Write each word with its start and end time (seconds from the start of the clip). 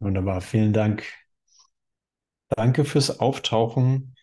Wunderbar, 0.00 0.40
vielen 0.42 0.72
Dank. 0.74 1.04
Danke 2.48 2.84
fürs 2.84 3.18
Auftauchen 3.20 4.14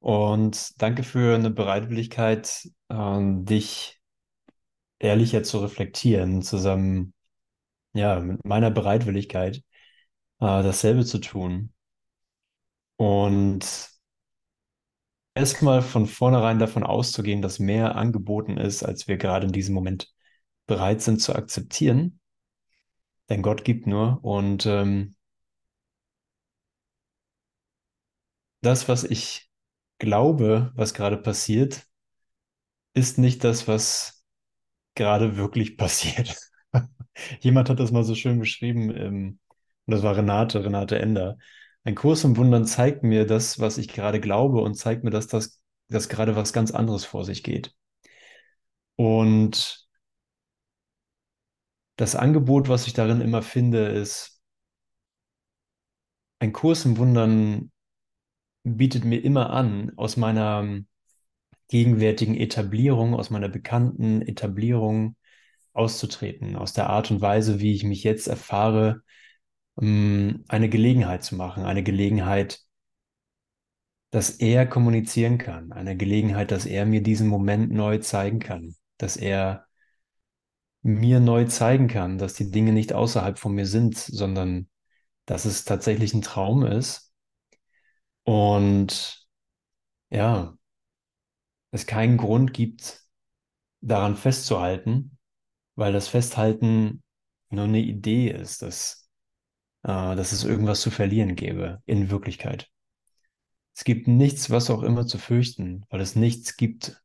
und 0.00 0.80
danke 0.82 1.02
für 1.04 1.34
eine 1.36 1.50
Bereitwilligkeit, 1.50 2.68
ähm, 2.90 3.44
dich 3.46 4.00
ehrlicher 4.98 5.42
zu 5.42 5.58
reflektieren, 5.58 6.42
zusammen, 6.42 7.14
ja, 7.94 8.20
mit 8.20 8.44
meiner 8.46 8.70
Bereitwilligkeit, 8.72 9.58
äh, 9.58 9.62
dasselbe 10.40 11.04
zu 11.06 11.18
tun. 11.20 11.72
Und 12.96 13.64
erstmal 15.34 15.82
von 15.82 16.06
vornherein 16.06 16.58
davon 16.58 16.84
auszugehen, 16.84 17.42
dass 17.42 17.58
mehr 17.58 17.96
angeboten 17.96 18.56
ist, 18.56 18.82
als 18.82 19.08
wir 19.08 19.16
gerade 19.18 19.46
in 19.46 19.52
diesem 19.52 19.74
Moment 19.74 20.10
bereit 20.66 21.02
sind 21.02 21.20
zu 21.20 21.34
akzeptieren. 21.34 22.20
Denn 23.32 23.42
Gott 23.42 23.64
gibt 23.64 23.88
nur 23.88 24.24
und 24.24 24.64
ähm, 24.66 25.16
das, 28.62 28.88
was 28.88 29.04
ich 29.04 29.50
glaube, 29.98 30.72
was 30.74 30.94
gerade 30.94 31.16
passiert, 31.18 31.86
ist 32.94 33.18
nicht 33.18 33.44
das, 33.44 33.68
was 33.68 34.24
gerade 34.94 35.36
wirklich 35.36 35.76
passiert. 35.78 36.36
Jemand 37.40 37.68
hat 37.70 37.80
das 37.80 37.92
mal 37.92 38.04
so 38.04 38.14
schön 38.14 38.38
beschrieben, 38.38 38.90
ähm, 38.96 39.38
und 39.86 39.92
das 39.94 40.02
war 40.02 40.16
Renate, 40.16 40.64
Renate 40.64 40.98
Ender. 40.98 41.38
Ein 41.84 41.94
Kurs 41.96 42.24
im 42.24 42.36
Wundern 42.36 42.64
zeigt 42.66 43.02
mir 43.02 43.26
das, 43.26 43.58
was 43.60 43.78
ich 43.78 43.88
gerade 43.88 44.20
glaube 44.20 44.60
und 44.62 44.74
zeigt 44.76 45.04
mir, 45.04 45.10
dass 45.10 45.26
das 45.28 45.60
dass 45.88 46.08
gerade 46.08 46.36
was 46.36 46.54
ganz 46.54 46.70
anderes 46.70 47.04
vor 47.04 47.24
sich 47.24 47.42
geht. 47.42 47.74
Und 48.96 49.81
das 52.02 52.16
Angebot, 52.16 52.68
was 52.68 52.88
ich 52.88 52.94
darin 52.94 53.20
immer 53.20 53.42
finde, 53.42 53.86
ist, 53.86 54.42
ein 56.40 56.52
Kurs 56.52 56.84
im 56.84 56.96
Wundern 56.96 57.70
bietet 58.64 59.04
mir 59.04 59.22
immer 59.22 59.50
an, 59.50 59.92
aus 59.96 60.16
meiner 60.16 60.80
gegenwärtigen 61.68 62.34
Etablierung, 62.34 63.14
aus 63.14 63.30
meiner 63.30 63.48
bekannten 63.48 64.20
Etablierung 64.20 65.14
auszutreten, 65.74 66.56
aus 66.56 66.72
der 66.72 66.90
Art 66.90 67.12
und 67.12 67.20
Weise, 67.20 67.60
wie 67.60 67.72
ich 67.72 67.84
mich 67.84 68.02
jetzt 68.02 68.26
erfahre, 68.26 69.04
ähm, 69.80 70.44
eine 70.48 70.68
Gelegenheit 70.68 71.22
zu 71.22 71.36
machen, 71.36 71.62
eine 71.62 71.84
Gelegenheit, 71.84 72.62
dass 74.10 74.30
er 74.30 74.66
kommunizieren 74.66 75.38
kann, 75.38 75.70
eine 75.70 75.96
Gelegenheit, 75.96 76.50
dass 76.50 76.66
er 76.66 76.84
mir 76.84 77.00
diesen 77.00 77.28
Moment 77.28 77.70
neu 77.70 77.98
zeigen 77.98 78.40
kann, 78.40 78.74
dass 78.98 79.16
er 79.16 79.68
mir 80.82 81.20
neu 81.20 81.44
zeigen 81.44 81.88
kann, 81.88 82.18
dass 82.18 82.34
die 82.34 82.50
Dinge 82.50 82.72
nicht 82.72 82.92
außerhalb 82.92 83.38
von 83.38 83.54
mir 83.54 83.66
sind, 83.66 83.96
sondern 83.96 84.68
dass 85.26 85.44
es 85.44 85.64
tatsächlich 85.64 86.14
ein 86.14 86.22
Traum 86.22 86.66
ist. 86.66 87.12
Und 88.24 89.26
ja, 90.10 90.56
es 91.70 91.86
keinen 91.86 92.16
Grund 92.18 92.52
gibt, 92.52 93.00
daran 93.80 94.16
festzuhalten, 94.16 95.18
weil 95.74 95.92
das 95.92 96.08
Festhalten 96.08 97.02
nur 97.50 97.64
eine 97.64 97.80
Idee 97.80 98.30
ist, 98.30 98.62
dass, 98.62 99.08
äh, 99.82 100.16
dass 100.16 100.32
es 100.32 100.44
irgendwas 100.44 100.80
zu 100.80 100.90
verlieren 100.90 101.36
gäbe 101.36 101.82
in 101.86 102.10
Wirklichkeit. 102.10 102.70
Es 103.74 103.84
gibt 103.84 104.06
nichts, 104.06 104.50
was 104.50 104.70
auch 104.70 104.82
immer 104.82 105.06
zu 105.06 105.18
fürchten, 105.18 105.84
weil 105.88 106.00
es 106.00 106.14
nichts 106.14 106.56
gibt, 106.56 107.02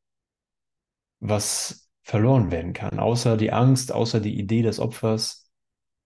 was 1.20 1.87
verloren 2.08 2.52
werden 2.52 2.72
kann, 2.72 3.00
außer 3.00 3.36
die 3.36 3.52
Angst, 3.52 3.92
außer 3.92 4.22
die 4.22 4.40
Idee 4.40 4.62
des 4.62 4.80
Opfers 4.80 5.52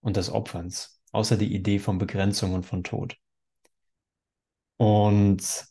und 0.01 0.17
des 0.17 0.31
Opferns, 0.31 0.99
außer 1.11 1.37
die 1.37 1.53
Idee 1.53 1.77
von 1.77 1.99
Begrenzung 1.99 2.53
und 2.53 2.65
von 2.65 2.83
Tod. 2.83 3.17
Und 4.77 5.67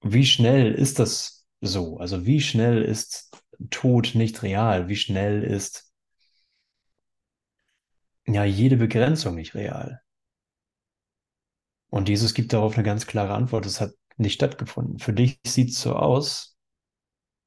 wie 0.00 0.26
schnell 0.26 0.74
ist 0.74 0.98
das 0.98 1.46
so? 1.60 1.98
Also 1.98 2.26
wie 2.26 2.40
schnell 2.40 2.82
ist 2.82 3.30
Tod 3.70 4.16
nicht 4.16 4.42
real? 4.42 4.88
Wie 4.88 4.96
schnell 4.96 5.44
ist 5.44 5.92
ja 8.26 8.42
jede 8.42 8.76
Begrenzung 8.76 9.36
nicht 9.36 9.54
real? 9.54 10.02
Und 11.88 12.08
Jesus 12.08 12.34
gibt 12.34 12.52
darauf 12.52 12.74
eine 12.74 12.82
ganz 12.82 13.06
klare 13.06 13.34
Antwort. 13.34 13.64
Es 13.64 13.80
hat 13.80 13.92
nicht 14.16 14.34
stattgefunden. 14.34 14.98
Für 14.98 15.12
dich 15.12 15.38
sieht 15.46 15.70
es 15.70 15.80
so 15.80 15.94
aus. 15.94 16.51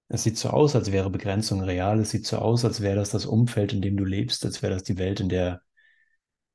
Es 0.07 0.23
sieht 0.23 0.37
so 0.37 0.49
aus, 0.49 0.75
als 0.75 0.91
wäre 0.91 1.09
Begrenzung 1.09 1.61
real. 1.61 1.99
Es 1.99 2.11
sieht 2.11 2.25
so 2.27 2.37
aus, 2.37 2.63
als 2.65 2.81
wäre 2.81 2.95
das 2.95 3.09
das 3.09 3.25
Umfeld, 3.25 3.73
in 3.73 3.81
dem 3.81 3.97
du 3.97 4.05
lebst, 4.05 4.45
als 4.45 4.61
wäre 4.61 4.73
das 4.73 4.83
die 4.83 4.97
Welt, 4.97 5.19
in 5.19 5.29
der 5.29 5.61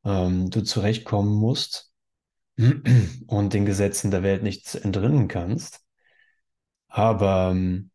ähm, 0.04 0.50
du 0.50 0.62
zurechtkommen 0.62 1.34
musst 1.34 1.92
und 3.26 3.52
den 3.54 3.66
Gesetzen 3.66 4.10
der 4.10 4.22
Welt 4.22 4.42
nichts 4.42 4.74
entrinnen 4.74 5.28
kannst. 5.28 5.80
Aber 6.88 7.50
ähm, 7.52 7.90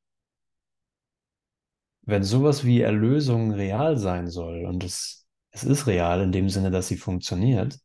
wenn 2.04 2.24
sowas 2.24 2.64
wie 2.64 2.82
Erlösung 2.82 3.52
real 3.52 3.98
sein 3.98 4.28
soll 4.30 4.66
und 4.66 4.84
es, 4.84 5.28
es 5.52 5.64
ist 5.64 5.88
real 5.88 6.22
in 6.22 6.32
dem 6.32 6.50
Sinne, 6.50 6.72
dass 6.72 6.88
sie 6.88 6.98
funktioniert, 6.98 7.80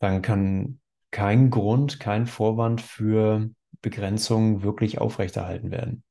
dann 0.00 0.22
kann 0.22 0.80
kein 1.10 1.50
Grund, 1.50 2.00
kein 2.00 2.26
Vorwand 2.26 2.80
für 2.80 3.50
Begrenzung 3.82 4.62
wirklich 4.62 4.98
aufrechterhalten 5.00 5.70
werden. 5.70 6.04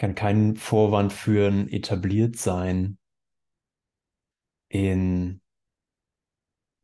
Kann 0.00 0.14
kein 0.16 0.56
Vorwand 0.56 1.12
für 1.12 1.46
ein 1.46 1.68
Etabliertsein 1.68 2.98
in, 4.68 5.40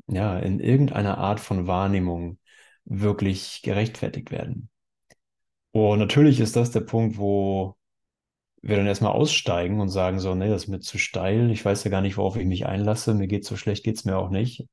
ja, 0.06 0.38
in 0.38 0.60
irgendeiner 0.60 1.18
Art 1.18 1.40
von 1.40 1.66
Wahrnehmung 1.66 2.38
wirklich 2.84 3.62
gerechtfertigt 3.62 4.30
werden. 4.30 4.70
Und 5.72 5.98
natürlich 5.98 6.40
ist 6.40 6.56
das 6.56 6.70
der 6.70 6.80
Punkt, 6.82 7.18
wo 7.18 7.76
wir 8.62 8.76
dann 8.76 8.86
erstmal 8.86 9.12
aussteigen 9.12 9.80
und 9.80 9.90
sagen 9.90 10.20
so, 10.20 10.34
nee, 10.34 10.48
das 10.48 10.64
ist 10.64 10.68
mir 10.68 10.80
zu 10.80 10.98
steil, 10.98 11.50
ich 11.50 11.64
weiß 11.64 11.84
ja 11.84 11.90
gar 11.90 12.02
nicht, 12.02 12.18
worauf 12.18 12.36
ich 12.36 12.46
mich 12.46 12.66
einlasse, 12.66 13.14
mir 13.14 13.28
geht 13.28 13.46
so 13.46 13.56
schlecht, 13.56 13.84
geht 13.84 13.96
es 13.96 14.04
mir 14.04 14.18
auch 14.18 14.30
nicht 14.30 14.66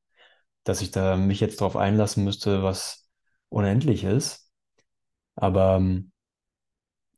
dass 0.65 0.81
ich 0.81 0.91
da 0.91 1.17
mich 1.17 1.41
jetzt 1.41 1.61
darauf 1.61 1.75
einlassen 1.77 2.23
müsste, 2.23 2.63
was 2.63 3.09
unendlich 3.49 4.05
ist. 4.05 4.51
Aber 5.35 5.77
ähm, 5.77 6.12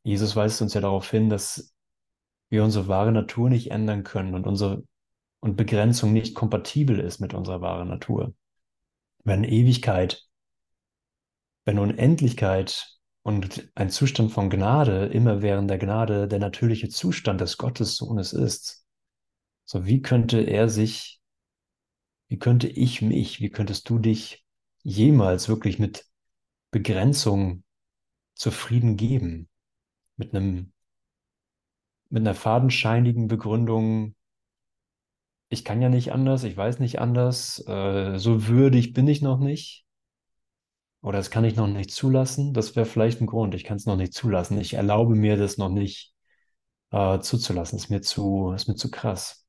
Jesus 0.06 0.36
weist 0.36 0.62
uns 0.62 0.76
ja 0.76 0.82
darauf 0.82 1.10
hin, 1.10 1.30
dass 1.30 1.74
wir 2.50 2.64
unsere 2.64 2.88
wahre 2.88 3.12
Natur 3.12 3.50
nicht 3.50 3.72
ändern 3.72 4.04
können 4.04 4.36
und 4.36 4.46
unsere 4.46 4.84
und 5.40 5.56
Begrenzung 5.56 6.14
nicht 6.14 6.36
kompatibel 6.36 7.00
ist 7.00 7.20
mit 7.20 7.34
unserer 7.34 7.62
wahren 7.62 7.88
Natur. 7.88 8.34
Wenn 9.24 9.44
Ewigkeit, 9.44 10.28
wenn 11.66 11.80
Unendlichkeit 11.80 13.00
und 13.24 13.72
ein 13.74 13.90
Zustand 13.90 14.32
von 14.32 14.52
Gnade 14.52 15.08
immer 15.08 15.42
während 15.42 15.70
der 15.70 15.80
Gnade 15.80 16.28
der 16.28 16.40
natürliche 16.40 16.90
Zustand 16.90 17.42
des 17.42 17.58
Gottessohnes 17.58 18.32
ist, 18.32 18.86
so 19.66 19.86
wie 19.86 20.04
könnte 20.04 20.42
er 20.42 20.70
sich 20.70 21.20
wie 22.28 22.38
könnte 22.38 22.68
ich 22.68 23.02
mich, 23.02 23.40
wie 23.40 23.50
könntest 23.50 23.90
du 23.90 23.98
dich 24.00 24.46
jemals 24.84 25.50
wirklich 25.50 25.80
mit 25.80 26.06
Begrenzung 26.72 27.64
zufrieden 28.36 28.98
geben? 28.98 29.50
Mit 30.18 30.34
einem, 30.34 30.72
mit 32.10 32.22
einer 32.22 32.36
fadenscheinigen 32.36 33.28
Begründung, 33.28 34.16
ich 35.50 35.64
kann 35.64 35.82
ja 35.82 35.90
nicht 35.90 36.12
anders, 36.12 36.44
ich 36.44 36.56
weiß 36.58 36.80
nicht 36.80 37.00
anders, 37.00 37.66
äh, 37.68 38.18
so 38.18 38.48
würdig 38.48 38.94
bin 38.94 39.08
ich 39.08 39.22
noch 39.22 39.40
nicht. 39.40 39.86
Oder 41.02 41.20
das 41.20 41.30
kann 41.30 41.46
ich 41.46 41.56
noch 41.56 41.68
nicht 41.68 41.92
zulassen. 41.92 42.54
Das 42.54 42.76
wäre 42.76 42.88
vielleicht 42.88 43.22
ein 43.22 43.28
Grund. 43.28 43.54
Ich 43.54 43.64
kann 43.64 43.78
es 43.78 43.86
noch 43.86 43.96
nicht 43.96 44.14
zulassen. 44.14 44.60
Ich 44.60 44.74
erlaube 44.74 45.14
mir 45.14 45.38
das 45.38 45.58
noch 45.58 45.70
nicht 45.70 46.16
äh, 46.92 47.20
zuzulassen. 47.20 47.78
Ist 47.78 47.90
mir 47.90 48.02
zu, 48.02 48.54
ist 48.54 48.68
mir 48.68 48.76
zu 48.76 48.90
krass. 48.90 49.46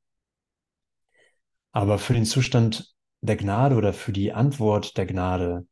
Aber 1.72 1.98
für 1.98 2.13
den 2.13 2.27
Zustand 2.27 2.95
der 3.22 3.36
Gnade 3.36 3.77
oder 3.77 3.92
für 3.95 4.13
die 4.13 4.33
Antwort 4.33 4.97
der 4.98 5.07
Gnade, 5.07 5.66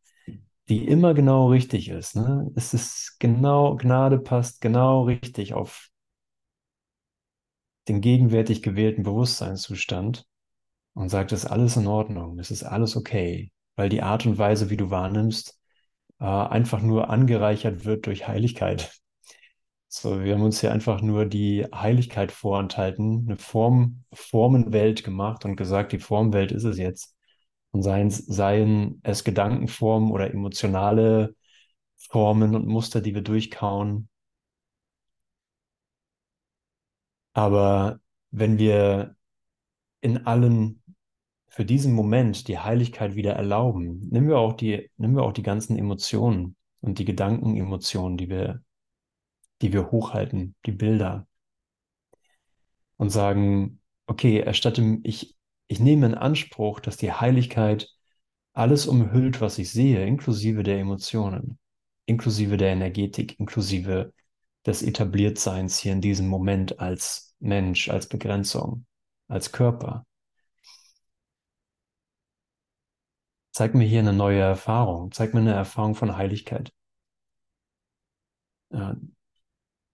die 0.69 0.87
immer 0.87 1.15
genau 1.15 1.49
richtig 1.49 1.89
ist, 1.89 2.17
ne? 2.17 2.51
Es 2.57 2.75
ist 2.75 3.17
genau, 3.19 3.77
Gnade 3.77 4.19
passt 4.19 4.61
genau 4.61 5.03
richtig 5.05 5.55
auf 5.55 5.91
den 7.89 8.01
gegenwärtig 8.01 8.63
gewählten 8.63 9.03
Bewusstseinszustand 9.03 10.27
und 10.95 11.09
sagt, 11.11 11.33
es 11.33 11.45
ist 11.45 11.51
alles 11.51 11.77
in 11.77 11.87
Ordnung, 11.87 12.39
es 12.39 12.51
ist 12.51 12.65
alles 12.65 12.97
okay, 12.97 13.53
weil 13.77 13.89
die 13.89 14.03
Art 14.03 14.27
und 14.27 14.39
Weise, 14.39 14.71
wie 14.71 14.77
du 14.79 14.91
wahrnimmst, 14.91 15.59
äh, 16.21 16.25
einfach 16.27 16.83
nur 16.83 17.11
angereichert 17.11 17.85
wird 17.85 18.07
durch 18.07 18.29
Heiligkeit. 18.29 18.93
So, 19.89 20.25
wir 20.25 20.35
haben 20.35 20.43
uns 20.43 20.61
hier 20.61 20.73
einfach 20.73 21.03
nur 21.03 21.27
die 21.27 21.67
Heiligkeit 21.75 22.33
vorenthalten, 22.33 23.27
eine 23.29 23.37
Form, 23.37 24.05
Formenwelt 24.13 25.05
gemacht 25.05 25.45
und 25.45 25.57
gesagt, 25.57 25.93
die 25.93 26.01
Formwelt 26.01 26.53
ist 26.53 26.65
es 26.65 26.79
jetzt. 26.79 27.14
Und 27.75 27.83
seien, 27.83 28.09
seien 28.09 29.01
es 29.03 29.25
Gedankenformen 29.25 30.13
oder 30.13 30.31
emotionale 30.33 31.35
Formen 31.97 32.55
und 32.55 32.69
Muster, 32.69 33.01
die 33.01 33.17
wir 33.17 33.23
durchkauen. 33.23 34.09
Aber 37.33 37.99
wenn 38.31 38.59
wir 38.59 39.17
in 40.03 40.25
allen 40.25 40.85
für 41.49 41.65
diesen 41.65 41.95
Moment 41.95 42.47
die 42.47 42.61
Heiligkeit 42.61 43.17
wieder 43.17 43.33
erlauben, 43.33 44.09
nehmen 44.09 44.29
wir 44.29 44.39
auch 44.39 44.53
die, 44.53 44.89
nehmen 44.97 45.17
wir 45.17 45.25
auch 45.25 45.33
die 45.33 45.43
ganzen 45.43 45.77
Emotionen 45.77 46.55
und 46.81 47.01
die 47.01 47.05
Gedankenemotionen, 47.05 48.17
die 48.17 48.29
wir, 48.29 48.63
die 49.63 49.73
wir 49.73 49.91
hochhalten, 49.91 50.55
die 50.65 50.73
Bilder 50.73 51.27
und 52.99 53.11
sagen, 53.11 53.81
okay, 54.07 54.39
erstatte 54.39 55.01
ich, 55.03 55.37
ich 55.67 55.81
nehme 55.81 56.07
in 56.07 56.15
Anspruch, 56.15 56.81
dass 56.81 56.97
die 56.97 57.13
Heiligkeit 57.13 57.91
alles 58.53 58.87
umhüllt, 58.87 59.41
was 59.41 59.59
ich 59.59 59.71
sehe, 59.71 60.07
inklusive 60.07 60.63
der 60.63 60.79
Emotionen, 60.79 61.59
inklusive 62.07 62.57
der 62.57 62.71
Energetik, 62.73 63.39
inklusive 63.41 64.13
des 64.67 64.83
Etabliertseins 64.83 65.79
hier 65.79 65.93
in 65.93 66.01
diesem 66.01 66.29
Moment 66.29 66.81
als 66.81 67.35
Mensch, 67.41 67.89
als 67.89 68.09
Begrenzung, 68.09 68.87
als 69.29 69.53
Körper. 69.53 70.07
Zeig 73.53 73.75
mir 73.75 73.87
hier 73.87 74.01
eine 74.01 74.13
neue 74.13 74.41
Erfahrung, 74.41 75.13
zeig 75.13 75.33
mir 75.35 75.41
eine 75.41 75.53
Erfahrung 75.55 75.95
von 75.95 76.17
Heiligkeit. 76.17 76.73
Ja, 78.71 78.97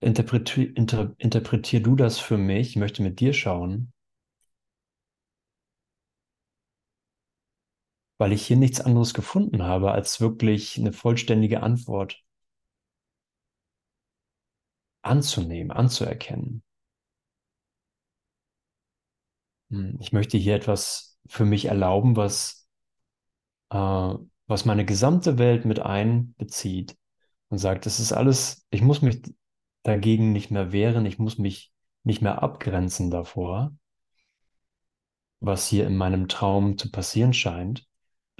interpretier, 0.01 0.75
inter, 0.75 1.13
interpretier 1.17 1.81
du 1.81 1.95
das 1.95 2.19
für 2.19 2.37
mich, 2.37 2.69
ich 2.71 2.75
möchte 2.75 3.03
mit 3.03 3.19
dir 3.19 3.33
schauen, 3.33 3.93
weil 8.21 8.33
ich 8.33 8.45
hier 8.45 8.55
nichts 8.55 8.79
anderes 8.79 9.15
gefunden 9.15 9.63
habe 9.63 9.93
als 9.93 10.21
wirklich 10.21 10.77
eine 10.77 10.93
vollständige 10.93 11.63
Antwort 11.63 12.23
anzunehmen, 15.01 15.71
anzuerkennen. 15.71 16.61
Hm, 19.71 19.97
ich 19.99 20.13
möchte 20.13 20.37
hier 20.37 20.53
etwas 20.53 21.17
für 21.25 21.45
mich 21.45 21.65
erlauben, 21.65 22.15
was, 22.15 22.69
äh, 23.71 24.13
was 24.45 24.65
meine 24.65 24.85
gesamte 24.85 25.39
Welt 25.39 25.65
mit 25.65 25.79
einbezieht 25.79 26.95
und 27.49 27.57
sagt, 27.57 27.87
das 27.87 27.99
ist 27.99 28.13
alles, 28.13 28.67
ich 28.69 28.83
muss 28.83 29.01
mich 29.01 29.23
dagegen 29.81 30.31
nicht 30.31 30.51
mehr 30.51 30.71
wehren, 30.71 31.07
ich 31.07 31.17
muss 31.17 31.39
mich 31.39 31.73
nicht 32.03 32.21
mehr 32.21 32.43
abgrenzen 32.43 33.09
davor, 33.09 33.75
was 35.39 35.67
hier 35.67 35.87
in 35.87 35.97
meinem 35.97 36.27
Traum 36.27 36.77
zu 36.77 36.91
passieren 36.91 37.33
scheint, 37.33 37.87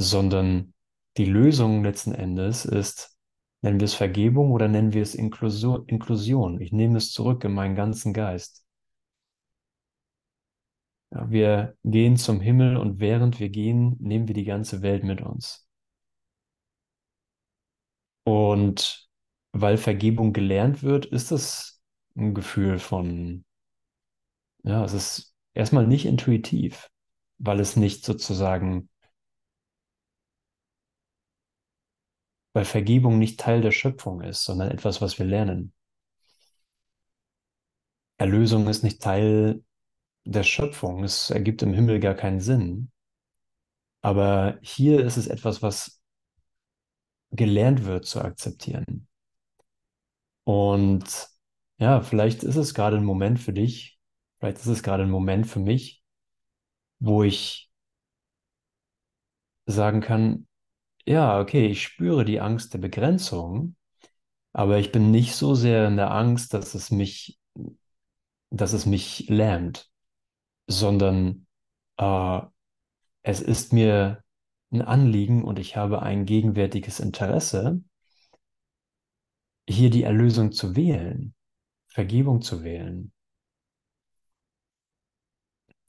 sondern 0.01 0.74
die 1.18 1.25
Lösung 1.25 1.83
letzten 1.83 2.13
Endes 2.13 2.65
ist, 2.65 3.18
nennen 3.62 3.80
wir 3.80 3.86
es 3.86 3.94
Vergebung 3.94 4.51
oder 4.51 4.68
nennen 4.68 4.94
wir 4.94 5.01
es 5.01 5.15
Inklusion. 5.15 6.59
Ich 6.62 6.71
nehme 6.71 6.98
es 6.98 7.12
zurück 7.12 7.44
in 7.44 7.53
meinen 7.53 7.75
ganzen 7.75 8.13
Geist. 8.13 8.65
Wir 11.12 11.75
gehen 11.83 12.15
zum 12.18 12.39
Himmel 12.39 12.77
und 12.77 13.00
während 13.00 13.39
wir 13.39 13.50
gehen, 13.50 13.98
nehmen 14.00 14.27
wir 14.27 14.36
die 14.36 14.45
ganze 14.45 14.81
Welt 14.81 15.03
mit 15.03 15.21
uns. 15.21 15.68
Und 18.24 19.09
weil 19.51 19.77
Vergebung 19.77 20.31
gelernt 20.33 20.83
wird, 20.83 21.06
ist 21.06 21.31
das 21.31 21.81
ein 22.15 22.33
Gefühl 22.33 22.80
von, 22.80 23.44
ja, 24.63 24.83
es 24.86 24.94
ist 24.94 25.36
erstmal 25.53 25.88
nicht 25.88 26.06
intuitiv, 26.06 26.89
weil 27.39 27.59
es 27.59 27.75
nicht 27.75 28.06
sozusagen 28.06 28.89
weil 32.53 32.65
Vergebung 32.65 33.18
nicht 33.19 33.39
Teil 33.39 33.62
der 33.62 33.71
Schöpfung 33.71 34.21
ist, 34.21 34.44
sondern 34.44 34.71
etwas, 34.71 35.01
was 35.01 35.19
wir 35.19 35.25
lernen. 35.25 35.74
Erlösung 38.18 38.68
ist 38.68 38.83
nicht 38.83 39.01
Teil 39.01 39.63
der 40.25 40.44
Schöpfung, 40.44 41.03
es 41.03 41.30
ergibt 41.30 41.63
im 41.63 41.74
Himmel 41.74 42.00
gar 42.00 42.13
keinen 42.13 42.39
Sinn. 42.39 42.92
Aber 44.01 44.59
hier 44.62 45.03
ist 45.03 45.18
es 45.18 45.27
etwas, 45.27 45.62
was 45.62 46.01
gelernt 47.31 47.86
wird 47.86 48.06
zu 48.06 48.21
akzeptieren. 48.21 49.07
Und 50.44 51.30
ja, 51.77 52.01
vielleicht 52.01 52.44
ist 52.44 52.56
es 52.57 52.74
gerade 52.74 52.98
ein 52.98 53.06
Moment 53.06 53.39
für 53.39 53.53
dich, 53.53 54.00
vielleicht 54.39 54.57
ist 54.57 54.68
es 54.68 54.83
gerade 54.83 55.03
ein 55.03 55.09
Moment 55.09 55.48
für 55.48 55.59
mich, 55.59 56.03
wo 57.00 57.24
ich 57.24 57.71
sagen 59.65 60.01
kann, 60.01 60.48
ja, 61.06 61.39
okay, 61.39 61.68
ich 61.68 61.83
spüre 61.83 62.25
die 62.25 62.39
Angst 62.39 62.74
der 62.74 62.80
Begrenzung, 62.80 63.75
aber 64.53 64.80
ich 64.80 64.92
bin 64.92 65.12
nicht 65.12 65.36
so 65.36 65.56
sehr 65.56 65.88
in 65.88 65.98
der 65.98 66.12
Angst, 66.12 66.53
dass 66.53 66.75
es 66.75 66.92
mich, 66.92 67.39
dass 68.50 68.74
es 68.74 68.86
mich 68.86 69.27
lähmt, 69.30 69.89
sondern 70.68 71.48
äh, 71.98 72.42
es 73.24 73.42
ist 73.42 73.74
mir 73.74 74.24
ein 74.71 74.81
Anliegen 74.81 75.44
und 75.44 75.59
ich 75.59 75.77
habe 75.77 76.01
ein 76.01 76.25
gegenwärtiges 76.25 77.00
Interesse, 77.00 77.81
hier 79.68 79.89
die 79.89 80.03
Erlösung 80.03 80.51
zu 80.51 80.75
wählen, 80.75 81.33
Vergebung 81.88 82.42
zu 82.42 82.63
wählen 82.63 83.12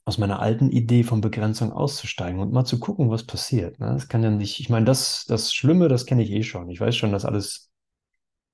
aus 0.05 0.17
meiner 0.17 0.39
alten 0.39 0.69
Idee 0.69 1.03
von 1.03 1.21
Begrenzung 1.21 1.71
auszusteigen 1.71 2.39
und 2.39 2.51
mal 2.51 2.65
zu 2.65 2.79
gucken, 2.79 3.09
was 3.09 3.25
passiert. 3.25 3.79
Ne? 3.79 3.87
Das 3.87 4.09
kann 4.09 4.23
ja 4.23 4.29
nicht, 4.29 4.59
ich 4.59 4.69
meine, 4.69 4.85
das, 4.85 5.25
das 5.25 5.53
Schlimme, 5.53 5.87
das 5.87 6.05
kenne 6.05 6.23
ich 6.23 6.31
eh 6.31 6.43
schon. 6.43 6.69
Ich 6.69 6.79
weiß 6.79 6.95
schon, 6.95 7.11
dass 7.11 7.25
alles 7.25 7.71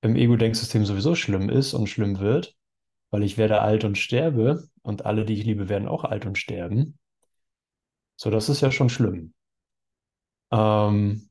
im 0.02 0.16
Ego-Denksystem 0.16 0.86
sowieso 0.86 1.16
schlimm 1.16 1.50
ist 1.50 1.74
und 1.74 1.88
schlimm 1.88 2.20
wird, 2.20 2.56
weil 3.10 3.24
ich 3.24 3.38
werde 3.38 3.62
alt 3.62 3.84
und 3.84 3.98
sterbe 3.98 4.70
und 4.84 5.06
alle, 5.06 5.26
die 5.26 5.34
ich 5.34 5.44
liebe, 5.44 5.70
werden 5.70 5.88
auch 5.88 6.04
alt 6.04 6.26
und 6.26 6.38
sterben. 6.38 7.00
So, 8.16 8.30
das 8.30 8.50
ist 8.50 8.62
ja 8.62 8.72
schon 8.72 8.90
schlimm. 8.90 9.34
Ähm, 10.52 11.30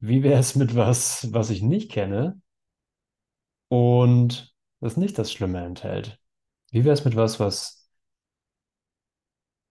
wie 0.00 0.22
wäre 0.22 0.40
es 0.40 0.54
mit 0.54 0.74
was, 0.74 1.32
was 1.32 1.50
ich 1.50 1.62
nicht 1.62 1.90
kenne 1.90 2.40
und 3.68 4.54
das 4.80 4.96
nicht 4.96 5.18
das 5.18 5.32
Schlimme 5.32 5.64
enthält? 5.64 6.18
Wie 6.70 6.84
wäre 6.84 6.94
es 6.94 7.04
mit 7.04 7.16
was, 7.16 7.40
was 7.40 7.77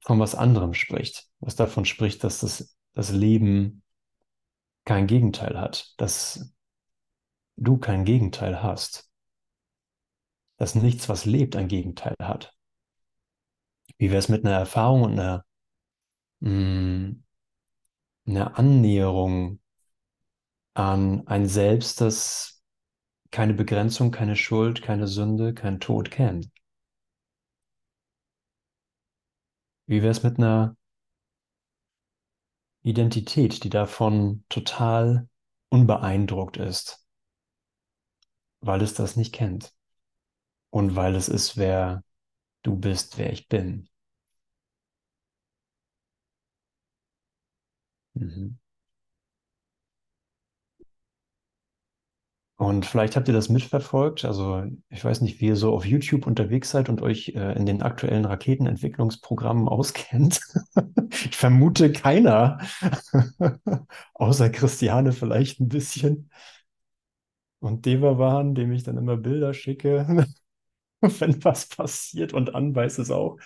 von 0.07 0.21
was 0.21 0.35
anderem 0.35 0.73
spricht, 0.73 1.27
was 1.41 1.57
davon 1.57 1.83
spricht, 1.83 2.23
dass 2.23 2.39
das, 2.39 2.77
das 2.93 3.11
Leben 3.11 3.83
kein 4.85 5.05
Gegenteil 5.05 5.59
hat, 5.59 5.93
dass 5.97 6.55
du 7.57 7.77
kein 7.77 8.05
Gegenteil 8.05 8.63
hast, 8.63 9.11
dass 10.55 10.75
nichts, 10.75 11.09
was 11.09 11.25
lebt, 11.25 11.57
ein 11.57 11.67
Gegenteil 11.67 12.15
hat. 12.21 12.55
Wie 13.97 14.09
wäre 14.09 14.19
es 14.19 14.29
mit 14.29 14.45
einer 14.45 14.55
Erfahrung 14.55 15.03
und 15.03 15.19
einer, 15.19 15.45
mh, 16.39 16.51
mm, 16.51 17.23
einer 18.27 18.57
Annäherung 18.57 19.59
an 20.73 21.27
ein 21.27 21.47
Selbst, 21.47 21.99
das 21.99 22.63
keine 23.29 23.53
Begrenzung, 23.53 24.11
keine 24.11 24.37
Schuld, 24.37 24.81
keine 24.81 25.07
Sünde, 25.07 25.53
kein 25.53 25.81
Tod 25.81 26.11
kennt? 26.11 26.49
Wie 29.87 30.01
wäre 30.01 30.11
es 30.11 30.23
mit 30.23 30.37
einer 30.37 30.75
Identität, 32.81 33.63
die 33.63 33.69
davon 33.69 34.43
total 34.49 35.29
unbeeindruckt 35.69 36.57
ist, 36.57 37.05
weil 38.61 38.81
es 38.83 38.93
das 38.93 39.15
nicht 39.15 39.33
kennt 39.33 39.73
und 40.71 40.95
weil 40.95 41.15
es 41.15 41.29
ist, 41.29 41.57
wer 41.57 42.03
du 42.63 42.75
bist, 42.77 43.17
wer 43.17 43.33
ich 43.33 43.47
bin. 43.49 43.89
Mhm. 48.15 48.57
Und 52.57 52.87
vielleicht 52.87 53.15
habt 53.15 53.27
ihr 53.27 53.35
das 53.35 53.49
mitverfolgt. 53.49 54.25
Also 54.25 54.63
ich 54.89 55.05
weiß 55.05 55.21
nicht, 55.21 55.39
wie 55.39 55.45
ihr 55.45 55.55
so 55.55 55.73
auf 55.73 55.85
YouTube 55.85 56.25
unterwegs 56.25 56.71
seid 56.71 56.89
und 56.89 57.03
euch 57.03 57.29
äh, 57.35 57.55
in 57.55 57.67
den 57.67 57.83
aktuellen 57.83 58.25
Raketenentwicklungsprogrammen 58.25 59.67
auskennt. 59.69 60.41
ich 61.11 61.37
vermute 61.37 61.91
keiner, 61.91 62.57
außer 64.15 64.49
Christiane 64.49 65.11
vielleicht 65.11 65.59
ein 65.59 65.69
bisschen. 65.69 66.31
Und 67.59 67.85
Devavan, 67.85 68.55
dem 68.55 68.71
ich 68.71 68.83
dann 68.83 68.97
immer 68.97 69.17
Bilder 69.17 69.53
schicke, 69.53 70.25
wenn 71.01 71.43
was 71.43 71.67
passiert 71.67 72.33
und 72.33 72.55
An 72.55 72.75
weiß 72.75 72.97
es 72.97 73.11
auch. 73.11 73.37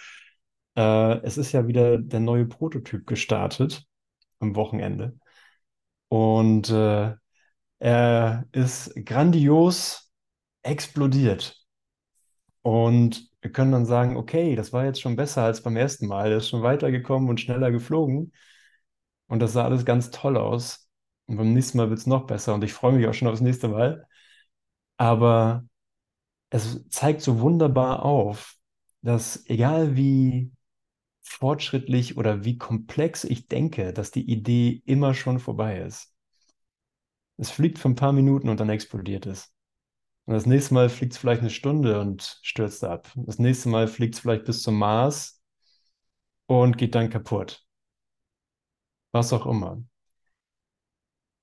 Äh, 0.78 1.20
es 1.24 1.38
ist 1.38 1.52
ja 1.52 1.68
wieder 1.68 1.98
der 1.98 2.22
neue 2.22 2.46
Prototyp 2.46 3.06
gestartet 3.08 3.86
am 4.40 4.56
Wochenende. 4.56 5.18
Und 6.08 6.70
äh, 6.70 7.16
er 7.82 8.48
ist 8.52 8.94
grandios 9.06 10.12
explodiert. 10.64 11.66
Und 12.62 13.30
wir 13.42 13.52
können 13.52 13.72
dann 13.72 13.86
sagen, 13.86 14.18
okay, 14.18 14.56
das 14.56 14.72
war 14.74 14.86
jetzt 14.86 15.02
schon 15.02 15.16
besser 15.16 15.44
als 15.44 15.62
beim 15.64 15.76
ersten 15.78 16.08
Mal. 16.08 16.32
Er 16.32 16.38
ist 16.38 16.50
schon 16.50 16.62
weitergekommen 16.64 17.30
und 17.30 17.40
schneller 17.42 17.72
geflogen. 17.72 18.34
Und 19.28 19.40
das 19.40 19.54
sah 19.54 19.66
alles 19.66 19.86
ganz 19.86 20.12
toll 20.12 20.38
aus. 20.38 20.90
Und 21.26 21.38
beim 21.38 21.54
nächsten 21.54 21.78
Mal 21.78 21.90
wird 21.90 22.00
es 22.00 22.08
noch 22.08 22.28
besser. 22.28 22.54
Und 22.54 22.64
ich 22.64 22.74
freue 22.74 22.94
mich 22.94 23.08
auch 23.08 23.14
schon 23.14 23.28
aufs 23.28 23.42
nächste 23.42 23.68
Mal. 23.70 24.08
Aber 24.98 25.66
es 26.52 26.88
zeigt 26.90 27.22
so 27.22 27.42
wunderbar 27.42 28.04
auf, 28.06 28.58
dass 29.02 29.46
egal 29.48 29.96
wie 29.98 30.52
fortschrittlich 31.24 32.18
oder 32.18 32.46
wie 32.46 32.58
komplex 32.58 33.24
ich 33.26 33.48
denke, 33.48 33.94
dass 33.94 34.12
die 34.12 34.30
Idee 34.32 34.84
immer 34.86 35.14
schon 35.16 35.40
vorbei 35.40 35.80
ist. 35.82 36.11
Es 37.42 37.50
fliegt 37.50 37.80
für 37.80 37.90
ein 37.90 37.96
paar 37.96 38.14
Minuten 38.14 38.50
und 38.50 38.60
dann 38.60 38.70
explodiert 38.70 39.26
es. 39.26 39.52
Und 40.26 40.36
das 40.36 40.46
nächste 40.46 40.76
Mal 40.76 40.90
fliegt 40.90 41.14
es 41.14 41.18
vielleicht 41.18 41.42
eine 41.42 41.50
Stunde 41.50 42.00
und 42.00 42.38
stürzt 42.44 42.84
ab. 42.84 43.12
Das 43.16 43.40
nächste 43.40 43.70
Mal 43.70 43.88
fliegt 43.88 44.14
es 44.14 44.20
vielleicht 44.22 44.46
bis 44.46 44.62
zum 44.62 44.78
Mars 44.78 45.42
und 46.46 46.78
geht 46.78 46.94
dann 46.94 47.10
kaputt. 47.10 47.66
Was 49.12 49.34
auch 49.34 49.48
immer. 49.48 49.84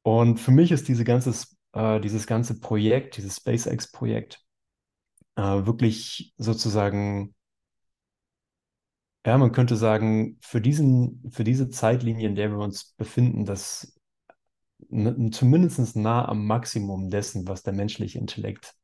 Und 0.02 0.38
für 0.38 0.52
mich 0.52 0.70
ist 0.70 0.86
diese 0.86 1.02
ganze, 1.02 1.34
äh, 1.72 1.98
dieses 1.98 2.28
ganze 2.28 2.60
Projekt, 2.60 3.16
dieses 3.16 3.38
SpaceX-Projekt, 3.38 4.40
äh, 5.34 5.42
wirklich 5.42 6.32
sozusagen, 6.36 7.34
ja, 9.26 9.36
man 9.36 9.50
könnte 9.50 9.74
sagen, 9.74 10.38
für 10.42 10.60
diesen, 10.60 11.28
für 11.32 11.42
diese 11.42 11.68
Zeitlinie, 11.70 12.28
in 12.28 12.36
der 12.36 12.50
wir 12.52 12.58
uns 12.58 12.94
befinden, 12.96 13.44
das 13.44 13.97
zumindest 14.88 15.96
nah 15.96 16.26
am 16.28 16.46
Maximum 16.46 17.10
dessen, 17.10 17.48
was 17.48 17.62
der 17.62 17.72
menschliche 17.72 18.18
Intellekt 18.18 18.74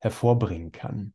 hervorbringen 0.00 0.72
kann. 0.72 1.14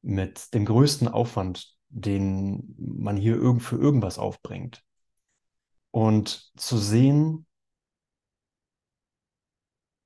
Mit 0.00 0.52
dem 0.54 0.64
größten 0.64 1.08
Aufwand, 1.08 1.76
den 1.88 2.74
man 2.78 3.16
hier 3.16 3.36
irgend 3.36 3.62
für 3.62 3.76
irgendwas 3.76 4.18
aufbringt. 4.18 4.82
Und 5.90 6.50
zu 6.56 6.78
sehen, 6.78 7.46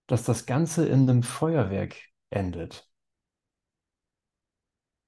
dass 0.06 0.24
das 0.24 0.46
Ganze 0.46 0.86
in 0.86 1.08
einem 1.08 1.22
Feuerwerk 1.22 1.96
endet. 2.30 2.88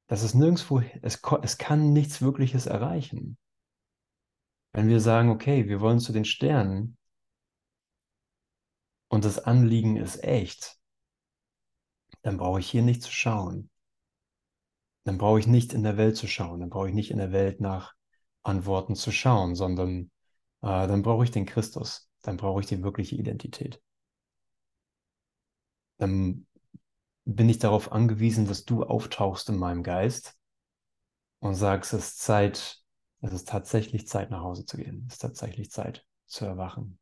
Dass 0.07 0.23
es 0.23 0.35
nirgendwo, 0.35 0.81
es, 1.03 1.21
es 1.43 1.59
kann 1.59 1.93
nichts 1.93 2.23
Wirkliches 2.23 2.67
erreichen. 2.67 3.37
Wenn 4.73 4.89
wir 4.89 5.01
sagen, 5.01 5.31
okay, 5.31 5.69
wir 5.69 5.81
wollen 5.81 5.99
zu 5.99 6.13
den 6.13 6.25
Sternen 6.25 6.98
und 9.09 9.25
das 9.25 9.39
Anliegen 9.39 9.97
ist 9.97 10.23
echt, 10.23 10.79
dann 12.23 12.37
brauche 12.37 12.61
ich 12.61 12.71
hier 12.71 12.83
nicht 12.83 13.03
zu 13.03 13.11
schauen. 13.11 13.71
Dann 15.05 15.19
brauche 15.19 15.39
ich 15.41 15.47
nicht 15.47 15.73
in 15.73 15.83
der 15.83 15.97
Welt 15.97 16.17
zu 16.17 16.27
schauen, 16.27 16.61
dann 16.61 16.71
brauche 16.71 16.89
ich 16.89 16.95
nicht 16.95 17.11
in 17.11 17.19
der 17.19 17.33
Welt 17.33 17.61
nach 17.61 17.95
Antworten 18.43 18.95
zu 18.95 19.11
schauen, 19.11 19.55
sondern 19.55 20.11
äh, 20.63 20.87
dann 20.87 21.03
brauche 21.03 21.25
ich 21.25 21.31
den 21.31 21.47
Christus, 21.47 22.11
dann 22.23 22.37
brauche 22.37 22.61
ich 22.61 22.67
die 22.67 22.83
wirkliche 22.83 23.17
Identität. 23.17 23.81
Dann 25.99 26.47
bin 27.25 27.49
ich 27.49 27.59
darauf 27.59 27.93
angewiesen, 27.93 28.47
dass 28.47 28.65
du 28.65 28.85
auftauchst 28.85 29.49
in 29.49 29.57
meinem 29.57 29.83
Geist 29.83 30.37
und 31.41 31.55
sagst, 31.55 31.93
es 31.93 32.09
ist 32.11 32.19
Zeit, 32.21 32.83
es 33.21 33.33
ist 33.33 33.49
tatsächlich 33.49 34.07
Zeit, 34.09 34.31
nach 34.31 34.43
Hause 34.43 34.65
zu 34.65 34.77
gehen. 34.77 35.05
Es 35.09 35.15
ist 35.15 35.21
tatsächlich 35.21 35.71
Zeit 35.71 36.07
zu 36.27 36.45
erwachen. 36.45 36.99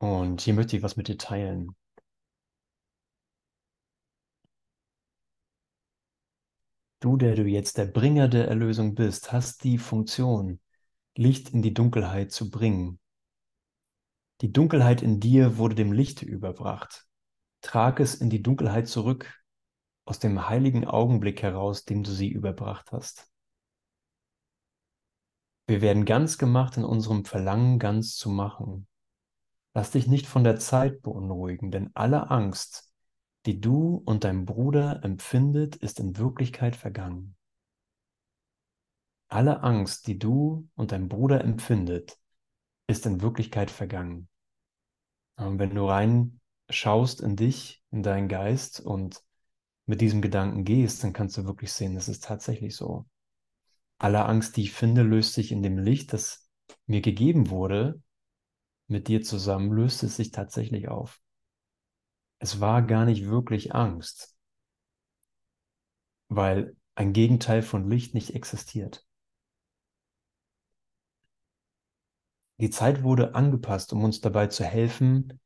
Und 0.00 0.40
hier 0.40 0.54
möchte 0.54 0.76
ich 0.76 0.82
was 0.82 0.96
mit 0.96 1.08
dir 1.08 1.18
teilen. 1.18 1.76
Du, 7.00 7.16
der 7.18 7.34
du 7.34 7.44
jetzt 7.44 7.76
der 7.76 7.84
Bringer 7.84 8.26
der 8.28 8.48
Erlösung 8.48 8.94
bist, 8.94 9.30
hast 9.30 9.62
die 9.62 9.76
Funktion, 9.76 10.60
Licht 11.16 11.50
in 11.50 11.60
die 11.60 11.74
Dunkelheit 11.74 12.32
zu 12.32 12.50
bringen. 12.50 12.98
Die 14.40 14.52
Dunkelheit 14.52 15.02
in 15.02 15.20
dir 15.20 15.58
wurde 15.58 15.74
dem 15.74 15.92
Lichte 15.92 16.24
überbracht. 16.24 17.06
Trag 17.60 18.00
es 18.00 18.14
in 18.14 18.30
die 18.30 18.42
Dunkelheit 18.42 18.88
zurück, 18.88 19.42
aus 20.06 20.18
dem 20.18 20.48
heiligen 20.48 20.86
Augenblick 20.86 21.42
heraus, 21.42 21.84
dem 21.84 22.04
du 22.04 22.10
sie 22.10 22.30
überbracht 22.30 22.90
hast. 22.90 23.30
Wir 25.66 25.82
werden 25.82 26.06
ganz 26.06 26.38
gemacht 26.38 26.78
in 26.78 26.84
unserem 26.84 27.26
Verlangen, 27.26 27.78
ganz 27.78 28.16
zu 28.16 28.30
machen. 28.30 28.86
Lass 29.72 29.92
dich 29.92 30.06
nicht 30.06 30.26
von 30.26 30.44
der 30.44 30.58
Zeit 30.58 31.02
beunruhigen, 31.02 31.70
denn 31.70 31.90
alle 31.94 32.30
Angst, 32.30 32.92
die 33.46 33.60
du 33.60 34.02
und 34.04 34.24
dein 34.24 34.44
Bruder 34.44 35.04
empfindet, 35.04 35.76
ist 35.76 36.00
in 36.00 36.16
Wirklichkeit 36.16 36.76
vergangen. 36.76 37.36
Alle 39.28 39.62
Angst, 39.62 40.08
die 40.08 40.18
du 40.18 40.68
und 40.74 40.90
dein 40.90 41.08
Bruder 41.08 41.42
empfindet, 41.42 42.18
ist 42.88 43.06
in 43.06 43.22
Wirklichkeit 43.22 43.70
vergangen. 43.70 44.28
Und 45.36 45.58
wenn 45.60 45.74
du 45.74 45.86
rein 45.86 46.40
schaust 46.68 47.20
in 47.20 47.36
dich, 47.36 47.82
in 47.92 48.02
deinen 48.02 48.28
Geist 48.28 48.80
und 48.80 49.22
mit 49.86 50.00
diesem 50.00 50.20
Gedanken 50.20 50.64
gehst, 50.64 51.02
dann 51.04 51.12
kannst 51.12 51.36
du 51.36 51.44
wirklich 51.44 51.72
sehen, 51.72 51.96
es 51.96 52.08
ist 52.08 52.24
tatsächlich 52.24 52.76
so. 52.76 53.06
Alle 53.98 54.24
Angst, 54.24 54.56
die 54.56 54.62
ich 54.62 54.72
finde, 54.72 55.02
löst 55.02 55.34
sich 55.34 55.52
in 55.52 55.62
dem 55.62 55.78
Licht, 55.78 56.12
das 56.12 56.48
mir 56.86 57.00
gegeben 57.00 57.50
wurde, 57.50 58.00
mit 58.90 59.08
dir 59.08 59.22
zusammen 59.22 59.72
löst 59.72 60.02
es 60.02 60.16
sich 60.16 60.30
tatsächlich 60.30 60.88
auf. 60.88 61.20
Es 62.38 62.60
war 62.60 62.82
gar 62.82 63.04
nicht 63.04 63.26
wirklich 63.26 63.74
Angst, 63.74 64.36
weil 66.28 66.76
ein 66.94 67.12
Gegenteil 67.12 67.62
von 67.62 67.88
Licht 67.88 68.14
nicht 68.14 68.34
existiert. 68.34 69.06
Die 72.58 72.70
Zeit 72.70 73.02
wurde 73.02 73.34
angepasst, 73.34 73.92
um 73.92 74.04
uns 74.04 74.20
dabei 74.20 74.48
zu 74.48 74.64
helfen, 74.64 75.40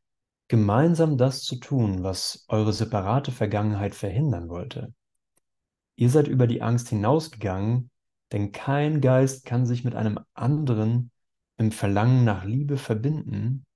gemeinsam 0.49 1.17
das 1.17 1.43
zu 1.43 1.57
tun, 1.57 2.03
was 2.03 2.45
eure 2.49 2.73
separate 2.73 3.31
Vergangenheit 3.31 3.95
verhindern 3.95 4.49
wollte. 4.49 4.93
Ihr 5.97 6.11
seid 6.11 6.27
über 6.27 6.47
die 6.47 6.61
Angst 6.61 6.89
hinausgegangen, 6.89 7.91
denn 8.33 8.51
kein 8.51 9.01
Geist 9.01 9.45
kann 9.45 9.65
sich 9.65 9.85
mit 9.85 9.95
einem 9.95 10.19
anderen 10.35 11.13
im 11.57 11.73
Verlangen 11.73 12.25
nach 12.25 12.45
Liebe 12.45 12.77
verbinden, 12.77 13.67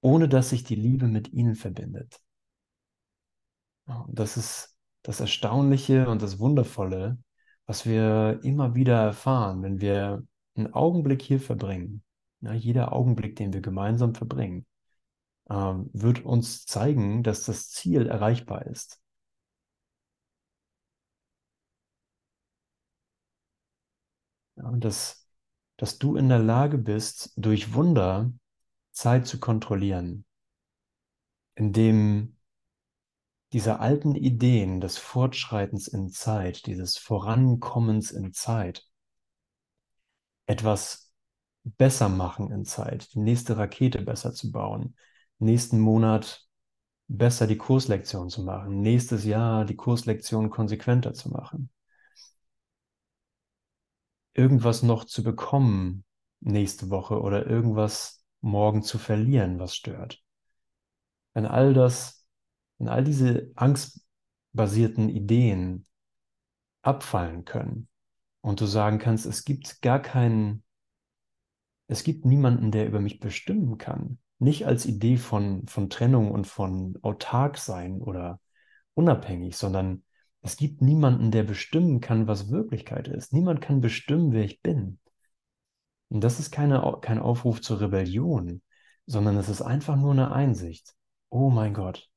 ohne 0.00 0.28
dass 0.28 0.50
sich 0.50 0.64
die 0.64 0.74
Liebe 0.74 1.06
mit 1.06 1.32
ihnen 1.32 1.54
verbindet. 1.56 2.20
Und 3.86 4.18
das 4.18 4.36
ist 4.36 4.76
das 5.02 5.20
Erstaunliche 5.20 6.08
und 6.08 6.22
das 6.22 6.38
Wundervolle, 6.38 7.18
was 7.66 7.86
wir 7.86 8.40
immer 8.42 8.74
wieder 8.74 9.00
erfahren, 9.02 9.62
wenn 9.62 9.80
wir 9.80 10.22
einen 10.56 10.72
Augenblick 10.72 11.22
hier 11.22 11.40
verbringen. 11.40 12.02
Ja, 12.40 12.52
jeder 12.52 12.92
Augenblick, 12.92 13.36
den 13.36 13.52
wir 13.52 13.60
gemeinsam 13.60 14.14
verbringen, 14.14 14.66
ähm, 15.50 15.90
wird 15.92 16.24
uns 16.24 16.66
zeigen, 16.66 17.22
dass 17.22 17.44
das 17.44 17.70
Ziel 17.70 18.06
erreichbar 18.06 18.66
ist. 18.66 19.00
Ja, 24.56 24.64
und 24.68 24.84
das 24.84 25.23
dass 25.76 25.98
du 25.98 26.16
in 26.16 26.28
der 26.28 26.38
Lage 26.38 26.78
bist, 26.78 27.32
durch 27.36 27.74
Wunder 27.74 28.32
Zeit 28.92 29.26
zu 29.26 29.40
kontrollieren, 29.40 30.24
indem 31.54 32.36
diese 33.52 33.80
alten 33.80 34.14
Ideen 34.14 34.80
des 34.80 34.98
Fortschreitens 34.98 35.88
in 35.88 36.10
Zeit, 36.10 36.66
dieses 36.66 36.96
Vorankommens 36.96 38.10
in 38.10 38.32
Zeit, 38.32 38.86
etwas 40.46 41.12
besser 41.64 42.08
machen 42.08 42.50
in 42.50 42.64
Zeit, 42.64 43.14
die 43.14 43.20
nächste 43.20 43.56
Rakete 43.56 44.02
besser 44.02 44.32
zu 44.34 44.52
bauen, 44.52 44.96
nächsten 45.38 45.78
Monat 45.78 46.46
besser 47.08 47.46
die 47.46 47.58
Kurslektion 47.58 48.28
zu 48.28 48.42
machen, 48.42 48.80
nächstes 48.80 49.24
Jahr 49.24 49.64
die 49.64 49.76
Kurslektion 49.76 50.50
konsequenter 50.50 51.14
zu 51.14 51.30
machen 51.30 51.70
irgendwas 54.34 54.82
noch 54.82 55.04
zu 55.04 55.22
bekommen 55.22 56.04
nächste 56.40 56.90
Woche 56.90 57.20
oder 57.20 57.46
irgendwas 57.46 58.24
morgen 58.40 58.82
zu 58.82 58.98
verlieren, 58.98 59.58
was 59.58 59.74
stört. 59.74 60.22
Wenn 61.32 61.46
all 61.46 61.72
das, 61.72 62.26
wenn 62.78 62.88
all 62.88 63.02
diese 63.02 63.50
angstbasierten 63.54 65.08
Ideen 65.08 65.86
abfallen 66.82 67.44
können 67.44 67.88
und 68.42 68.60
du 68.60 68.66
sagen 68.66 68.98
kannst, 68.98 69.24
es 69.24 69.44
gibt 69.44 69.80
gar 69.80 70.00
keinen, 70.00 70.62
es 71.86 72.04
gibt 72.04 72.24
niemanden, 72.26 72.70
der 72.70 72.86
über 72.86 73.00
mich 73.00 73.20
bestimmen 73.20 73.78
kann. 73.78 74.18
Nicht 74.38 74.66
als 74.66 74.84
Idee 74.84 75.16
von, 75.16 75.66
von 75.66 75.88
Trennung 75.88 76.30
und 76.30 76.46
von 76.46 76.98
autark 77.02 77.56
sein 77.56 78.02
oder 78.02 78.40
unabhängig, 78.94 79.56
sondern 79.56 80.04
es 80.44 80.58
gibt 80.58 80.82
niemanden, 80.82 81.30
der 81.30 81.42
bestimmen 81.42 82.02
kann, 82.02 82.28
was 82.28 82.50
Wirklichkeit 82.50 83.08
ist. 83.08 83.32
Niemand 83.32 83.62
kann 83.62 83.80
bestimmen, 83.80 84.32
wer 84.32 84.44
ich 84.44 84.60
bin. 84.60 84.98
Und 86.10 86.22
das 86.22 86.38
ist 86.38 86.50
keine, 86.50 86.98
kein 87.00 87.18
Aufruf 87.18 87.62
zur 87.62 87.80
Rebellion, 87.80 88.60
sondern 89.06 89.38
es 89.38 89.48
ist 89.48 89.62
einfach 89.62 89.96
nur 89.96 90.12
eine 90.12 90.32
Einsicht. 90.32 90.94
Oh 91.30 91.48
mein 91.48 91.72
Gott. 91.72 92.10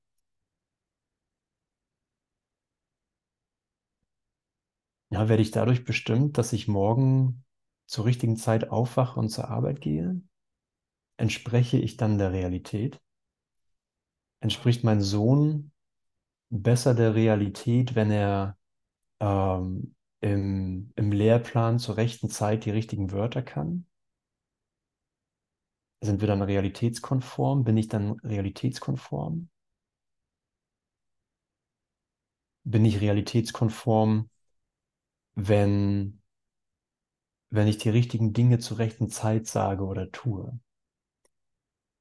Ja, 5.10 5.30
werde 5.30 5.42
ich 5.42 5.52
dadurch 5.52 5.86
bestimmt, 5.86 6.38
dass 6.38 6.52
ich 6.52 6.68
morgen 6.68 7.46
zur 7.86 8.04
richtigen 8.04 8.36
Zeit 8.36 8.72
aufwache 8.72 9.18
und 9.18 9.30
zur 9.30 9.48
Arbeit 9.48 9.80
gehe? 9.80 10.22
Entspreche 11.16 11.78
ich 11.78 11.96
dann 11.96 12.18
der 12.18 12.34
Realität? 12.34 13.00
Entspricht 14.42 14.84
mein 14.84 15.00
Sohn 15.00 15.72
besser 16.50 16.94
der 16.96 17.16
Realität, 17.16 17.96
wenn 17.96 18.12
er 18.12 18.58
ähm, 19.20 19.96
im, 20.22 20.92
im 20.96 21.12
Lehrplan 21.12 21.80
zur 21.80 21.98
rechten 21.98 22.30
Zeit 22.30 22.66
die 22.66 22.72
richtigen 22.72 23.12
Wörter 23.12 23.42
kann? 23.42 23.86
Sind 26.01 26.22
wir 26.22 26.27
dann 26.27 26.42
realitätskonform? 26.42 27.63
Bin 27.63 27.77
ich 27.77 27.88
dann 27.88 28.20
realitätskonform? 28.20 29.50
Bin 32.63 32.86
ich 32.86 33.01
realitätskonform, 33.01 34.30
wenn, 35.36 36.22
wenn 37.50 37.68
ich 37.68 37.77
die 37.77 37.89
richtigen 37.89 38.34
Dinge 38.34 38.60
zur 38.60 38.77
rechten 38.77 39.10
Zeit 39.10 39.48
sage 39.48 39.84
oder 39.86 40.12
tue? 40.12 40.60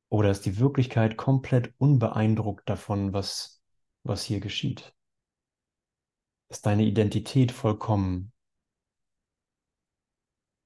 Oder 0.09 0.31
ist 0.31 0.47
die 0.47 0.59
Wirklichkeit 0.59 1.17
komplett 1.17 1.73
unbeeindruckt 1.79 2.69
davon, 2.69 3.13
was, 3.13 3.56
was 4.09 4.25
hier 4.25 4.41
geschieht? 4.41 4.95
Ist 6.49 6.67
deine 6.67 6.85
Identität 6.85 7.53
vollkommen 7.53 8.33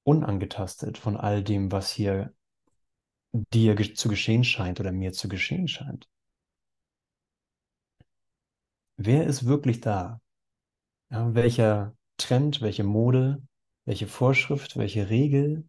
unangetastet 0.05 0.99
von 0.99 1.17
all 1.17 1.43
dem, 1.43 1.73
was 1.73 1.91
hier 1.91 2.35
dir 3.33 3.77
zu 3.95 4.09
geschehen 4.09 4.45
scheint 4.45 4.81
oder 4.81 4.93
mir 4.93 5.13
zu 5.13 5.29
geschehen 5.29 5.69
scheint? 5.69 6.09
Wer 8.97 9.27
ist 9.27 9.47
wirklich 9.47 9.81
da? 9.81 10.21
Ja, 11.11 11.35
welcher 11.35 11.97
Trend, 12.19 12.61
welche 12.61 12.85
Mode, 12.85 13.43
welche 13.87 14.07
Vorschrift, 14.07 14.77
welche 14.77 15.09
Regel, 15.09 15.69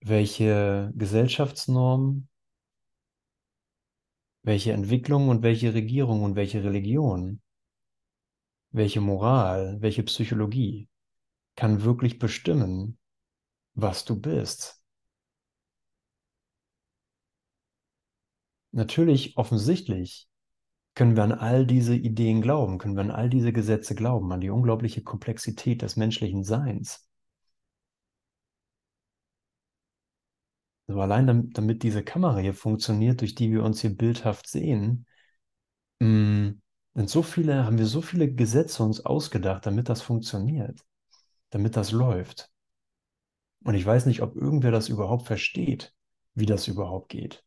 welche 0.00 0.92
Gesellschaftsnorm, 0.96 2.28
welche 4.42 4.72
Entwicklung 4.72 5.28
und 5.28 5.42
welche 5.42 5.74
Regierung 5.74 6.22
und 6.22 6.34
welche 6.36 6.64
Religion, 6.64 7.40
welche 8.70 9.00
Moral, 9.00 9.76
welche 9.80 10.02
Psychologie 10.02 10.88
kann 11.56 11.84
wirklich 11.84 12.18
bestimmen, 12.18 12.98
was 13.74 14.04
du 14.04 14.20
bist. 14.20 14.82
Natürlich, 18.72 19.36
offensichtlich 19.36 20.28
können 20.94 21.16
wir 21.16 21.24
an 21.24 21.32
all 21.32 21.66
diese 21.66 21.94
Ideen 21.94 22.40
glauben, 22.40 22.78
können 22.78 22.96
wir 22.96 23.02
an 23.02 23.10
all 23.10 23.28
diese 23.28 23.52
Gesetze 23.52 23.94
glauben, 23.94 24.32
an 24.32 24.40
die 24.40 24.50
unglaubliche 24.50 25.02
Komplexität 25.02 25.82
des 25.82 25.96
menschlichen 25.96 26.42
Seins. 26.42 27.11
Also 30.86 31.00
allein 31.00 31.50
damit, 31.52 31.82
diese 31.82 32.02
Kamera 32.04 32.38
hier 32.38 32.54
funktioniert, 32.54 33.20
durch 33.20 33.34
die 33.34 33.50
wir 33.50 33.62
uns 33.64 33.80
hier 33.80 33.96
bildhaft 33.96 34.48
sehen, 34.48 35.06
mh, 36.00 36.54
sind 36.94 37.10
so 37.10 37.22
viele, 37.22 37.64
haben 37.66 37.78
wir 37.78 37.86
so 37.86 38.02
viele 38.02 38.32
Gesetze 38.32 38.82
uns 38.84 39.04
ausgedacht, 39.06 39.66
damit 39.66 39.88
das 39.88 40.02
funktioniert, 40.02 40.80
damit 41.50 41.76
das 41.76 41.92
läuft. 41.92 42.50
Und 43.64 43.74
ich 43.74 43.84
weiß 43.84 44.06
nicht, 44.06 44.22
ob 44.22 44.36
irgendwer 44.36 44.70
das 44.70 44.88
überhaupt 44.88 45.26
versteht, 45.26 45.94
wie 46.34 46.46
das 46.46 46.68
überhaupt 46.68 47.08
geht. 47.08 47.44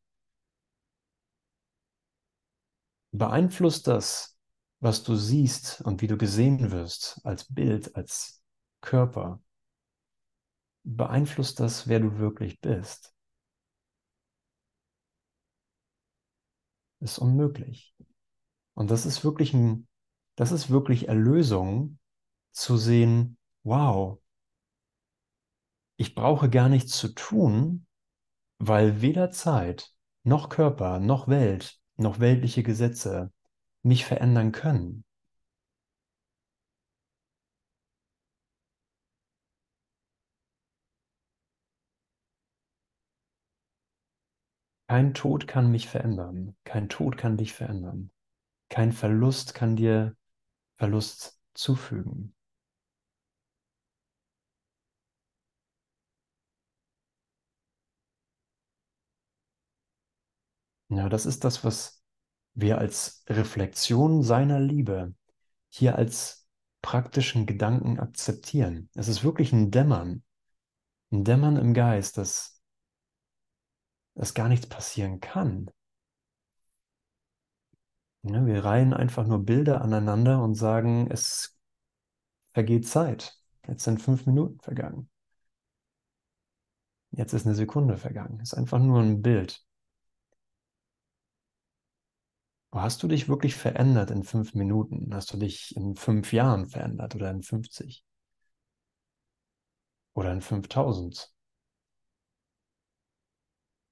Beeinflusst 3.12 3.88
das, 3.88 4.38
was 4.80 5.04
du 5.04 5.16
siehst 5.16 5.82
und 5.82 6.02
wie 6.04 6.08
du 6.08 6.18
gesehen 6.18 6.70
wirst, 6.72 7.20
als 7.24 7.46
Bild, 7.54 7.96
als 7.96 8.44
Körper, 8.82 9.42
beeinflusst 10.86 11.60
das, 11.60 11.88
wer 11.88 12.00
du 12.00 12.18
wirklich 12.18 12.60
bist? 12.62 13.15
Ist 17.00 17.20
unmöglich. 17.20 17.94
Und 18.74 18.92
das 18.92 19.06
ist 19.06 19.24
wirklich 19.24 19.54
ein, 19.54 19.88
das 20.36 20.52
ist 20.52 20.70
wirklich 20.70 21.08
Erlösung, 21.08 22.00
zu 22.52 22.78
sehen, 22.78 23.38
wow, 23.64 24.20
ich 25.98 26.16
brauche 26.16 26.50
gar 26.50 26.70
nichts 26.70 26.98
zu 26.98 27.10
tun, 27.10 27.86
weil 28.58 29.02
weder 29.02 29.32
Zeit, 29.32 29.94
noch 30.24 30.50
Körper, 30.50 31.00
noch 31.00 31.28
Welt, 31.28 31.80
noch 31.98 32.20
weltliche 32.20 32.64
Gesetze 32.64 33.32
mich 33.82 34.06
verändern 34.06 34.52
können. 34.52 35.05
Kein 44.88 45.14
Tod 45.14 45.48
kann 45.48 45.70
mich 45.70 45.88
verändern. 45.88 46.56
Kein 46.64 46.90
Tod 46.90 47.18
kann 47.18 47.38
dich 47.38 47.54
verändern. 47.54 48.10
Kein 48.70 48.94
Verlust 48.94 49.54
kann 49.56 49.76
dir 49.76 50.16
Verlust 50.78 51.40
zufügen. 51.54 52.36
Ja, 60.90 61.10
das 61.10 61.26
ist 61.26 61.44
das, 61.44 61.64
was 61.64 62.04
wir 62.54 62.78
als 62.78 63.24
Reflexion 63.28 64.24
seiner 64.24 64.60
Liebe 64.60 65.14
hier 65.70 65.98
als 65.98 66.48
praktischen 66.82 67.46
Gedanken 67.46 68.00
akzeptieren. 68.00 68.90
Es 68.96 69.08
ist 69.08 69.24
wirklich 69.24 69.52
ein 69.54 69.72
Dämmern, 69.72 70.24
ein 71.12 71.24
Dämmern 71.24 71.58
im 71.58 71.74
Geist, 71.74 72.18
dass, 72.18 72.55
dass 74.16 74.34
gar 74.34 74.50
nichts 74.50 74.68
passieren 74.68 75.20
kann. 75.20 75.70
Ja, 78.24 78.46
wir 78.46 78.66
reihen 78.66 78.94
einfach 78.94 79.26
nur 79.28 79.46
Bilder 79.46 79.82
aneinander 79.82 80.42
und 80.42 80.56
sagen, 80.56 81.10
es 81.12 81.58
vergeht 82.54 82.88
Zeit. 82.88 83.38
Jetzt 83.68 83.84
sind 83.84 84.02
fünf 84.02 84.26
Minuten 84.26 84.60
vergangen. 84.60 85.10
Jetzt 87.12 87.34
ist 87.34 87.46
eine 87.48 87.56
Sekunde 87.56 87.98
vergangen. 87.98 88.40
Es 88.42 88.54
ist 88.54 88.58
einfach 88.60 88.80
nur 88.80 89.00
ein 89.02 89.22
Bild. 89.24 89.66
Hast 92.72 93.02
du 93.02 93.08
dich 93.08 93.28
wirklich 93.28 93.56
verändert 93.56 94.12
in 94.12 94.24
fünf 94.24 94.54
Minuten? 94.54 95.10
Hast 95.16 95.34
du 95.34 95.38
dich 95.38 95.76
in 95.76 95.96
fünf 95.96 96.32
Jahren 96.32 96.68
verändert 96.68 97.16
oder 97.16 97.32
in 97.32 97.42
50? 97.42 98.06
Oder 100.16 100.32
in 100.32 100.42
5000? 100.42 101.35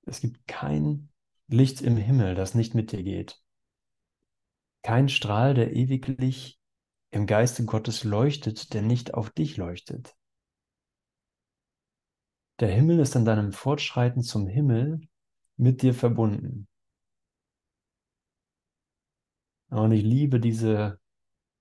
Es 0.06 0.22
gibt 0.22 0.48
kein 0.48 1.10
Licht 1.48 1.82
im 1.82 1.98
Himmel, 1.98 2.36
das 2.36 2.56
nicht 2.56 2.76
mit 2.76 2.92
dir 2.92 3.04
geht. 3.04 3.42
Kein 4.82 5.08
Strahl, 5.10 5.54
der 5.54 5.74
ewiglich 5.74 6.60
im 7.12 7.26
Geiste 7.26 7.66
Gottes 7.66 8.04
leuchtet, 8.04 8.74
der 8.74 8.82
nicht 8.82 9.14
auf 9.14 9.30
dich 9.30 9.58
leuchtet. 9.58 10.16
Der 12.60 12.70
Himmel 12.70 13.00
ist 13.00 13.16
an 13.16 13.26
deinem 13.26 13.52
Fortschreiten 13.52 14.24
zum 14.24 14.48
Himmel 14.48 15.02
mit 15.58 15.82
dir 15.82 15.94
verbunden. 15.94 16.68
Und 19.70 19.92
ich 19.92 20.04
liebe 20.04 20.40
diese, 20.40 21.00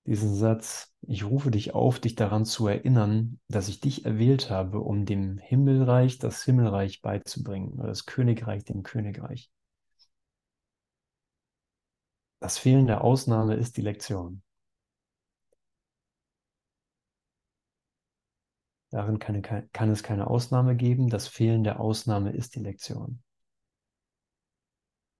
diesen 0.05 0.35
Satz, 0.35 0.93
ich 1.01 1.25
rufe 1.25 1.51
dich 1.51 1.73
auf, 1.73 1.99
dich 1.99 2.15
daran 2.15 2.45
zu 2.45 2.67
erinnern, 2.67 3.39
dass 3.47 3.69
ich 3.69 3.79
dich 3.79 4.05
erwählt 4.05 4.49
habe, 4.49 4.79
um 4.79 5.05
dem 5.05 5.37
Himmelreich 5.37 6.19
das 6.19 6.43
Himmelreich 6.43 7.01
beizubringen 7.01 7.73
oder 7.79 7.87
das 7.87 8.05
Königreich 8.05 8.65
dem 8.65 8.83
Königreich. 8.83 9.49
Das 12.39 12.57
Fehlen 12.57 12.87
der 12.87 13.03
Ausnahme 13.03 13.55
ist 13.55 13.77
die 13.77 13.81
Lektion. 13.81 14.43
Darin 18.91 19.17
kann, 19.17 19.41
kann 19.71 19.89
es 19.89 20.03
keine 20.03 20.27
Ausnahme 20.27 20.75
geben. 20.75 21.09
Das 21.09 21.27
Fehlen 21.27 21.63
der 21.63 21.79
Ausnahme 21.79 22.31
ist 22.31 22.55
die 22.55 22.59
Lektion. 22.59 23.23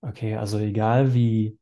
Okay, 0.01 0.35
also 0.35 0.59
egal 0.59 1.13
wie 1.13 1.57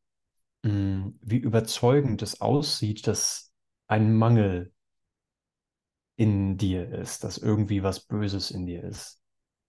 Mm, 0.63 1.09
wie 1.21 1.37
überzeugend 1.37 2.21
es 2.23 2.41
aussieht, 2.41 3.05
dass 3.07 3.53
ein 3.87 4.15
Mangel 4.15 4.73
in 6.15 6.57
dir 6.57 6.87
ist, 6.89 7.23
dass 7.23 7.37
irgendwie 7.37 7.83
was 7.83 8.01
Böses 8.01 8.51
in 8.51 8.65
dir 8.65 8.83
ist. 8.83 9.21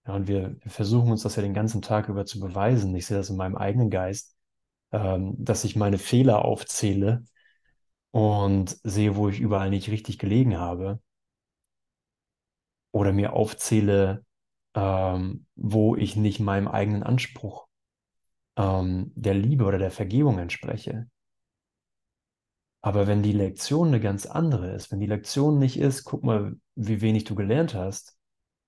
Ja, 0.06 0.14
und 0.14 0.28
wir, 0.28 0.56
wir 0.62 0.70
versuchen 0.70 1.10
uns 1.12 1.22
das 1.22 1.36
ja 1.36 1.42
den 1.42 1.54
ganzen 1.54 1.82
Tag 1.82 2.08
über 2.08 2.26
zu 2.26 2.40
beweisen. 2.40 2.94
Ich 2.96 3.06
sehe 3.06 3.16
das 3.16 3.30
in 3.30 3.36
meinem 3.36 3.56
eigenen 3.56 3.90
Geist, 3.90 4.36
ähm, 4.92 5.34
dass 5.38 5.64
ich 5.64 5.76
meine 5.76 5.98
Fehler 5.98 6.44
aufzähle 6.44 7.24
und 8.12 8.78
sehe, 8.84 9.16
wo 9.16 9.28
ich 9.28 9.40
überall 9.40 9.70
nicht 9.70 9.90
richtig 9.90 10.18
gelegen 10.18 10.58
habe. 10.58 11.00
Oder 12.92 13.12
mir 13.12 13.32
aufzähle, 13.32 14.24
ähm, 14.74 15.46
wo 15.56 15.96
ich 15.96 16.16
nicht 16.16 16.40
meinem 16.40 16.68
eigenen 16.68 17.02
Anspruch 17.02 17.66
ähm, 18.56 19.12
der 19.14 19.34
Liebe 19.34 19.64
oder 19.64 19.78
der 19.78 19.90
Vergebung 19.90 20.38
entspreche. 20.38 21.08
Aber 22.80 23.06
wenn 23.06 23.22
die 23.22 23.32
Lektion 23.32 23.88
eine 23.88 24.00
ganz 24.00 24.26
andere 24.26 24.72
ist, 24.72 24.90
wenn 24.90 25.00
die 25.00 25.06
Lektion 25.06 25.58
nicht 25.58 25.78
ist, 25.78 26.04
guck 26.04 26.24
mal, 26.24 26.56
wie 26.74 27.00
wenig 27.00 27.24
du 27.24 27.34
gelernt 27.34 27.74
hast, 27.74 28.18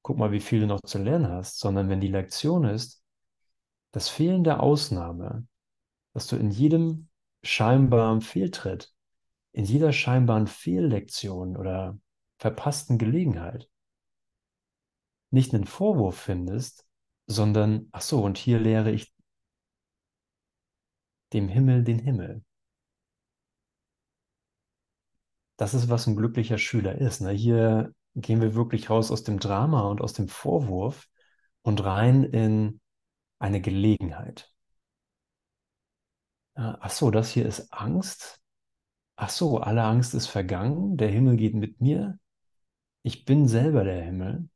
guck 0.03 0.19
mal, 0.19 0.31
wie 0.31 0.41
viel 0.41 0.61
du 0.61 0.67
noch 0.67 0.81
zu 0.83 0.99
lernen 0.99 1.29
hast, 1.29 1.59
sondern 1.59 1.89
wenn 1.89 2.01
die 2.01 2.09
Lektion 2.09 2.65
ist, 2.65 3.03
das 3.91 4.09
Fehlen 4.09 4.45
der 4.45 4.63
Ausnahme, 4.63 5.47
dass 6.13 6.27
du 6.29 6.37
in 6.37 6.51
jedem 6.51 7.09
scheinbaren 7.43 8.21
Fehltritt 8.21 8.95
in 9.55 9.65
jeder 9.65 9.93
scheinbaren 9.93 10.49
Fehllektion 10.49 11.57
oder 11.57 11.99
verpassten 12.39 12.99
Gelegenheit 12.99 13.69
nicht 15.31 15.55
einen 15.55 15.65
Vorwurf 15.65 16.19
findest, 16.19 16.85
sondern, 17.27 17.89
ach 17.93 18.03
so, 18.03 18.23
und 18.23 18.37
hier 18.37 18.59
lehre 18.59 18.91
ich 18.91 19.14
dem 21.35 21.49
Himmel 21.49 21.85
den 21.85 21.99
Himmel. 21.99 22.43
Das 25.57 25.75
ist, 25.75 25.89
was 25.89 26.07
ein 26.07 26.17
glücklicher 26.17 26.59
Schüler 26.59 26.97
ist. 26.97 27.21
Ne? 27.21 27.31
Hier 27.33 27.93
gehen 28.15 28.41
wir 28.41 28.55
wirklich 28.55 28.91
raus 28.91 29.11
aus 29.11 29.25
dem 29.25 29.39
Drama 29.39 29.83
und 29.83 30.01
aus 30.01 30.13
dem 30.13 30.29
Vorwurf 30.29 31.09
und 31.63 31.85
rein 31.85 32.25
in 32.25 32.81
eine 33.39 33.61
Gelegenheit. 33.61 34.53
Ach 36.55 36.91
so, 36.91 37.11
das 37.11 37.31
hier 37.31 37.47
ist 37.47 37.73
Angst. 37.73 38.41
Ach 39.17 39.31
so, 39.31 39.59
alle 39.59 39.85
Angst 39.85 40.15
ist 40.15 40.29
vergangen. 40.29 40.97
Der 40.97 41.09
Himmel 41.09 41.37
geht 41.37 41.55
mit 41.55 41.81
mir. 41.81 42.19
Ich 43.03 43.25
bin 43.25 43.49
selber 43.49 43.85
der 43.85 44.03
Himmel, 44.03 44.49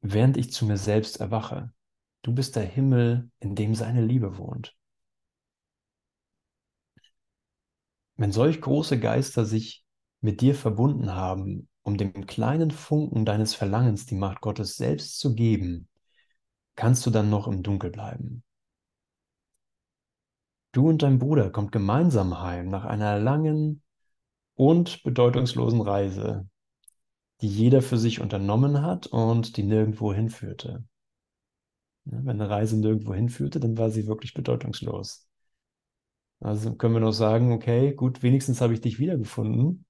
während 0.00 0.36
ich 0.36 0.52
zu 0.52 0.66
mir 0.66 0.76
selbst 0.76 1.20
erwache. 1.20 1.72
Du 2.22 2.34
bist 2.34 2.56
der 2.56 2.64
Himmel, 2.64 3.30
in 3.40 3.54
dem 3.54 3.74
seine 3.74 4.04
Liebe 4.04 4.38
wohnt. 4.38 4.76
Wenn 8.16 8.32
solch 8.32 8.60
große 8.60 8.98
Geister 8.98 9.44
sich 9.44 9.84
mit 10.20 10.40
dir 10.40 10.54
verbunden 10.54 11.14
haben, 11.14 11.68
um 11.82 11.96
dem 11.96 12.26
kleinen 12.26 12.70
Funken 12.70 13.24
deines 13.24 13.54
Verlangens 13.54 14.06
die 14.06 14.16
Macht 14.16 14.40
Gottes 14.40 14.76
selbst 14.76 15.20
zu 15.20 15.34
geben, 15.34 15.88
kannst 16.74 17.06
du 17.06 17.10
dann 17.10 17.30
noch 17.30 17.46
im 17.46 17.62
Dunkel 17.62 17.90
bleiben. 17.90 18.42
Du 20.72 20.88
und 20.88 21.02
dein 21.02 21.18
Bruder 21.18 21.50
kommt 21.50 21.72
gemeinsam 21.72 22.40
heim 22.40 22.68
nach 22.68 22.84
einer 22.84 23.18
langen 23.18 23.82
und 24.54 25.02
bedeutungslosen 25.02 25.80
Reise, 25.80 26.48
die 27.40 27.48
jeder 27.48 27.80
für 27.80 27.96
sich 27.96 28.20
unternommen 28.20 28.82
hat 28.82 29.06
und 29.06 29.56
die 29.56 29.62
nirgendwo 29.62 30.12
hinführte. 30.12 30.84
Wenn 32.10 32.40
eine 32.40 32.48
Reise 32.48 32.78
nirgendwo 32.78 33.12
hinführte, 33.12 33.60
dann 33.60 33.76
war 33.76 33.90
sie 33.90 34.06
wirklich 34.06 34.32
bedeutungslos. 34.32 35.28
Also 36.40 36.74
können 36.74 36.94
wir 36.94 37.00
noch 37.00 37.12
sagen, 37.12 37.52
okay, 37.52 37.92
gut, 37.94 38.22
wenigstens 38.22 38.60
habe 38.60 38.72
ich 38.72 38.80
dich 38.80 38.98
wiedergefunden, 38.98 39.84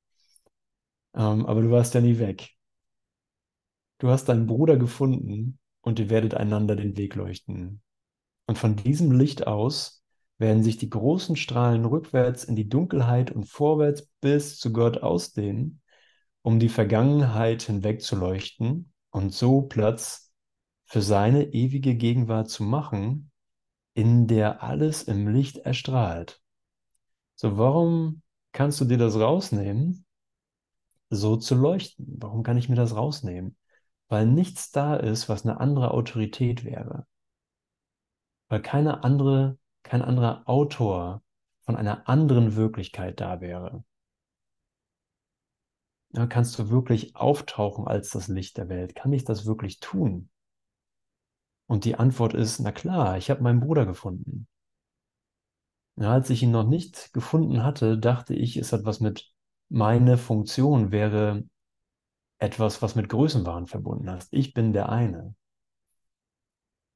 ähm, 1.15 1.47
aber 1.47 1.63
du 1.63 1.71
warst 1.71 1.95
ja 1.95 2.01
nie 2.01 2.19
weg. 2.19 2.51
Du 3.99 4.09
hast 4.09 4.27
deinen 4.27 4.47
Bruder 4.47 4.77
gefunden 4.77 5.59
und 5.81 5.99
ihr 5.99 6.11
werdet 6.11 6.35
einander 6.35 6.75
den 6.75 6.97
Weg 6.97 7.15
leuchten. 7.15 7.83
Und 8.47 8.59
von 8.59 8.77
diesem 8.77 9.13
Licht 9.13 9.47
aus 9.47 10.03
werden 10.39 10.63
sich 10.63 10.77
die 10.77 10.91
großen 10.91 11.37
Strahlen 11.37 11.85
rückwärts 11.85 12.45
in 12.45 12.57
die 12.57 12.69
Dunkelheit 12.69 13.31
und 13.31 13.45
vorwärts 13.45 14.09
bis 14.21 14.59
zu 14.59 14.73
Gott 14.73 15.03
ausdehnen, 15.03 15.83
um 16.43 16.59
die 16.59 16.69
Vergangenheit 16.69 17.63
hinweg 17.63 18.03
zu 18.03 18.17
leuchten 18.17 18.93
und 19.11 19.35
so 19.35 19.63
Platz 19.63 20.28
für 20.89 21.03
seine 21.03 21.53
ewige 21.53 21.95
Gegenwart 21.95 22.49
zu 22.49 22.63
machen, 22.65 23.31
in 23.93 24.27
der 24.27 24.63
alles 24.63 25.03
im 25.03 25.29
Licht 25.29 25.59
erstrahlt. 25.59 26.41
So, 27.35 27.59
warum 27.59 28.23
kannst 28.53 28.81
du 28.81 28.87
dir 28.87 28.97
das 28.97 29.17
rausnehmen, 29.17 30.07
so 31.11 31.37
zu 31.37 31.55
leuchten? 31.55 32.07
Warum 32.19 32.43
kann 32.43 32.57
ich 32.57 32.71
mir 32.71 32.75
das 32.75 32.97
rausnehmen? 32.97 33.57
Weil 34.09 34.27
nichts 34.27 34.71
da 34.71 34.97
ist, 34.97 35.29
was 35.29 35.45
eine 35.45 35.61
andere 35.61 35.91
Autorität 35.91 36.65
wäre. 36.65 37.07
Weil 38.49 38.63
keine 38.63 39.05
andere, 39.05 39.59
kein 39.83 40.01
anderer 40.01 40.49
Autor 40.49 41.23
von 41.61 41.77
einer 41.77 42.09
anderen 42.09 42.57
Wirklichkeit 42.57 43.21
da 43.21 43.43
wäre. 43.43 43.85
Ja, 46.13 46.27
kannst 46.27 46.59
du 46.59 46.71
wirklich 46.71 47.15
auftauchen 47.15 47.87
als 47.87 48.09
das 48.09 48.29
Licht 48.29 48.57
der 48.57 48.71
Welt? 48.71 48.95
Kann 48.95 49.13
ich 49.13 49.25
das 49.25 49.45
wirklich 49.45 49.81
tun? 49.81 50.31
Und 51.69 51.85
die 51.85 51.95
Antwort 51.95 52.35
ist, 52.35 52.59
na 52.61 52.73
klar, 52.73 53.17
ich 53.19 53.31
habe 53.31 53.43
meinen 53.43 53.61
Bruder 53.61 53.87
gefunden. 53.87 54.49
Ja, 55.97 56.13
als 56.13 56.31
ich 56.31 56.43
ihn 56.43 56.51
noch 56.51 56.67
nicht 56.67 57.13
gefunden 57.13 57.63
hatte, 57.63 57.99
dachte 57.99 58.35
ich, 58.35 58.57
es 58.57 58.73
hat 58.73 58.85
was 58.85 59.01
mit 59.01 59.33
meine 59.69 60.17
Funktion 60.17 60.93
wäre 60.93 61.45
etwas, 62.39 62.83
was 62.83 62.95
mit 62.95 63.09
Größenwahn 63.09 63.67
verbunden 63.67 64.09
ist. 64.09 64.29
Ich 64.33 64.55
bin 64.55 64.73
der 64.73 64.89
eine. 64.89 65.35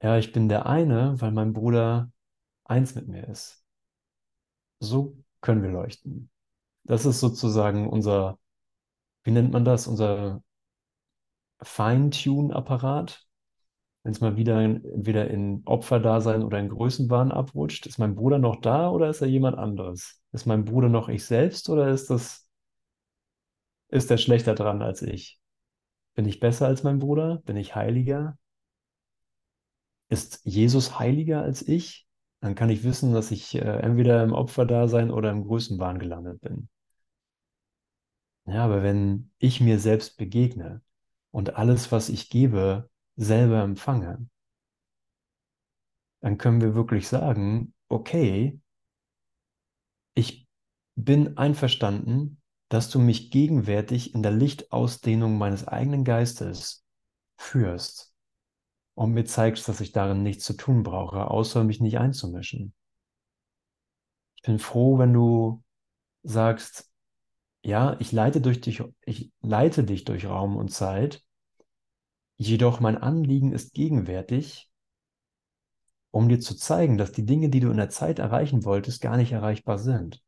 Ja, 0.02 0.18
ich 0.18 0.32
bin 0.32 0.48
der 0.48 0.66
eine, 0.66 1.20
weil 1.20 1.30
mein 1.32 1.52
Bruder 1.52 2.11
eins 2.64 2.94
mit 2.94 3.08
mir 3.08 3.26
ist. 3.28 3.64
So 4.80 5.16
können 5.40 5.62
wir 5.62 5.70
leuchten. 5.70 6.30
Das 6.85 7.06
ist 7.06 7.20
sozusagen 7.20 7.88
unser, 7.88 8.38
wie 9.24 9.32
nennt 9.32 9.52
man 9.52 9.64
das, 9.64 9.87
unser 9.88 10.42
Feintune-Apparat. 11.62 13.26
Wenn 14.02 14.12
es 14.12 14.20
mal 14.20 14.36
wieder 14.36 14.60
entweder 14.60 15.30
in 15.30 15.62
Opferdasein 15.64 16.42
oder 16.42 16.58
in 16.58 16.68
Größenwahn 16.68 17.30
abrutscht, 17.30 17.86
ist 17.86 17.98
mein 17.98 18.16
Bruder 18.16 18.38
noch 18.38 18.60
da 18.60 18.90
oder 18.90 19.08
ist 19.10 19.20
er 19.20 19.28
jemand 19.28 19.56
anderes? 19.58 20.20
Ist 20.32 20.46
mein 20.46 20.64
Bruder 20.64 20.88
noch 20.88 21.08
ich 21.08 21.24
selbst 21.24 21.68
oder 21.68 21.88
ist 21.88 22.10
das, 22.10 22.48
ist 23.88 24.10
er 24.10 24.18
schlechter 24.18 24.54
dran 24.54 24.82
als 24.82 25.02
ich? 25.02 25.38
Bin 26.14 26.26
ich 26.26 26.40
besser 26.40 26.66
als 26.66 26.82
mein 26.82 26.98
Bruder? 26.98 27.42
Bin 27.46 27.56
ich 27.56 27.76
heiliger? 27.76 28.38
Ist 30.08 30.40
Jesus 30.44 30.98
heiliger 31.00 31.42
als 31.42 31.66
ich? 31.66 32.06
Dann 32.40 32.54
kann 32.54 32.70
ich 32.70 32.84
wissen, 32.84 33.12
dass 33.14 33.30
ich 33.30 33.54
äh, 33.54 33.60
entweder 33.60 34.22
im 34.22 34.32
Opferdasein 34.32 35.10
oder 35.10 35.30
im 35.30 35.44
Größenwahn 35.44 35.98
gelandet 35.98 36.40
bin. 36.40 36.68
Ja, 38.46 38.64
aber 38.64 38.82
wenn 38.82 39.30
ich 39.38 39.60
mir 39.60 39.78
selbst 39.78 40.16
begegne 40.16 40.82
und 41.30 41.56
alles, 41.56 41.90
was 41.92 42.08
ich 42.08 42.28
gebe, 42.30 42.88
selber 43.16 43.62
empfange, 43.62 44.27
dann 46.20 46.38
können 46.38 46.61
wir 46.61 46.75
wirklich 46.75 47.09
sagen, 47.09 47.75
okay, 47.88 48.59
ich 50.14 50.46
bin 50.94 51.37
einverstanden, 51.37 52.40
dass 52.68 52.88
du 52.90 52.98
mich 52.98 53.31
gegenwärtig 53.31 54.14
in 54.14 54.22
der 54.22 54.33
Lichtausdehnung 54.33 55.37
meines 55.37 55.66
eigenen 55.66 56.05
Geistes 56.05 56.85
führst 57.37 58.14
und 58.94 59.12
mir 59.12 59.25
zeigst, 59.25 59.68
dass 59.68 59.81
ich 59.81 59.92
darin 59.92 60.22
nichts 60.22 60.44
zu 60.44 60.55
tun 60.55 60.83
brauche, 60.83 61.31
außer 61.31 61.64
mich 61.64 61.81
nicht 61.81 61.98
einzumischen. 61.98 62.72
Ich 64.37 64.42
bin 64.42 64.59
froh, 64.59 64.98
wenn 64.98 65.12
du 65.12 65.62
sagst, 66.22 66.90
ja, 67.64 67.96
ich 68.01 68.12
leite, 68.12 68.40
durch 68.40 68.61
dich, 68.61 68.83
ich 69.05 69.33
leite 69.40 69.85
dich 69.85 70.05
durch 70.05 70.27
Raum 70.27 70.57
und 70.57 70.70
Zeit, 70.70 71.25
jedoch 72.48 72.81
mein 72.81 72.98
Anliegen 72.98 73.52
ist 73.52 73.74
gegenwärtig, 73.74 74.70
um 76.11 76.28
dir 76.28 76.40
zu 76.40 76.57
zeigen, 76.57 76.98
dass 76.98 77.12
die 77.12 77.26
Dinge, 77.26 77.48
die 77.48 77.61
du 77.61 77.70
in 77.70 77.76
der 77.76 77.90
Zeit 77.90 78.18
erreichen 78.18 78.64
wolltest, 78.64 79.00
gar 79.00 79.16
nicht 79.16 79.33
erreichbar 79.33 79.78
sind. 79.78 80.22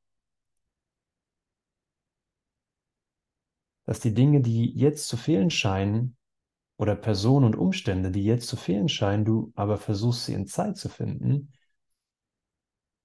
Dass 3.87 4.01
die 4.01 4.15
Dinge, 4.15 4.41
die 4.41 4.73
jetzt 4.73 5.09
zu 5.09 5.17
fehlen 5.17 5.51
scheinen, 5.51 6.17
oder 6.77 6.97
Personen 6.97 7.47
und 7.47 7.57
Umstände, 7.57 8.11
die 8.11 8.25
jetzt 8.25 8.49
zu 8.49 8.57
fehlen 8.57 8.89
scheinen, 8.89 9.25
du 9.25 9.53
aber 9.55 9.79
versuchst 9.79 10.27
sie 10.27 10.35
in 10.35 10.47
Zeit 10.47 10.77
zu 10.77 10.89
finden, 10.89 11.53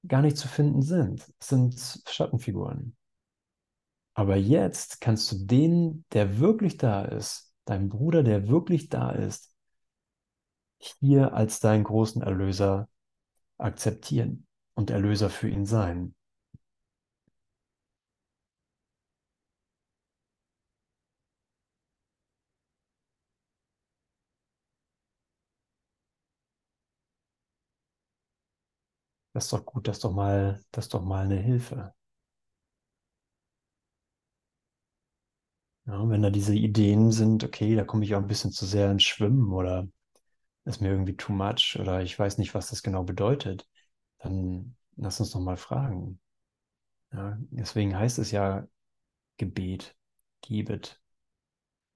gar 0.08 0.22
nicht 0.22 0.38
zu 0.38 0.48
finden 0.48 0.82
sind. 0.82 1.32
Es 1.40 1.48
sind 1.48 2.02
Schattenfiguren. 2.08 2.96
Aber 4.14 4.36
jetzt 4.36 5.02
kannst 5.02 5.32
du 5.32 5.46
den, 5.46 6.04
der 6.12 6.40
wirklich 6.40 6.78
da 6.78 7.06
ist, 7.06 7.49
deinem 7.70 7.90
Bruder, 7.90 8.24
der 8.24 8.48
wirklich 8.50 8.90
da 8.90 9.12
ist, 9.12 9.56
hier 11.00 11.34
als 11.34 11.62
deinen 11.62 11.86
großen 11.86 12.22
Erlöser 12.22 12.90
akzeptieren 13.58 14.48
und 14.76 14.92
Erlöser 14.92 15.30
für 15.30 15.50
ihn 15.50 15.66
sein. 15.66 16.16
Das 29.34 29.46
ist 29.46 29.54
doch 29.54 29.66
gut, 29.66 29.88
das 29.88 29.98
ist 29.98 30.04
doch 30.04 30.12
mal, 30.12 30.64
das 30.72 30.86
ist 30.86 30.94
doch 30.94 31.02
mal 31.04 31.26
eine 31.26 31.38
Hilfe. 31.38 31.96
Ja, 35.90 36.08
wenn 36.10 36.22
da 36.22 36.30
diese 36.30 36.54
Ideen 36.56 37.12
sind, 37.12 37.44
okay, 37.44 37.76
da 37.76 37.84
komme 37.84 38.06
ich 38.06 38.14
auch 38.16 38.20
ein 38.20 38.28
bisschen 38.28 38.52
zu 38.52 38.66
sehr 38.66 38.92
ins 38.92 39.04
Schwimmen 39.04 39.52
oder 39.54 39.88
ist 40.66 40.82
mir 40.82 40.90
irgendwie 40.90 41.18
too 41.18 41.34
much 41.34 41.78
oder 41.80 42.02
ich 42.04 42.18
weiß 42.20 42.38
nicht, 42.40 42.54
was 42.56 42.70
das 42.70 42.84
genau 42.84 43.04
bedeutet, 43.04 43.68
dann 44.20 44.76
lass 44.98 45.20
uns 45.20 45.34
noch 45.36 45.42
mal 45.42 45.58
fragen. 45.58 46.22
Ja, 47.14 47.38
deswegen 47.52 47.98
heißt 47.98 48.20
es 48.20 48.32
ja 48.32 48.68
Gebet, 49.38 49.96
gebet, 50.42 51.02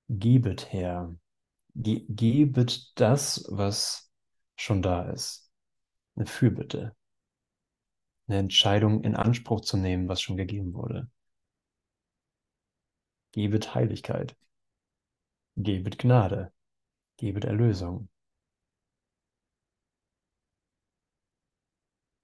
gebet 0.09 0.61
her, 0.71 1.13
Ge 1.75 2.05
gebet 2.09 2.91
das, 2.95 3.45
was 3.49 4.11
schon 4.57 4.81
da 4.83 5.09
ist. 5.11 5.51
Eine 6.15 6.27
Fürbitte. 6.27 6.95
eine 8.27 8.37
Entscheidung 8.39 9.01
in 9.05 9.15
Anspruch 9.15 9.61
zu 9.61 9.77
nehmen, 9.77 10.09
was 10.09 10.21
schon 10.21 10.35
gegeben 10.35 10.73
wurde. 10.73 11.09
Gebet 13.33 13.73
Heiligkeit. 13.73 14.35
Gebet 15.55 15.97
Gnade. 15.97 16.53
Gebet 17.17 17.45
Erlösung. 17.45 18.09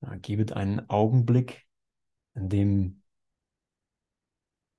Ja, 0.02 0.16
gebet 0.16 0.54
einen 0.54 0.88
Augenblick, 0.90 1.68
in 2.36 2.48
dem 2.50 3.04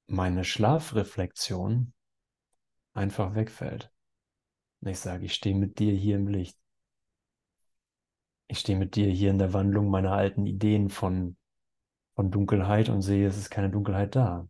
meine 0.07 0.45
Schlafreflexion 0.45 1.93
einfach 2.95 3.35
wegfällt. 3.35 3.93
Und 4.81 4.89
ich 4.89 5.01
sage, 5.01 5.27
ich 5.27 5.35
stehe 5.35 5.55
mit 5.55 5.79
dir 5.79 5.93
hier 5.93 6.17
im 6.17 6.29
Licht. 6.29 6.59
Ich 8.47 8.61
stehe 8.61 8.79
mit 8.79 8.95
dir 8.95 9.11
hier 9.11 9.31
in 9.31 9.39
der 9.39 9.53
Wandlung 9.53 9.91
meiner 9.91 10.13
alten 10.13 10.47
Ideen 10.47 10.91
von, 10.91 11.37
von 12.15 12.31
Dunkelheit 12.31 12.89
und 12.89 13.03
sehe, 13.03 13.27
es 13.27 13.37
ist 13.37 13.51
keine 13.51 13.71
Dunkelheit 13.71 14.15
da. 14.17 14.49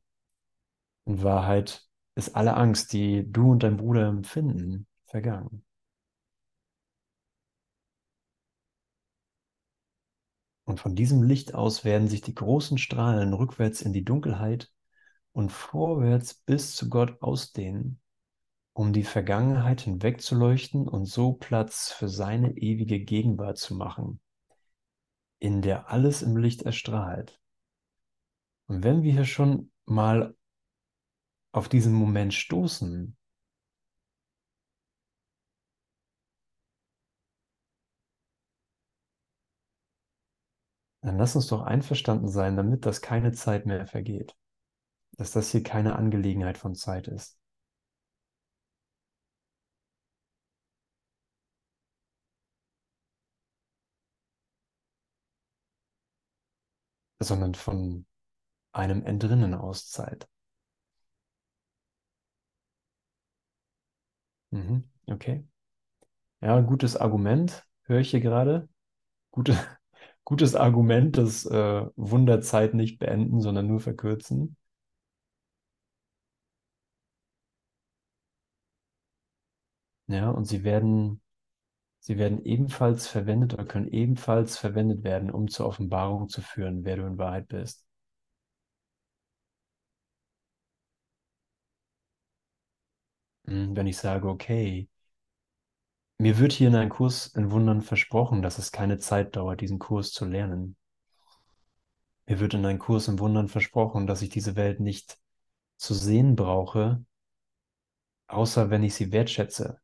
In 1.05 1.23
Wahrheit 1.23 1.89
ist 2.15 2.37
alle 2.37 2.57
Angst, 2.57 2.93
die 2.93 3.31
du 3.31 3.53
und 3.53 3.63
dein 3.63 3.77
Bruder 3.77 4.07
empfinden, 4.07 4.87
vergangen. 5.05 5.65
Und 10.65 10.79
von 10.79 10.95
diesem 10.95 11.25
Licht 11.25 11.55
aus 11.55 11.85
werden 11.85 12.07
sich 12.07 12.21
die 12.21 12.35
großen 12.35 12.79
Strahlen 12.79 13.33
rückwärts 13.33 13.83
in 13.83 13.93
die 13.93 14.05
Dunkelheit 14.05 14.71
und 15.33 15.51
vorwärts 15.51 16.35
bis 16.35 16.77
zu 16.77 16.89
Gott 16.89 17.21
ausdehnen, 17.23 18.01
um 18.73 18.93
die 18.93 19.03
Vergangenheit 19.03 19.81
hinwegzuleuchten 19.81 20.87
und 20.87 21.07
so 21.07 21.33
Platz 21.33 21.91
für 21.91 22.09
seine 22.09 22.57
ewige 22.57 23.01
Gegenwart 23.01 23.59
zu 23.59 23.75
machen, 23.75 24.21
in 25.41 25.61
der 25.61 25.91
alles 25.91 26.23
im 26.23 26.37
Licht 26.37 26.63
erstrahlt. 26.63 27.41
Und 28.67 28.85
wenn 28.85 29.03
wir 29.03 29.13
hier 29.13 29.25
schon 29.25 29.73
mal 29.87 30.37
auf 31.53 31.69
diesen 31.69 31.93
Moment 31.95 32.35
stoßen, 32.35 33.17
dann 41.03 41.19
lass 41.19 41.37
uns 41.37 41.47
doch 41.49 41.61
einverstanden 41.63 42.29
sein, 42.29 42.57
damit 42.57 42.87
das 42.87 43.01
keine 43.03 43.33
Zeit 43.33 43.67
mehr 43.67 43.87
vergeht. 43.87 44.35
Dass 45.19 45.33
das 45.33 45.51
hier 45.53 45.63
keine 45.63 45.97
Angelegenheit 45.97 46.59
von 46.59 46.75
Zeit 46.75 47.09
ist. 47.09 47.39
Sondern 57.19 57.55
von 57.55 58.05
einem 58.73 59.05
Entrinnen 59.05 59.55
aus 59.55 59.89
Zeit. 59.91 60.29
Mhm, 64.51 64.85
okay. 65.07 65.45
Ja, 66.43 66.61
gutes 66.61 66.97
Argument, 66.97 67.67
höre 67.85 68.01
ich 68.01 68.11
hier 68.11 68.21
gerade. 68.21 68.69
Gute, 69.33 69.55
gutes 70.25 70.57
Argument, 70.57 71.19
das 71.19 71.47
äh, 71.47 71.87
Wunderzeit 71.97 72.75
nicht 72.75 72.99
beenden, 73.01 73.41
sondern 73.41 73.67
nur 73.69 73.81
verkürzen. 73.81 74.57
Ja, 80.09 80.29
und 80.31 80.45
sie 80.45 80.63
werden, 80.65 81.23
sie 82.01 82.19
werden 82.19 82.45
ebenfalls 82.45 83.09
verwendet 83.09 83.55
oder 83.55 83.65
können 83.67 83.89
ebenfalls 83.89 84.59
verwendet 84.59 85.05
werden, 85.05 85.31
um 85.33 85.49
zur 85.49 85.67
Offenbarung 85.69 86.29
zu 86.31 86.43
führen, 86.43 86.85
wer 86.85 86.97
du 86.97 87.07
in 87.07 87.19
Wahrheit 87.19 87.49
bist. 87.49 87.87
Wenn 93.51 93.87
ich 93.87 93.99
sage, 93.99 94.29
okay, 94.29 94.89
mir 96.19 96.39
wird 96.39 96.53
hier 96.53 96.69
in 96.69 96.77
einem 96.77 96.91
Kurs 96.91 97.27
in 97.27 97.51
Wundern 97.51 97.83
versprochen, 97.83 98.43
dass 98.43 98.59
es 98.59 98.71
keine 98.71 98.99
Zeit 98.99 99.35
dauert, 99.35 99.61
diesen 99.61 99.79
Kurs 99.79 100.13
zu 100.13 100.25
lernen. 100.25 100.77
Mir 102.27 102.39
wird 102.39 102.55
in 102.55 102.65
einem 102.65 102.79
Kurs 102.79 103.09
in 103.09 103.19
Wundern 103.19 103.49
versprochen, 103.49 104.07
dass 104.07 104.23
ich 104.23 104.29
diese 104.29 104.55
Welt 104.55 104.79
nicht 104.79 105.19
zu 105.77 105.95
sehen 105.95 106.37
brauche, 106.37 107.05
außer 108.29 108.71
wenn 108.71 108.85
ich 108.85 108.95
sie 108.95 109.11
wertschätze. 109.11 109.81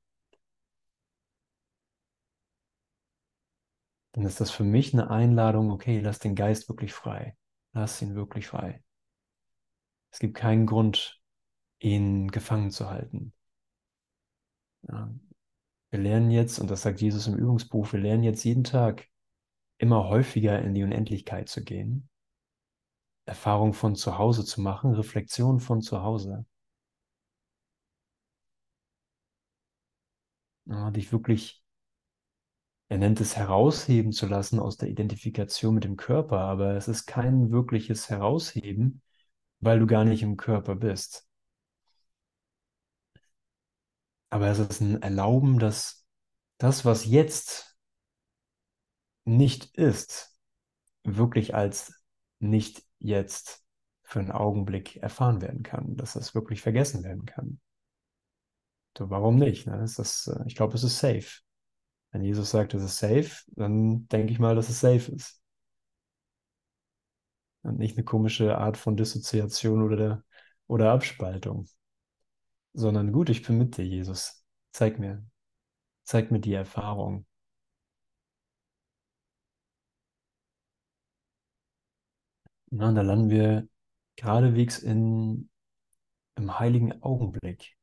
Dann 4.13 4.25
ist 4.25 4.41
das 4.41 4.51
für 4.51 4.65
mich 4.65 4.93
eine 4.93 5.11
Einladung, 5.11 5.73
okay, 5.73 5.99
lass 6.01 6.21
den 6.21 6.37
Geist 6.37 6.69
wirklich 6.69 6.93
frei. 6.95 7.37
Lass 7.73 8.01
ihn 8.01 8.15
wirklich 8.15 8.47
frei. 8.47 8.83
Es 10.11 10.21
gibt 10.21 10.37
keinen 10.37 10.67
Grund, 10.67 11.21
ihn 11.81 12.31
gefangen 12.31 12.71
zu 12.71 12.89
halten. 12.89 13.33
Wir 14.87 16.01
lernen 16.01 16.31
jetzt, 16.31 16.59
und 16.59 16.71
das 16.71 16.83
sagt 16.83 17.01
Jesus 17.01 17.27
im 17.27 17.35
Übungsbuch, 17.37 17.93
wir 17.93 18.01
lernen 18.01 18.23
jetzt 18.23 18.45
jeden 18.45 18.65
Tag 18.65 19.09
immer 19.79 20.09
häufiger 20.09 20.61
in 20.63 20.75
die 20.75 20.83
Unendlichkeit 20.85 21.49
zu 21.49 21.65
gehen, 21.65 22.09
Erfahrung 23.25 23.73
von 23.73 23.97
zu 23.97 24.19
Hause 24.19 24.45
zu 24.45 24.61
machen, 24.61 24.95
Reflexion 24.95 25.61
von 25.61 25.83
zu 25.83 26.03
Hause. 26.03 26.47
Ja, 30.67 30.91
dich 30.91 31.13
wirklich, 31.13 31.63
er 32.89 32.99
nennt 32.99 33.21
es 33.21 33.37
herausheben 33.37 34.13
zu 34.13 34.27
lassen 34.27 34.59
aus 34.59 34.77
der 34.77 34.89
Identifikation 34.89 35.75
mit 35.75 35.85
dem 35.85 35.97
Körper, 35.97 36.41
aber 36.41 36.75
es 36.77 36.89
ist 36.89 37.07
kein 37.07 37.51
wirkliches 37.51 38.11
Herausheben, 38.11 39.03
weil 39.61 39.79
du 39.79 39.87
gar 39.87 40.05
nicht 40.05 40.23
im 40.23 40.37
Körper 40.37 40.75
bist. 40.75 41.27
Aber 44.31 44.49
es 44.49 44.59
ist 44.59 44.81
ein 44.81 45.03
Erlauben, 45.03 45.59
dass 45.59 46.07
das, 46.59 46.85
was 46.85 47.07
jetzt 47.07 47.77
nicht 49.25 49.77
ist, 49.77 50.39
wirklich 51.05 51.55
als 51.55 52.05
nicht 52.39 52.85
jetzt 52.99 53.65
für 54.03 54.21
einen 54.21 54.33
Augenblick 54.33 54.97
erfahren 54.97 55.43
werden 55.43 55.63
kann, 55.63 55.97
dass 55.97 56.15
das 56.15 56.35
wirklich 56.35 56.63
vergessen 56.63 57.03
werden 57.05 57.27
kann. 57.27 57.61
So, 58.97 59.11
warum 59.11 59.37
nicht? 59.37 59.67
Ne? 59.67 59.83
Ist 59.83 59.99
das, 59.99 60.31
ich 60.47 60.55
glaube, 60.55 60.75
es 60.75 60.85
ist 60.85 60.99
safe. 60.99 61.41
Wenn 62.13 62.23
Jesus 62.23 62.51
sagt, 62.51 62.73
es 62.75 62.83
ist 62.83 62.99
safe, 62.99 63.31
dann 63.49 64.09
denke 64.09 64.33
ich 64.33 64.39
mal, 64.39 64.55
dass 64.55 64.69
es 64.69 64.81
safe 64.81 65.13
ist. 65.13 65.43
Und 67.63 67.79
nicht 67.79 67.97
eine 67.97 68.05
komische 68.05 68.57
Art 68.57 68.77
von 68.77 68.97
Dissoziation 68.97 69.83
oder, 69.83 70.25
oder 70.67 70.93
Abspaltung 70.93 71.69
sondern 72.77 73.13
gut, 73.13 73.31
ich 73.31 73.43
bin 73.43 73.59
mit 73.59 73.77
dir, 73.77 73.87
Jesus. 73.87 74.45
Zeig 74.73 74.99
mir, 74.99 75.25
zeig 76.05 76.31
mir 76.31 76.41
die 76.41 76.53
Erfahrung. 76.55 77.27
Na, 82.71 82.93
da 82.93 83.01
landen 83.03 83.31
wir 83.31 83.69
geradewegs 84.17 84.79
in, 84.79 85.51
im 86.37 86.59
heiligen 86.59 87.03
Augenblick. 87.03 87.77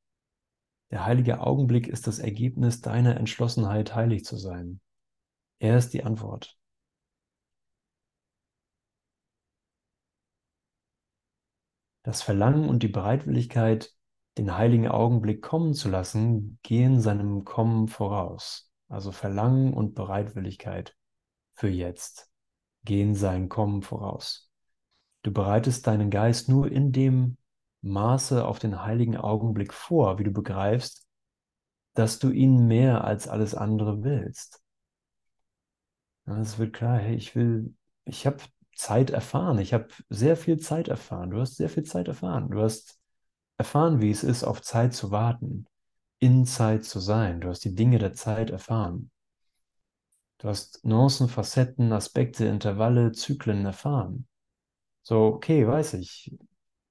Der 0.92 1.06
heilige 1.06 1.40
Augenblick 1.42 1.88
ist 1.88 2.06
das 2.08 2.20
Ergebnis 2.20 2.82
deiner 2.82 3.18
Entschlossenheit, 3.18 3.96
heilig 3.96 4.26
zu 4.26 4.38
sein. 4.38 4.80
Er 5.60 5.78
ist 5.78 5.94
die 5.94 6.04
Antwort. 6.04 6.58
Das 12.04 12.22
Verlangen 12.22 12.70
und 12.70 12.84
die 12.84 12.90
Bereitwilligkeit, 12.90 13.96
den 14.38 14.58
heiligen 14.58 14.88
Augenblick 14.88 15.42
kommen 15.42 15.74
zu 15.74 15.90
lassen, 15.90 16.60
gehen 16.64 17.00
seinem 17.00 17.46
Kommen 17.46 17.88
voraus. 17.88 18.72
Also 18.88 19.12
Verlangen 19.12 19.74
und 19.74 19.96
Bereitwilligkeit 19.96 20.96
für 21.54 21.70
jetzt 21.70 22.30
gehen 22.84 23.16
sein 23.16 23.50
Kommen 23.50 23.82
voraus. 23.82 24.52
Du 25.22 25.32
bereitest 25.32 25.88
deinen 25.88 26.10
Geist 26.10 26.50
nur 26.50 26.72
in 26.72 26.92
dem 26.92 27.38
Maße 27.82 28.46
auf 28.46 28.60
den 28.60 28.84
heiligen 28.84 29.18
Augenblick 29.18 29.74
vor, 29.74 30.20
wie 30.20 30.24
du 30.24 30.32
begreifst, 30.32 31.08
dass 31.94 32.20
du 32.20 32.30
ihn 32.30 32.68
mehr 32.68 33.04
als 33.04 33.28
alles 33.28 33.56
andere 33.56 34.04
willst. 34.04 34.62
Es 36.26 36.58
wird 36.58 36.74
klar, 36.74 36.98
hey, 36.98 37.16
ich 37.16 37.36
will, 37.36 37.76
ich 38.06 38.26
habe 38.26 38.38
Zeit 38.76 39.12
erfahren, 39.12 39.60
ich 39.60 39.74
habe 39.74 39.88
sehr 40.10 40.38
viel 40.38 40.60
Zeit 40.60 40.88
erfahren, 40.88 41.30
du 41.30 41.40
hast 41.40 41.58
sehr 41.58 41.70
viel 41.70 41.84
Zeit 41.84 42.08
erfahren, 42.08 42.50
du 42.50 42.62
hast 42.62 43.00
erfahren, 43.58 44.02
wie 44.02 44.12
es 44.12 44.24
ist, 44.24 44.44
auf 44.44 44.62
Zeit 44.62 44.94
zu 44.94 45.12
warten, 45.12 45.68
in 46.20 46.46
Zeit 46.46 46.86
zu 46.86 47.00
sein. 47.00 47.42
Du 47.42 47.50
hast 47.50 47.64
die 47.66 47.76
Dinge 47.76 48.00
der 48.00 48.14
Zeit 48.14 48.50
erfahren. 48.50 49.12
Du 50.40 50.50
hast 50.50 50.84
Nuancen, 50.84 51.30
Facetten, 51.30 51.94
Aspekte, 51.94 52.46
Intervalle, 52.46 53.12
Zyklen 53.14 53.66
erfahren. 53.66 54.28
So, 55.04 55.26
okay, 55.26 55.68
weiß 55.68 55.96
ich. 55.96 56.36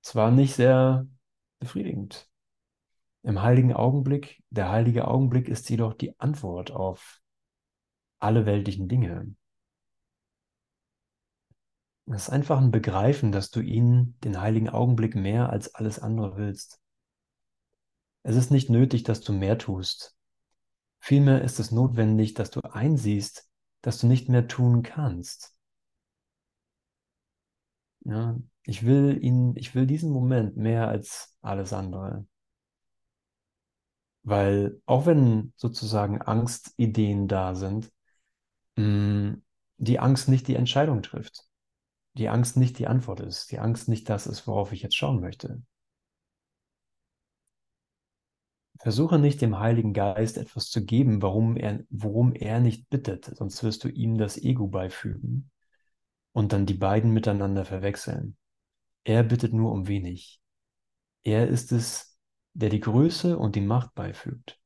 Zwar 0.03 0.31
nicht 0.31 0.55
sehr 0.55 1.07
befriedigend. 1.59 2.29
Im 3.22 3.42
heiligen 3.42 3.72
Augenblick, 3.72 4.42
der 4.51 4.70
heilige 4.70 5.07
Augenblick 5.07 5.48
ist 5.48 5.70
jedoch 5.70 5.94
die 5.94 6.18
Antwort 6.18 6.72
auf 6.72 7.20
alle 8.18 8.46
weltlichen 8.46 8.88
Dinge. 8.88 9.35
Es 12.07 12.23
ist 12.25 12.31
einfach 12.31 12.61
ein 12.61 12.71
Begreifen, 12.71 13.33
dass 13.33 13.51
du 13.51 13.59
ihn, 13.61 14.15
den 14.23 14.41
heiligen 14.41 14.69
Augenblick, 14.69 15.17
mehr 15.17 15.51
als 15.51 15.75
alles 15.75 15.99
andere 15.99 16.37
willst. 16.37 16.81
Es 18.25 18.35
ist 18.35 18.51
nicht 18.51 18.69
nötig, 18.69 19.05
dass 19.05 19.21
du 19.21 19.33
mehr 19.33 19.59
tust. 19.59 20.17
Vielmehr 21.01 21.43
ist 21.43 21.61
es 21.61 21.73
notwendig, 21.73 22.35
dass 22.35 22.51
du 22.51 22.61
einsiehst, 22.62 23.49
dass 23.83 23.99
du 23.99 24.09
nicht 24.09 24.29
mehr 24.29 24.49
tun 24.49 24.83
kannst. 24.83 25.55
Ja, 28.05 28.37
ich 28.65 28.85
will 28.85 29.19
ihn, 29.23 29.57
ich 29.57 29.75
will 29.75 29.87
diesen 29.87 30.11
Moment 30.12 30.57
mehr 30.57 30.87
als 30.88 31.37
alles 31.41 31.73
andere. 31.73 32.27
Weil 34.25 34.81
auch 34.87 35.07
wenn 35.07 35.53
sozusagen 35.57 36.21
Angstideen 36.23 37.29
da 37.29 37.55
sind, 37.55 37.91
mh, 38.77 39.38
die 39.79 40.01
Angst 40.01 40.29
nicht 40.29 40.49
die 40.49 40.57
Entscheidung 40.57 41.03
trifft. 41.03 41.47
Die 42.14 42.29
Angst 42.29 42.57
nicht 42.57 42.79
die 42.79 42.87
Antwort 42.87 43.20
ist. 43.20 43.51
Die 43.53 43.59
Angst 43.59 43.88
nicht 43.88 44.09
das 44.09 44.27
ist, 44.27 44.46
worauf 44.46 44.72
ich 44.72 44.83
jetzt 44.83 44.96
schauen 44.96 45.20
möchte. 45.20 45.62
Versuche 48.83 49.18
nicht 49.18 49.40
dem 49.40 49.61
Heiligen 49.61 49.92
Geist 49.92 50.37
etwas 50.37 50.68
zu 50.68 50.85
geben, 50.85 51.22
warum 51.22 51.57
er, 51.57 51.85
worum 51.88 52.35
er 52.35 52.59
nicht 52.59 52.90
bittet, 52.90 53.27
sonst 53.37 53.62
wirst 53.62 53.85
du 53.85 53.88
ihm 53.88 54.18
das 54.18 54.37
Ego 54.37 54.66
beifügen 54.66 55.51
und 56.33 56.53
dann 56.53 56.66
die 56.66 56.75
beiden 56.75 57.12
miteinander 57.12 57.64
verwechseln. 57.64 58.37
Er 59.05 59.22
bittet 59.22 59.53
nur 59.53 59.70
um 59.70 59.87
wenig. 59.87 60.40
Er 61.22 61.46
ist 61.46 61.70
es, 61.70 62.18
der 62.55 62.70
die 62.70 62.81
Größe 62.81 63.38
und 63.38 63.55
die 63.55 63.61
Macht 63.61 63.94
beifügt. 63.94 64.59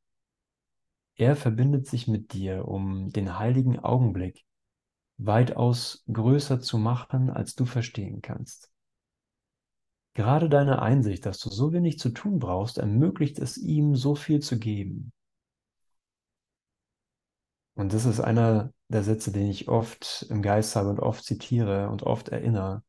Er 1.14 1.36
verbindet 1.36 1.86
sich 1.86 2.08
mit 2.08 2.32
dir, 2.32 2.66
um 2.66 3.10
den 3.10 3.38
heiligen 3.38 3.78
Augenblick 3.78 4.45
weitaus 5.18 6.04
größer 6.12 6.60
zu 6.60 6.78
machen, 6.78 7.30
als 7.30 7.54
du 7.54 7.64
verstehen 7.64 8.22
kannst. 8.22 8.70
Gerade 10.14 10.48
deine 10.48 10.80
Einsicht, 10.80 11.26
dass 11.26 11.38
du 11.38 11.50
so 11.50 11.72
wenig 11.72 11.98
zu 11.98 12.10
tun 12.10 12.38
brauchst, 12.38 12.78
ermöglicht 12.78 13.38
es 13.38 13.58
ihm, 13.58 13.94
so 13.94 14.14
viel 14.14 14.40
zu 14.40 14.58
geben. 14.58 15.12
Und 17.74 17.92
das 17.92 18.06
ist 18.06 18.20
einer 18.20 18.72
der 18.88 19.02
Sätze, 19.02 19.32
den 19.32 19.50
ich 19.50 19.68
oft 19.68 20.26
im 20.30 20.40
Geist 20.40 20.74
habe 20.76 20.88
und 20.88 21.00
oft 21.00 21.24
zitiere 21.24 21.90
und 21.90 22.02
oft 22.02 22.28
erinnere. 22.28 22.82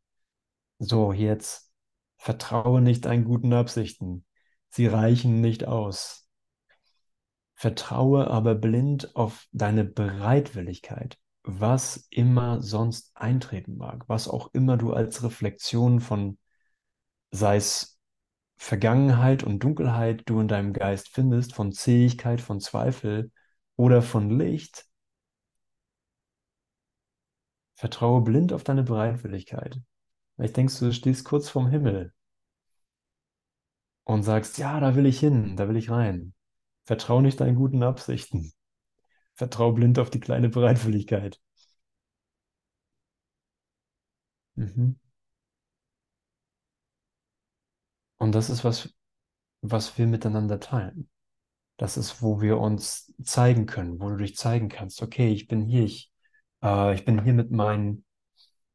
So, 0.79 1.11
jetzt 1.11 1.71
vertraue 2.17 2.81
nicht 2.81 3.05
deinen 3.05 3.25
guten 3.25 3.51
Absichten. 3.51 4.25
Sie 4.69 4.87
reichen 4.87 5.41
nicht 5.41 5.65
aus. 5.67 6.29
Vertraue 7.55 8.29
aber 8.29 8.55
blind 8.55 9.15
auf 9.15 9.47
deine 9.51 9.83
Bereitwilligkeit, 9.83 11.17
was 11.47 12.07
immer 12.09 12.61
sonst 12.61 13.11
eintreten 13.15 13.77
mag, 13.77 14.07
was 14.09 14.27
auch 14.27 14.53
immer 14.53 14.77
du 14.77 14.93
als 14.93 15.23
Reflexion 15.23 16.01
von, 16.01 16.37
sei 17.31 17.57
es 17.57 17.99
Vergangenheit 18.57 19.43
und 19.43 19.63
Dunkelheit 19.63 20.23
du 20.25 20.39
in 20.41 20.47
deinem 20.47 20.73
Geist 20.73 21.09
findest, 21.09 21.53
von 21.55 21.71
Zähigkeit, 21.71 22.41
von 22.41 22.59
Zweifel 22.59 23.31
oder 23.77 24.01
von 24.01 24.29
Licht, 24.37 24.85
vertraue 27.75 28.21
blind 28.21 28.51
auf 28.51 28.63
deine 28.65 28.83
Bereitwilligkeit. 28.83 29.79
Vielleicht 30.35 30.57
denkst 30.57 30.79
du, 30.79 30.85
du 30.85 30.93
stehst 30.93 31.23
kurz 31.25 31.47
vorm 31.49 31.69
Himmel 31.69 32.13
und 34.03 34.23
sagst, 34.23 34.57
ja, 34.57 34.79
da 34.79 34.95
will 34.95 35.05
ich 35.05 35.19
hin, 35.19 35.55
da 35.55 35.69
will 35.69 35.77
ich 35.77 35.89
rein. 35.89 36.33
Vertrau 36.83 37.21
nicht 37.21 37.39
deinen 37.39 37.55
guten 37.55 37.83
Absichten. 37.83 38.53
Vertrau 39.37 39.71
blind 39.73 39.99
auf 39.99 40.09
die 40.09 40.19
kleine 40.19 40.49
Bereitwilligkeit. 40.49 41.39
Mhm. 44.55 44.95
Und 48.17 48.33
das 48.35 48.49
ist 48.49 48.63
was, 48.63 48.93
was 49.61 49.97
wir 49.97 50.07
miteinander 50.07 50.59
teilen. 50.59 51.09
Das 51.77 51.97
ist, 51.97 52.21
wo 52.21 52.41
wir 52.41 52.59
uns 52.59 53.13
zeigen 53.23 53.65
können, 53.67 53.99
wo 53.99 54.09
du 54.09 54.17
dich 54.17 54.35
zeigen 54.37 54.69
kannst. 54.69 55.01
Okay, 55.01 55.31
ich 55.31 55.47
bin 55.47 55.61
hier, 55.61 55.83
ich, 55.83 56.11
äh, 56.63 56.95
ich 56.95 57.05
bin 57.05 57.23
hier 57.23 57.33
mit 57.33 57.51
meinen 57.51 58.05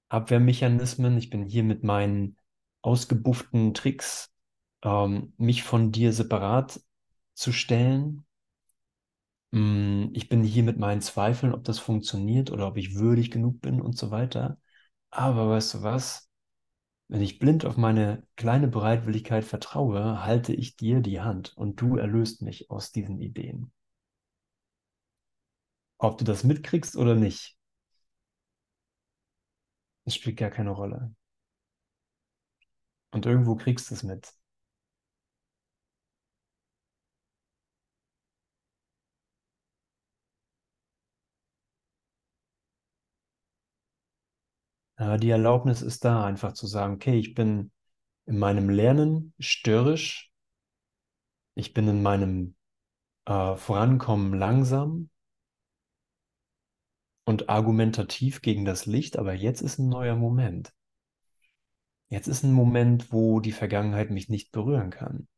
Abwehrmechanismen, 0.09 1.18
ich 1.18 1.31
bin 1.31 1.44
hier 1.44 1.64
mit 1.64 1.85
meinen 1.85 2.37
ausgebufften 2.83 3.75
Tricks, 3.75 4.33
ähm, 4.83 5.35
mich 5.38 5.64
von 5.64 5.92
dir 5.92 6.12
separat 6.12 6.81
zu 7.35 7.53
stellen. 7.53 8.25
Mm, 9.53 10.09
ich 10.15 10.29
bin 10.29 10.43
hier 10.43 10.62
mit 10.62 10.79
meinen 10.79 11.01
Zweifeln, 11.01 11.55
ob 11.55 11.65
das 11.65 11.79
funktioniert 11.79 12.51
oder 12.51 12.67
ob 12.69 12.77
ich 12.77 12.95
würdig 12.97 13.31
genug 13.31 13.61
bin 13.61 13.81
und 13.81 13.97
so 13.97 14.11
weiter. 14.11 14.59
Aber 15.11 15.49
weißt 15.51 15.75
du 15.75 15.83
was? 15.83 16.29
Wenn 17.09 17.23
ich 17.23 17.38
blind 17.41 17.65
auf 17.67 17.77
meine 17.79 18.27
kleine 18.37 18.69
Bereitwilligkeit 18.69 19.45
vertraue, 19.45 20.25
halte 20.27 20.55
ich 20.55 20.77
dir 20.77 21.01
die 21.01 21.21
Hand 21.23 21.57
und 21.57 21.81
du 21.81 21.97
erlöst 21.99 22.43
mich 22.43 22.71
aus 22.71 22.93
diesen 22.93 23.21
Ideen. 23.21 23.73
Ob 25.97 26.19
du 26.19 26.25
das 26.27 26.45
mitkriegst 26.45 26.97
oder 26.97 27.15
nicht, 27.15 27.57
das 30.05 30.15
spielt 30.15 30.37
gar 30.37 30.51
keine 30.51 30.71
Rolle. 30.71 31.12
Und 33.11 33.25
irgendwo 33.27 33.55
kriegst 33.57 33.91
du 33.91 33.95
es 33.95 34.03
mit. 34.03 34.35
Die 45.19 45.31
Erlaubnis 45.31 45.83
ist 45.83 46.05
da, 46.05 46.25
einfach 46.25 46.53
zu 46.53 46.67
sagen, 46.67 46.95
okay, 46.95 47.19
ich 47.19 47.35
bin 47.35 47.71
in 48.27 48.38
meinem 48.38 48.71
Lernen 48.71 49.35
störrisch, 49.38 50.31
ich 51.55 51.75
bin 51.75 51.88
in 51.88 52.03
meinem 52.03 52.55
äh, 53.27 53.57
Vorankommen 53.57 54.35
langsam 54.35 55.11
und 57.25 57.49
argumentativ 57.49 58.43
gegen 58.43 58.65
das 58.65 58.87
Licht, 58.87 59.19
aber 59.19 59.35
jetzt 59.35 59.61
ist 59.61 59.79
ein 59.79 59.88
neuer 59.88 60.17
Moment. 60.17 60.73
Jetzt 62.09 62.29
ist 62.29 62.43
ein 62.43 62.53
Moment, 62.53 63.12
wo 63.12 63.41
die 63.41 63.53
Vergangenheit 63.53 64.11
mich 64.11 64.29
nicht 64.29 64.53
berühren 64.53 64.91
kann. 64.91 65.29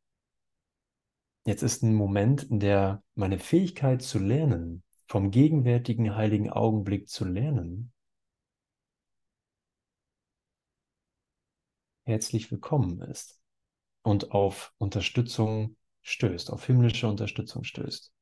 Jetzt 1.45 1.61
ist 1.61 1.83
ein 1.83 1.93
Moment, 1.93 2.43
in 2.43 2.59
der 2.59 3.03
meine 3.13 3.39
Fähigkeit 3.39 4.01
zu 4.01 4.19
lernen, 4.19 4.83
vom 5.07 5.31
gegenwärtigen 5.31 6.15
heiligen 6.15 6.49
Augenblick 6.49 7.07
zu 7.07 7.23
lernen, 7.23 7.93
herzlich 12.05 12.49
willkommen 12.51 13.01
ist 13.01 13.39
und 14.03 14.31
auf 14.31 14.73
Unterstützung 14.79 15.77
stößt, 16.03 16.51
auf 16.51 16.65
himmlische 16.65 17.07
Unterstützung 17.07 17.63
stößt. 17.63 18.13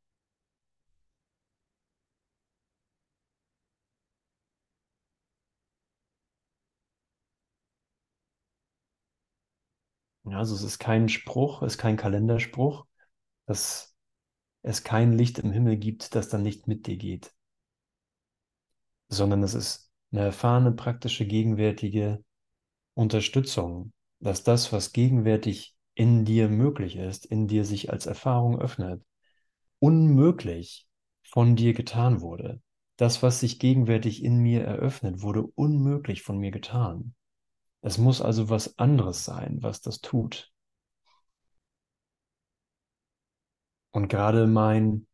Also 10.25 10.55
es 10.55 10.63
ist 10.63 10.79
kein 10.79 11.07
Spruch, 11.09 11.61
es 11.61 11.73
ist 11.75 11.77
kein 11.79 11.95
Kalenderspruch, 11.97 12.85
dass 13.45 13.95
es 14.63 14.83
kein 14.83 15.13
Licht 15.13 15.39
im 15.39 15.51
Himmel 15.51 15.77
gibt, 15.77 16.15
das 16.15 16.29
dann 16.29 16.43
nicht 16.43 16.67
mit 16.67 16.87
dir 16.87 16.97
geht, 16.97 17.33
sondern 19.09 19.43
es 19.43 19.53
ist 19.53 19.91
eine 20.11 20.21
erfahrene, 20.25 20.71
praktische, 20.73 21.25
gegenwärtige 21.25 22.23
Unterstützung, 22.93 23.93
dass 24.19 24.43
das, 24.43 24.71
was 24.71 24.93
gegenwärtig 24.93 25.75
in 25.95 26.25
dir 26.25 26.49
möglich 26.49 26.95
ist, 26.95 27.25
in 27.25 27.47
dir 27.47 27.65
sich 27.65 27.91
als 27.91 28.05
Erfahrung 28.05 28.59
öffnet, 28.59 29.03
unmöglich 29.79 30.87
von 31.23 31.55
dir 31.55 31.73
getan 31.73 32.21
wurde. 32.21 32.61
Das, 32.95 33.23
was 33.23 33.39
sich 33.39 33.59
gegenwärtig 33.59 34.23
in 34.23 34.37
mir 34.37 34.63
eröffnet, 34.63 35.21
wurde 35.21 35.43
unmöglich 35.43 36.21
von 36.21 36.37
mir 36.37 36.51
getan. 36.51 37.15
Es 37.81 37.97
muss 37.97 38.21
also 38.21 38.49
was 38.49 38.77
anderes 38.77 39.25
sein, 39.25 39.57
was 39.61 39.81
das 39.81 39.99
tut. 39.99 40.51
Und 43.91 44.07
gerade 44.07 44.47
mein 44.47 45.07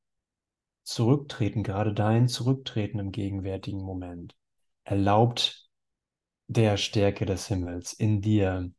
Zurücktreten, 0.84 1.64
gerade 1.64 1.94
dein 1.94 2.28
Zurücktreten 2.28 3.00
im 3.00 3.12
gegenwärtigen 3.12 3.82
Moment 3.82 4.36
erlaubt 4.84 5.69
der 6.50 6.78
Stärke 6.78 7.26
des 7.28 7.48
Himmels 7.48 7.94
in 7.94 8.22
dir 8.22 8.72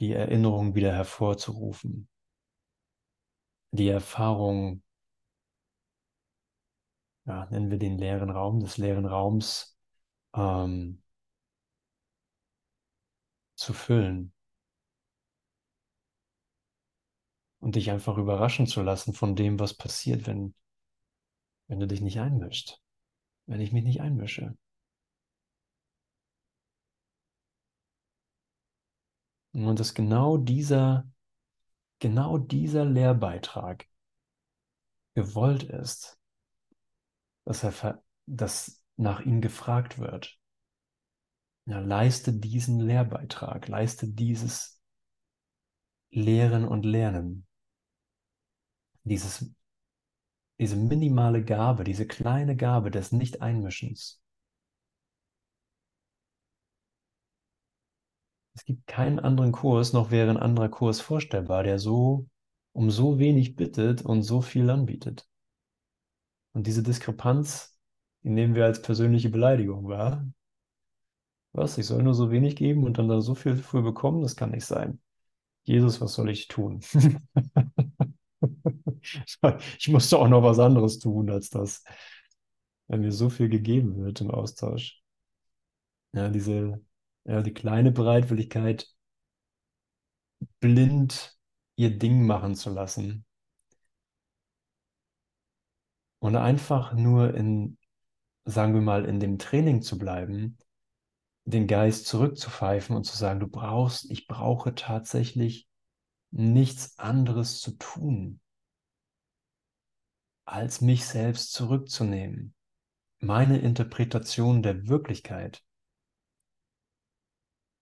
die 0.00 0.12
Erinnerung 0.12 0.74
wieder 0.74 0.90
hervorzurufen, 0.92 2.08
die 3.72 3.88
Erfahrung, 3.88 4.82
ja, 7.26 7.46
nennen 7.50 7.70
wir 7.70 7.78
den 7.78 7.98
leeren 7.98 8.30
Raum, 8.30 8.60
des 8.60 8.78
leeren 8.78 9.04
Raums 9.04 9.76
ähm, 10.34 11.02
zu 13.54 13.74
füllen 13.74 14.32
und 17.58 17.76
dich 17.76 17.90
einfach 17.90 18.16
überraschen 18.16 18.66
zu 18.66 18.82
lassen 18.82 19.12
von 19.12 19.36
dem, 19.36 19.60
was 19.60 19.74
passiert, 19.74 20.26
wenn, 20.26 20.54
wenn 21.68 21.80
du 21.80 21.86
dich 21.86 22.00
nicht 22.00 22.18
einmischst, 22.18 22.80
wenn 23.44 23.60
ich 23.60 23.72
mich 23.72 23.84
nicht 23.84 24.00
einmische. 24.00 24.56
Und 29.52 29.80
dass 29.80 29.94
genau 29.94 30.36
dieser, 30.36 31.10
genau 31.98 32.38
dieser 32.38 32.84
Lehrbeitrag 32.84 33.86
gewollt 35.14 35.64
ist, 35.64 36.18
dass 37.44 37.64
er, 37.64 38.02
dass 38.26 38.82
nach 38.96 39.20
ihm 39.20 39.40
gefragt 39.40 39.98
wird. 39.98 40.38
Ja, 41.66 41.80
leiste 41.80 42.32
diesen 42.32 42.80
Lehrbeitrag, 42.80 43.66
leiste 43.68 44.08
dieses 44.08 44.80
Lehren 46.10 46.66
und 46.66 46.84
Lernen, 46.84 47.46
dieses, 49.04 49.54
diese 50.58 50.76
minimale 50.76 51.44
Gabe, 51.44 51.84
diese 51.84 52.06
kleine 52.06 52.56
Gabe 52.56 52.90
des 52.90 53.12
Nicht-Einmischens. 53.12 54.19
Es 58.54 58.64
gibt 58.64 58.86
keinen 58.86 59.18
anderen 59.18 59.52
Kurs, 59.52 59.92
noch 59.92 60.10
wäre 60.10 60.30
ein 60.30 60.36
anderer 60.36 60.68
Kurs 60.68 61.00
vorstellbar, 61.00 61.62
der 61.62 61.78
so 61.78 62.26
um 62.72 62.90
so 62.90 63.18
wenig 63.18 63.56
bittet 63.56 64.02
und 64.02 64.22
so 64.22 64.40
viel 64.42 64.70
anbietet. 64.70 65.28
Und 66.52 66.66
diese 66.66 66.82
Diskrepanz, 66.82 67.78
die 68.22 68.30
nehmen 68.30 68.54
wir 68.54 68.64
als 68.64 68.82
persönliche 68.82 69.30
Beleidigung 69.30 69.88
wahr. 69.88 70.24
Was? 71.52 71.78
Ich 71.78 71.86
soll 71.86 72.02
nur 72.02 72.14
so 72.14 72.30
wenig 72.30 72.56
geben 72.56 72.84
und 72.84 72.98
dann 72.98 73.08
da 73.08 73.20
so 73.20 73.34
viel 73.34 73.56
für 73.56 73.82
bekommen? 73.82 74.22
Das 74.22 74.36
kann 74.36 74.50
nicht 74.50 74.66
sein. 74.66 75.00
Jesus, 75.64 76.00
was 76.00 76.14
soll 76.14 76.30
ich 76.30 76.48
tun? 76.48 76.80
ich 79.78 79.88
musste 79.88 80.18
auch 80.18 80.28
noch 80.28 80.42
was 80.42 80.58
anderes 80.58 80.98
tun 80.98 81.30
als 81.30 81.50
das, 81.50 81.84
wenn 82.88 83.00
mir 83.00 83.12
so 83.12 83.28
viel 83.30 83.48
gegeben 83.48 83.96
wird 83.96 84.20
im 84.20 84.30
Austausch. 84.30 85.02
Ja, 86.12 86.28
diese, 86.28 86.80
ja, 87.24 87.42
die 87.42 87.54
kleine 87.54 87.92
Bereitwilligkeit, 87.92 88.88
blind 90.60 91.38
ihr 91.76 91.98
Ding 91.98 92.26
machen 92.26 92.54
zu 92.54 92.70
lassen. 92.70 93.24
Und 96.18 96.36
einfach 96.36 96.92
nur 96.92 97.34
in, 97.34 97.78
sagen 98.44 98.74
wir 98.74 98.82
mal, 98.82 99.04
in 99.06 99.20
dem 99.20 99.38
Training 99.38 99.80
zu 99.80 99.98
bleiben, 99.98 100.58
den 101.44 101.66
Geist 101.66 102.06
zurückzupfeifen 102.06 102.94
und 102.94 103.04
zu 103.04 103.16
sagen, 103.16 103.40
du 103.40 103.48
brauchst, 103.48 104.10
ich 104.10 104.26
brauche 104.26 104.74
tatsächlich 104.74 105.68
nichts 106.30 106.98
anderes 106.98 107.60
zu 107.60 107.72
tun, 107.72 108.40
als 110.44 110.80
mich 110.80 111.06
selbst 111.06 111.52
zurückzunehmen. 111.52 112.54
Meine 113.20 113.58
Interpretation 113.58 114.62
der 114.62 114.88
Wirklichkeit 114.88 115.62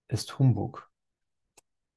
ist 0.09 0.37
Humbug. 0.37 0.91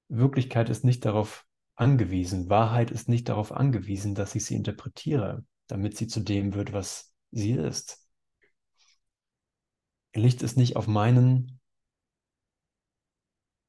Wirklichkeit 0.08 0.68
ist 0.68 0.84
nicht 0.84 1.04
darauf 1.04 1.46
angewiesen, 1.74 2.48
Wahrheit 2.48 2.90
ist 2.90 3.08
nicht 3.08 3.28
darauf 3.28 3.50
angewiesen, 3.50 4.14
dass 4.14 4.34
ich 4.34 4.44
sie 4.44 4.54
interpretiere, 4.54 5.44
damit 5.66 5.96
sie 5.96 6.06
zu 6.06 6.20
dem 6.20 6.54
wird, 6.54 6.72
was 6.72 7.12
sie 7.30 7.52
ist. 7.52 8.06
Licht 10.14 10.42
ist 10.42 10.56
nicht 10.56 10.76
auf 10.76 10.86
meinen, 10.86 11.60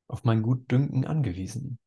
auf 0.08 0.26
mein 0.26 0.44
Gutdünken 0.44 1.06
angewiesen, 1.06 1.80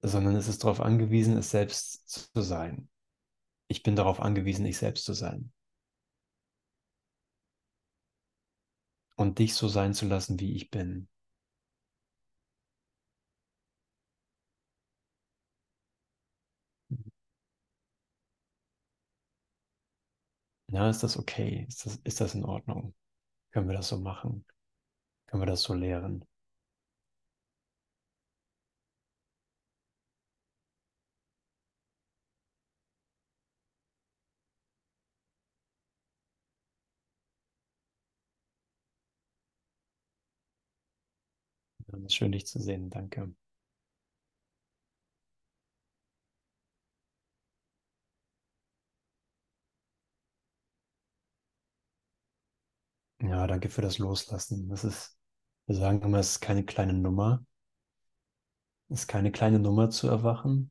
sondern 0.00 0.34
es 0.36 0.48
ist 0.48 0.64
darauf 0.64 0.80
angewiesen, 0.80 1.36
es 1.36 1.50
selbst 1.50 2.08
zu 2.08 2.40
sein. 2.40 2.88
Ich 3.68 3.82
bin 3.82 3.96
darauf 3.96 4.20
angewiesen, 4.20 4.64
ich 4.64 4.78
selbst 4.78 5.04
zu 5.04 5.12
sein. 5.12 5.52
Und 9.16 9.38
dich 9.38 9.54
so 9.54 9.68
sein 9.68 9.92
zu 9.92 10.06
lassen, 10.06 10.40
wie 10.40 10.54
ich 10.54 10.70
bin. 10.70 11.08
Ja, 20.76 20.88
ist 20.90 21.02
das 21.02 21.16
okay? 21.18 21.64
Ist 21.68 21.86
das, 21.86 21.96
ist 22.04 22.20
das 22.20 22.34
in 22.34 22.44
Ordnung? 22.44 22.94
Können 23.52 23.68
wir 23.68 23.76
das 23.76 23.88
so 23.88 23.98
machen? 23.98 24.44
Können 25.26 25.42
wir 25.42 25.46
das 25.48 25.62
so 25.62 25.74
lehren? 25.74 26.24
Schön, 42.08 42.30
dich 42.32 42.46
zu 42.46 42.60
sehen. 42.60 42.90
Danke. 42.90 43.34
Ja, 53.28 53.46
danke 53.46 53.68
für 53.70 53.82
das 53.82 53.98
Loslassen. 53.98 54.68
Das 54.68 54.84
ist, 54.84 55.18
wir 55.66 55.74
sagen 55.76 56.00
immer, 56.02 56.18
es 56.18 56.32
ist 56.32 56.40
keine 56.40 56.64
kleine 56.64 56.92
Nummer. 56.92 57.44
Es 58.88 59.00
ist 59.00 59.08
keine 59.08 59.32
kleine 59.32 59.58
Nummer 59.58 59.90
zu 59.90 60.06
erwachen. 60.08 60.70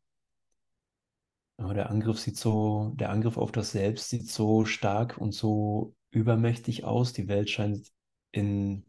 Aber 1.58 1.74
der 1.74 1.90
Angriff 1.90 2.20
sieht 2.20 2.38
so, 2.38 2.94
der 2.96 3.10
Angriff 3.10 3.38
auf 3.38 3.52
das 3.52 3.72
Selbst 3.72 4.10
sieht 4.10 4.30
so 4.30 4.66
stark 4.66 5.18
und 5.18 5.34
so 5.34 5.96
übermächtig 6.12 6.86
aus. 6.86 7.14
Die 7.14 7.28
Welt 7.28 7.50
scheint 7.50 7.92
in 8.32 8.86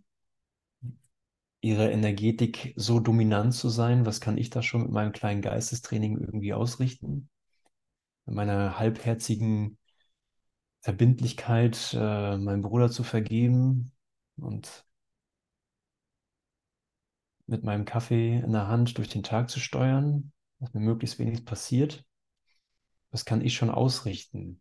ihrer 1.61 1.91
Energetik 1.91 2.73
so 2.77 3.01
dominant 3.01 3.55
zu 3.55 3.69
sein. 3.69 4.07
Was 4.07 4.21
kann 4.21 4.39
ich 4.39 4.51
da 4.51 4.63
schon 4.63 4.83
mit 4.83 4.91
meinem 4.93 5.13
kleinen 5.13 5.43
Geistestraining 5.43 6.19
irgendwie 6.19 6.55
ausrichten? 6.55 7.29
Mit 8.27 8.37
meiner 8.37 8.79
halbherzigen 8.79 9.79
Verbindlichkeit, 10.87 11.97
äh, 11.99 12.37
meinem 12.39 12.63
Bruder 12.63 12.89
zu 12.89 13.03
vergeben 13.03 13.91
und 14.37 14.87
mit 17.47 17.65
meinem 17.65 17.85
Kaffee 17.85 18.37
in 18.37 18.53
der 18.53 18.69
Hand 18.69 18.97
durch 18.97 19.09
den 19.09 19.25
Tag 19.25 19.51
zu 19.51 19.59
steuern, 19.59 20.33
dass 20.61 20.75
mir 20.75 20.81
möglichst 20.81 21.19
wenig 21.19 21.45
passiert. 21.45 22.05
Was 23.11 23.25
kann 23.25 23.41
ich 23.41 23.57
schon 23.57 23.69
ausrichten? 23.69 24.61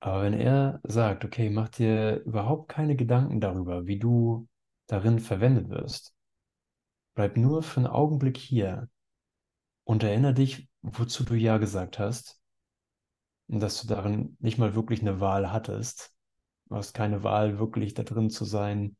Aber 0.00 0.22
wenn 0.22 0.32
er 0.32 0.80
sagt, 0.84 1.26
okay, 1.26 1.50
mach 1.50 1.68
dir 1.68 2.22
überhaupt 2.24 2.70
keine 2.70 2.96
Gedanken 2.96 3.42
darüber, 3.42 3.86
wie 3.86 3.98
du 3.98 4.48
darin 4.86 5.18
verwendet 5.18 5.68
wirst, 5.68 6.14
bleib 7.14 7.36
nur 7.36 7.62
für 7.62 7.80
einen 7.80 7.88
Augenblick 7.88 8.38
hier 8.38 8.88
und 9.84 10.02
erinnere 10.02 10.32
dich, 10.32 10.69
wozu 10.82 11.24
du 11.24 11.34
Ja 11.34 11.58
gesagt 11.58 11.98
hast 11.98 12.40
und 13.48 13.60
dass 13.60 13.80
du 13.80 13.88
darin 13.88 14.36
nicht 14.40 14.58
mal 14.58 14.74
wirklich 14.74 15.00
eine 15.00 15.20
Wahl 15.20 15.52
hattest. 15.52 16.14
Du 16.68 16.76
hast 16.76 16.94
keine 16.94 17.22
Wahl, 17.24 17.58
wirklich 17.58 17.94
da 17.94 18.02
drin 18.04 18.30
zu 18.30 18.44
sein 18.44 18.96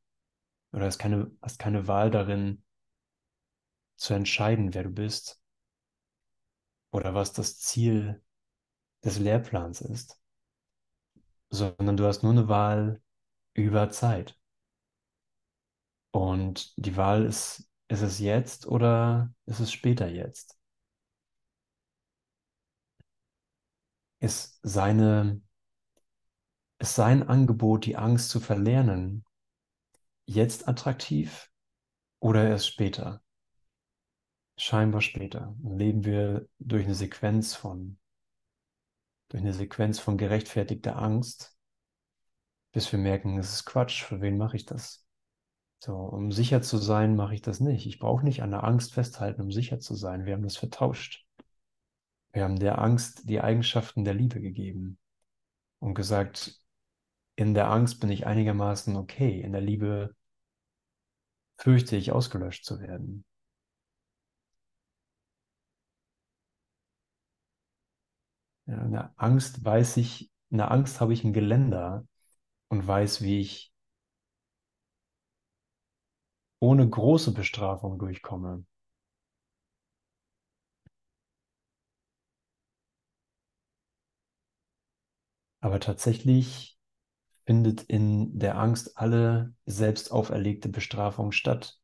oder 0.72 0.86
hast 0.86 0.98
keine, 0.98 1.30
hast 1.42 1.58
keine 1.58 1.86
Wahl 1.86 2.10
darin 2.10 2.62
zu 3.96 4.14
entscheiden, 4.14 4.74
wer 4.74 4.82
du 4.84 4.90
bist 4.90 5.40
oder 6.92 7.14
was 7.14 7.32
das 7.32 7.58
Ziel 7.58 8.22
des 9.04 9.18
Lehrplans 9.18 9.80
ist, 9.80 10.20
sondern 11.50 11.96
du 11.96 12.06
hast 12.06 12.22
nur 12.22 12.32
eine 12.32 12.48
Wahl 12.48 13.00
über 13.54 13.90
Zeit. 13.90 14.36
Und 16.12 16.72
die 16.76 16.96
Wahl 16.96 17.24
ist, 17.24 17.68
ist 17.88 18.02
es 18.02 18.18
jetzt 18.20 18.66
oder 18.66 19.32
ist 19.46 19.58
es 19.60 19.72
später 19.72 20.08
jetzt? 20.08 20.59
Ist 24.20 24.60
seine, 24.62 25.40
ist 26.78 26.94
sein 26.94 27.28
Angebot, 27.28 27.86
die 27.86 27.96
Angst 27.96 28.30
zu 28.30 28.38
verlernen, 28.38 29.24
jetzt 30.26 30.68
attraktiv 30.68 31.50
oder 32.20 32.48
erst 32.48 32.68
später? 32.68 33.22
Scheinbar 34.56 35.00
später. 35.00 35.56
Dann 35.58 35.78
leben 35.78 36.04
wir 36.04 36.46
durch 36.58 36.84
eine 36.84 36.94
Sequenz 36.94 37.54
von, 37.54 37.98
durch 39.30 39.42
eine 39.42 39.54
Sequenz 39.54 39.98
von 39.98 40.18
gerechtfertigter 40.18 40.96
Angst, 40.96 41.56
bis 42.72 42.92
wir 42.92 42.98
merken, 42.98 43.38
es 43.38 43.52
ist 43.52 43.64
Quatsch, 43.64 44.04
für 44.04 44.20
wen 44.20 44.36
mache 44.36 44.56
ich 44.56 44.66
das? 44.66 45.06
So, 45.82 45.96
um 45.96 46.30
sicher 46.30 46.60
zu 46.60 46.76
sein, 46.76 47.16
mache 47.16 47.34
ich 47.34 47.40
das 47.40 47.58
nicht. 47.58 47.86
Ich 47.86 47.98
brauche 47.98 48.22
nicht 48.22 48.42
an 48.42 48.50
der 48.50 48.64
Angst 48.64 48.92
festhalten, 48.92 49.40
um 49.40 49.50
sicher 49.50 49.80
zu 49.80 49.94
sein. 49.94 50.26
Wir 50.26 50.34
haben 50.34 50.42
das 50.42 50.58
vertauscht. 50.58 51.26
Wir 52.32 52.44
haben 52.44 52.58
der 52.58 52.78
Angst 52.78 53.28
die 53.28 53.40
Eigenschaften 53.40 54.04
der 54.04 54.14
Liebe 54.14 54.40
gegeben 54.40 54.98
und 55.80 55.94
gesagt, 55.94 56.60
in 57.36 57.54
der 57.54 57.70
Angst 57.70 58.00
bin 58.00 58.10
ich 58.10 58.26
einigermaßen 58.26 58.96
okay, 58.96 59.40
in 59.40 59.52
der 59.52 59.62
Liebe 59.62 60.14
fürchte 61.58 61.96
ich, 61.96 62.12
ausgelöscht 62.12 62.64
zu 62.64 62.80
werden. 62.80 63.24
In 68.66 68.92
der 68.92 69.12
Angst 69.16 69.64
weiß 69.64 69.96
ich, 69.96 70.30
in 70.50 70.58
der 70.58 70.70
Angst 70.70 71.00
habe 71.00 71.12
ich 71.12 71.24
ein 71.24 71.32
Geländer 71.32 72.06
und 72.68 72.86
weiß, 72.86 73.22
wie 73.22 73.40
ich 73.40 73.72
ohne 76.60 76.88
große 76.88 77.32
Bestrafung 77.32 77.98
durchkomme. 77.98 78.64
Aber 85.60 85.80
tatsächlich 85.80 86.78
findet 87.44 87.82
in 87.82 88.38
der 88.38 88.58
Angst 88.58 88.96
alle 88.96 89.54
selbst 89.66 90.12
auferlegte 90.12 90.68
Bestrafung 90.68 91.32
statt, 91.32 91.78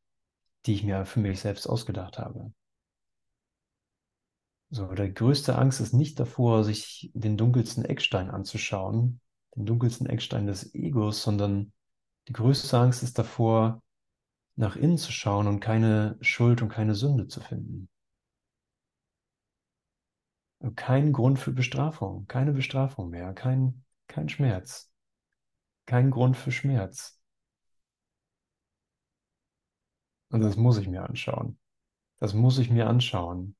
die 0.65 0.73
ich 0.73 0.83
mir 0.83 1.05
für 1.05 1.19
mich 1.19 1.39
selbst 1.39 1.67
ausgedacht 1.67 2.17
habe. 2.17 2.51
So, 4.69 4.87
der 4.87 5.09
größte 5.09 5.57
Angst 5.57 5.79
ist 5.79 5.93
nicht 5.93 6.19
davor, 6.19 6.63
sich 6.63 7.11
den 7.13 7.37
dunkelsten 7.37 7.85
Eckstein 7.85 8.29
anzuschauen, 8.29 9.21
den 9.55 9.65
dunkelsten 9.65 10.07
Eckstein 10.07 10.45
des 10.45 10.73
Egos, 10.73 11.23
sondern 11.23 11.71
die 12.27 12.33
größte 12.33 12.77
Angst 12.77 13.01
ist 13.03 13.17
davor, 13.17 13.81
nach 14.55 14.75
innen 14.75 14.97
zu 14.97 15.11
schauen 15.11 15.47
und 15.47 15.59
keine 15.59 16.17
Schuld 16.19 16.61
und 16.61 16.69
keine 16.69 16.95
Sünde 16.95 17.27
zu 17.27 17.39
finden. 17.39 17.87
Kein 20.75 21.13
Grund 21.13 21.39
für 21.39 21.51
Bestrafung, 21.51 22.27
keine 22.27 22.51
Bestrafung 22.53 23.09
mehr, 23.09 23.33
kein, 23.33 23.83
kein 24.07 24.29
Schmerz, 24.29 24.91
kein 25.85 26.11
Grund 26.11 26.37
für 26.37 26.51
Schmerz. 26.51 27.19
Und 30.29 30.41
das 30.41 30.55
muss 30.55 30.77
ich 30.77 30.87
mir 30.87 31.03
anschauen. 31.03 31.59
Das 32.19 32.33
muss 32.33 32.59
ich 32.59 32.69
mir 32.69 32.87
anschauen, 32.87 33.55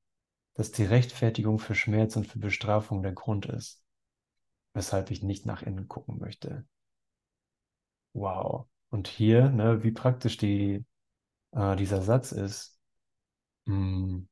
dass 0.54 0.72
die 0.72 0.84
Rechtfertigung 0.84 1.58
für 1.58 1.74
Schmerz 1.74 2.16
und 2.16 2.26
für 2.26 2.38
Bestrafung 2.40 3.02
der 3.02 3.12
Grund 3.12 3.46
ist, 3.46 3.82
weshalb 4.74 5.10
ich 5.10 5.22
nicht 5.22 5.46
nach 5.46 5.62
innen 5.62 5.88
gucken 5.88 6.18
möchte. 6.18 6.66
Wow. 8.12 8.66
Und 8.90 9.08
hier, 9.08 9.50
ne, 9.50 9.82
wie 9.82 9.92
praktisch 9.92 10.36
die, 10.36 10.84
äh, 11.52 11.76
dieser 11.76 12.02
Satz 12.02 12.32
ist, 12.32 12.78
mh, 13.66 14.22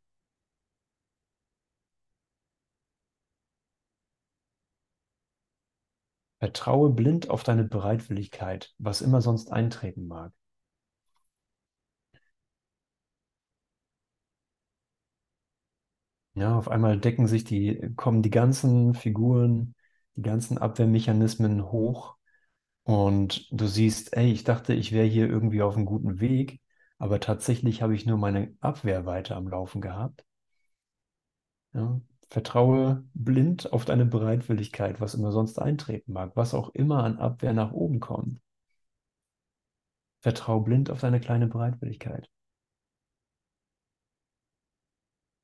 Vertraue 6.39 6.91
blind 6.95 7.28
auf 7.30 7.43
deine 7.45 7.64
Bereitwilligkeit, 7.64 8.74
was 8.78 9.03
immer 9.03 9.20
sonst 9.20 9.53
eintreten 9.53 10.07
mag. 10.07 10.32
Ja, 16.34 16.57
auf 16.59 16.68
einmal 16.68 16.99
decken 17.01 17.26
sich 17.26 17.45
die, 17.45 17.80
kommen 17.97 18.22
die 18.22 18.30
ganzen 18.30 18.95
Figuren, 18.95 19.74
die 20.16 20.22
ganzen 20.22 20.59
Abwehrmechanismen 20.59 21.70
hoch 21.72 22.16
und 22.84 23.49
du 23.53 23.66
siehst, 23.68 24.16
ey, 24.16 24.32
ich 24.32 24.45
dachte, 24.45 24.74
ich 24.74 24.93
wäre 24.93 25.07
hier 25.07 25.28
irgendwie 25.28 25.62
auf 25.62 25.76
einem 25.76 25.87
guten 25.87 26.20
Weg, 26.20 26.61
aber 26.99 27.20
tatsächlich 27.20 27.82
habe 27.82 27.95
ich 27.97 28.07
nur 28.07 28.18
meine 28.18 28.55
Abwehr 28.61 29.07
weiter 29.07 29.37
am 29.37 29.49
Laufen 29.49 29.80
gehabt. 29.82 30.24
Ja, 31.74 32.01
vertraue 32.28 33.04
blind 33.14 33.72
auf 33.72 33.84
deine 33.84 34.04
Bereitwilligkeit, 34.06 35.00
was 35.00 35.14
immer 35.14 35.32
sonst 35.32 35.58
eintreten 35.60 36.12
mag, 36.12 36.32
was 36.36 36.54
auch 36.54 36.70
immer 36.70 37.04
an 37.04 37.18
Abwehr 37.18 37.52
nach 37.52 37.72
oben 37.72 38.00
kommt. 38.00 38.40
Vertraue 40.20 40.62
blind 40.62 40.90
auf 40.90 41.00
deine 41.00 41.20
kleine 41.20 41.46
Bereitwilligkeit. 41.46 42.28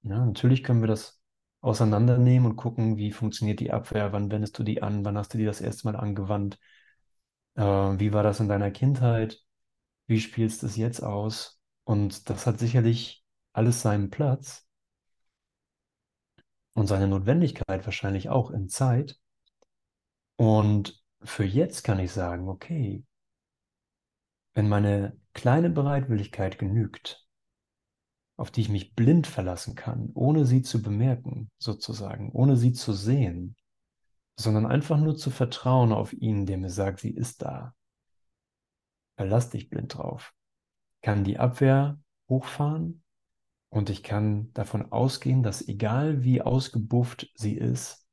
Ja, 0.02 0.24
natürlich 0.24 0.62
können 0.64 0.80
wir 0.80 0.88
das 0.88 1.20
auseinandernehmen 1.60 2.50
und 2.50 2.56
gucken, 2.56 2.96
wie 2.96 3.12
funktioniert 3.12 3.60
die 3.60 3.70
Abwehr, 3.72 4.12
wann 4.12 4.30
wendest 4.30 4.58
du 4.58 4.64
die 4.64 4.82
an, 4.82 5.04
wann 5.04 5.16
hast 5.16 5.32
du 5.34 5.38
die 5.38 5.44
das 5.44 5.60
erste 5.60 5.86
Mal 5.86 5.96
angewandt, 5.96 6.58
äh, 7.56 7.62
wie 7.62 8.12
war 8.12 8.22
das 8.22 8.40
in 8.40 8.48
deiner 8.48 8.70
Kindheit, 8.70 9.40
wie 10.06 10.20
spielst 10.20 10.62
du 10.62 10.66
es 10.66 10.76
jetzt 10.76 11.02
aus? 11.02 11.60
Und 11.84 12.30
das 12.30 12.46
hat 12.46 12.58
sicherlich 12.58 13.24
alles 13.52 13.82
seinen 13.82 14.10
Platz 14.10 14.66
und 16.74 16.86
seine 16.86 17.08
Notwendigkeit 17.08 17.84
wahrscheinlich 17.84 18.28
auch 18.28 18.50
in 18.50 18.68
Zeit. 18.68 19.18
Und 20.36 21.02
für 21.22 21.44
jetzt 21.44 21.82
kann 21.84 21.98
ich 21.98 22.12
sagen, 22.12 22.48
okay, 22.48 23.04
wenn 24.54 24.68
meine 24.68 25.18
kleine 25.32 25.70
Bereitwilligkeit 25.70 26.58
genügt, 26.58 27.26
auf 28.36 28.50
die 28.50 28.62
ich 28.62 28.68
mich 28.68 28.94
blind 28.94 29.26
verlassen 29.26 29.74
kann, 29.74 30.10
ohne 30.14 30.46
sie 30.46 30.62
zu 30.62 30.82
bemerken, 30.82 31.50
sozusagen, 31.58 32.32
ohne 32.32 32.56
sie 32.56 32.72
zu 32.72 32.92
sehen, 32.92 33.56
sondern 34.36 34.66
einfach 34.66 34.98
nur 34.98 35.16
zu 35.16 35.30
vertrauen 35.30 35.92
auf 35.92 36.12
ihn, 36.12 36.46
der 36.46 36.58
mir 36.58 36.70
sagt, 36.70 37.00
sie 37.00 37.14
ist 37.14 37.42
da. 37.42 37.74
Verlass 39.16 39.50
dich 39.50 39.68
blind 39.68 39.94
drauf. 39.96 40.32
Kann 41.02 41.24
die 41.24 41.38
Abwehr 41.38 42.00
hochfahren 42.28 43.01
und 43.72 43.88
ich 43.88 44.02
kann 44.02 44.52
davon 44.52 44.92
ausgehen, 44.92 45.42
dass 45.42 45.66
egal 45.66 46.22
wie 46.22 46.42
ausgebufft 46.42 47.32
sie 47.34 47.56
ist, 47.56 48.06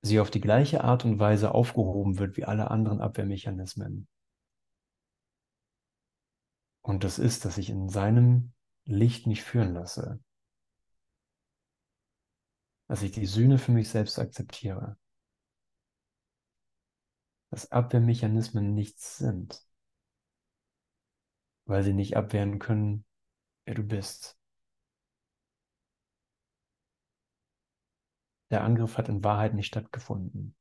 sie 0.00 0.20
auf 0.20 0.30
die 0.30 0.40
gleiche 0.40 0.84
Art 0.84 1.04
und 1.04 1.18
Weise 1.18 1.52
aufgehoben 1.52 2.20
wird 2.20 2.36
wie 2.36 2.44
alle 2.44 2.70
anderen 2.70 3.00
Abwehrmechanismen. 3.00 4.06
Und 6.82 7.02
das 7.02 7.18
ist, 7.18 7.44
dass 7.44 7.58
ich 7.58 7.68
in 7.68 7.88
seinem 7.88 8.52
Licht 8.84 9.26
mich 9.26 9.42
führen 9.42 9.74
lasse. 9.74 10.20
Dass 12.86 13.02
ich 13.02 13.10
die 13.10 13.26
Sühne 13.26 13.58
für 13.58 13.72
mich 13.72 13.88
selbst 13.88 14.20
akzeptiere. 14.20 14.96
Dass 17.50 17.72
Abwehrmechanismen 17.72 18.72
nichts 18.72 19.18
sind, 19.18 19.66
weil 21.64 21.82
sie 21.82 21.92
nicht 21.92 22.16
abwehren 22.16 22.60
können, 22.60 23.04
wer 23.64 23.74
du 23.74 23.82
bist. 23.82 24.36
Der 28.50 28.62
Angriff 28.62 28.98
hat 28.98 29.08
in 29.08 29.24
Wahrheit 29.24 29.54
nicht 29.54 29.66
stattgefunden. 29.68 30.54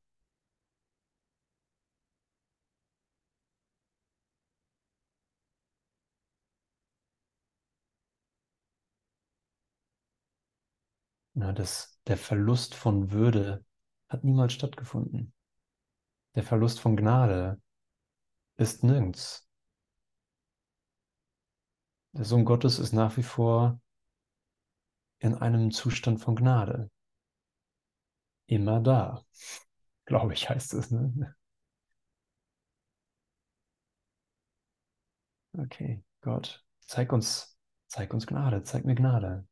Na, 11.34 11.52
das, 11.54 12.00
der 12.08 12.18
Verlust 12.18 12.76
von 12.76 13.12
Würde 13.12 13.66
hat 14.08 14.24
niemals 14.24 14.54
stattgefunden. 14.54 15.34
Der 16.36 16.44
Verlust 16.44 16.80
von 16.80 16.96
Gnade 16.96 17.62
ist 18.58 18.84
nirgends. 18.84 19.51
Der 22.14 22.26
Sohn 22.26 22.46
Gottes 22.46 22.80
ist 22.80 22.94
nach 22.94 23.18
wie 23.18 23.24
vor 23.24 23.80
in 25.20 25.36
einem 25.36 25.72
Zustand 25.72 26.20
von 26.20 26.36
Gnade. 26.36 26.90
Immer 28.48 28.82
da, 28.82 29.24
glaube 30.06 30.34
ich, 30.34 30.50
heißt 30.50 30.74
es. 30.74 30.92
Ne? 30.92 31.36
Okay, 35.58 36.04
Gott, 36.22 36.66
zeig 36.82 37.14
uns, 37.14 37.58
zeig 37.88 38.14
uns 38.14 38.28
Gnade, 38.28 38.64
zeig 38.64 38.84
mir 38.86 38.96
Gnade. 38.96 39.48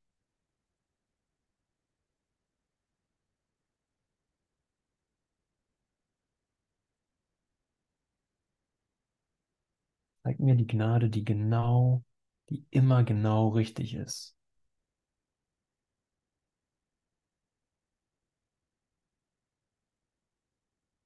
Zeig 10.23 10.39
mir 10.39 10.55
die 10.55 10.67
Gnade, 10.67 11.09
die 11.09 11.25
genau, 11.25 12.03
die 12.49 12.65
immer 12.71 13.03
genau 13.03 13.49
richtig 13.49 13.93
ist. 13.93 14.35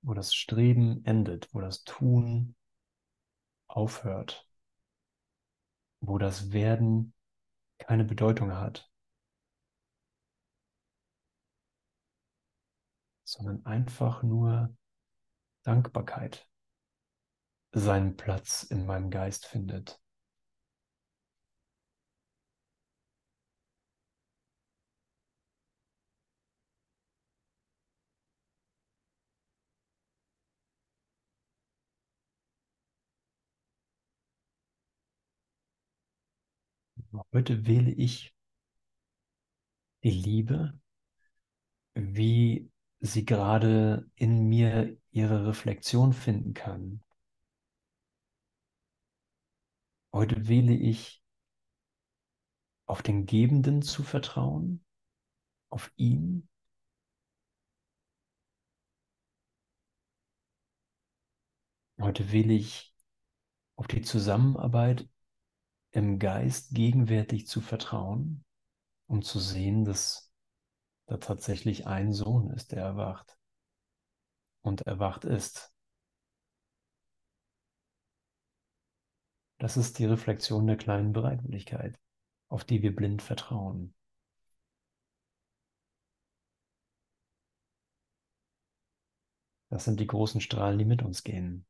Wo 0.02 0.14
das 0.14 0.34
Streben 0.36 1.04
endet, 1.06 1.54
wo 1.54 1.62
das 1.62 1.84
Tun 1.84 2.56
aufhört, 3.68 4.48
wo 6.02 6.18
das 6.18 6.52
Werden 6.52 7.14
keine 7.78 8.04
Bedeutung 8.04 8.54
hat, 8.54 8.90
sondern 13.24 13.66
einfach 13.66 14.22
nur 14.24 14.76
Dankbarkeit 15.64 16.48
seinen 17.72 18.16
Platz 18.18 18.64
in 18.64 18.86
meinem 18.86 19.10
Geist 19.10 19.48
findet. 19.48 20.03
Heute 37.14 37.68
wähle 37.68 37.92
ich 37.92 38.34
die 40.04 40.10
Liebe, 40.10 40.80
wie 41.94 42.72
sie 43.02 43.26
gerade 43.26 44.10
in 44.16 44.48
mir 44.50 44.98
ihre 45.12 45.46
Reflexion 45.46 46.14
finden 46.14 46.54
kann. 46.56 47.04
Heute 50.12 50.48
wähle 50.48 50.74
ich, 50.74 51.22
auf 52.86 53.02
den 53.02 53.26
Gebenden 53.26 53.82
zu 53.82 54.04
vertrauen, 54.04 54.84
auf 55.70 55.92
ihn. 55.96 56.48
Heute 62.00 62.32
wähle 62.32 62.54
ich, 62.54 62.94
auf 63.76 63.88
die 63.88 64.02
Zusammenarbeit 64.02 65.08
im 65.94 66.20
Geist 66.20 66.74
gegenwärtig 66.74 67.48
zu 67.48 67.62
vertrauen, 67.62 68.44
um 69.08 69.22
zu 69.22 69.40
sehen, 69.40 69.86
dass 69.86 70.32
da 71.08 71.18
tatsächlich 71.18 71.88
ein 71.88 72.12
Sohn 72.14 72.50
ist, 72.50 72.72
der 72.72 72.84
erwacht 72.84 73.38
und 74.62 74.82
erwacht 74.82 75.24
ist. 75.24 75.72
Das 79.60 79.78
ist 79.78 80.00
die 80.00 80.06
Reflexion 80.06 80.68
der 80.68 80.78
kleinen 80.78 81.14
Bereitwilligkeit, 81.14 81.98
auf 82.50 82.66
die 82.66 82.82
wir 82.82 82.96
blind 82.96 83.22
vertrauen. 83.22 83.94
Das 89.70 89.86
sind 89.86 90.00
die 90.00 90.08
großen 90.08 90.42
Strahlen, 90.42 90.80
die 90.80 90.86
mit 90.86 91.04
uns 91.04 91.24
gehen 91.24 91.66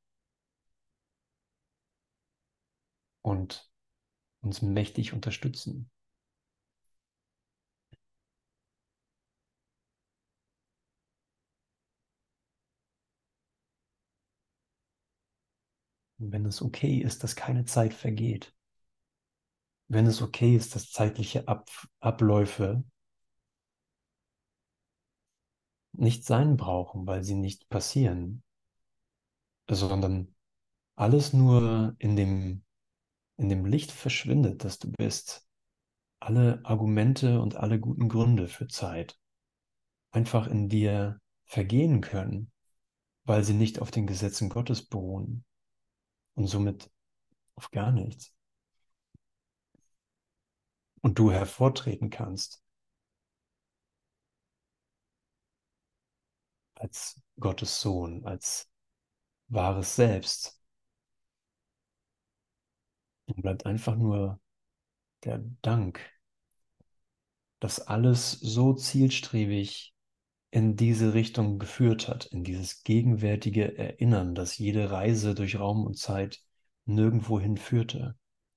und 3.24 3.73
uns 4.44 4.62
mächtig 4.62 5.14
unterstützen. 5.14 5.90
Wenn 16.18 16.46
es 16.46 16.62
okay 16.62 16.98
ist, 16.98 17.24
dass 17.24 17.36
keine 17.36 17.66
Zeit 17.66 17.94
vergeht, 17.94 18.54
wenn 19.88 20.06
es 20.06 20.22
okay 20.22 20.56
ist, 20.56 20.76
dass 20.76 20.92
zeitliche 20.92 21.48
Ab 21.48 21.70
Abläufe 22.00 22.84
nicht 25.94 26.26
sein 26.26 26.58
brauchen, 26.58 27.08
weil 27.08 27.24
sie 27.24 27.36
nicht 27.36 27.70
passieren, 27.70 28.44
sondern 29.70 30.34
alles 30.96 31.34
nur 31.34 31.96
in 32.00 32.16
dem, 32.16 32.64
in 33.38 33.50
dem 33.50 33.66
Licht 33.66 33.92
verschwindet, 33.92 34.64
das 34.64 34.80
du 34.80 34.92
bist. 34.92 35.48
Alle 36.20 36.62
Argumente 36.64 37.42
und 37.42 37.56
alle 37.56 37.80
guten 37.80 38.10
Gründe 38.10 38.48
für 38.48 38.68
Zeit 38.68 39.20
einfach 40.12 40.48
in 40.48 40.70
dir 40.70 41.20
vergehen 41.46 42.02
können, 42.02 42.52
weil 43.26 43.44
sie 43.44 43.54
nicht 43.54 43.80
auf 43.82 43.92
den 43.92 44.08
Gesetzen 44.08 44.50
Gottes 44.50 44.86
beruhen 44.86 45.44
und 46.36 46.48
somit 46.48 46.90
auf 47.56 47.72
gar 47.72 47.92
nichts. 47.92 48.34
Und 51.02 51.20
du 51.20 51.32
hervortreten 51.32 52.10
kannst 52.10 52.64
als 56.76 57.22
Gottes 57.40 57.82
Sohn, 57.82 58.26
als 58.26 58.70
wahres 59.48 59.96
Selbst. 59.96 60.63
Und 63.34 63.42
bleibt 63.42 63.66
einfach 63.66 63.96
nur 63.96 64.40
der 65.24 65.44
Dank, 65.62 66.00
dass 67.60 67.80
alles 67.80 68.32
so 68.32 68.74
zielstrebig 68.74 69.94
in 70.52 70.76
diese 70.76 71.16
Richtung 71.16 71.58
geführt 71.58 72.08
hat, 72.08 72.26
in 72.26 72.44
dieses 72.44 72.84
gegenwärtige 72.84 73.76
Erinnern, 73.76 74.36
dass 74.36 74.58
jede 74.58 74.92
Reise 74.92 75.34
durch 75.34 75.58
Raum 75.58 75.86
und 75.86 75.98
Zeit 75.98 76.42
nirgendwo 76.86 77.40
hinführte, 77.40 78.16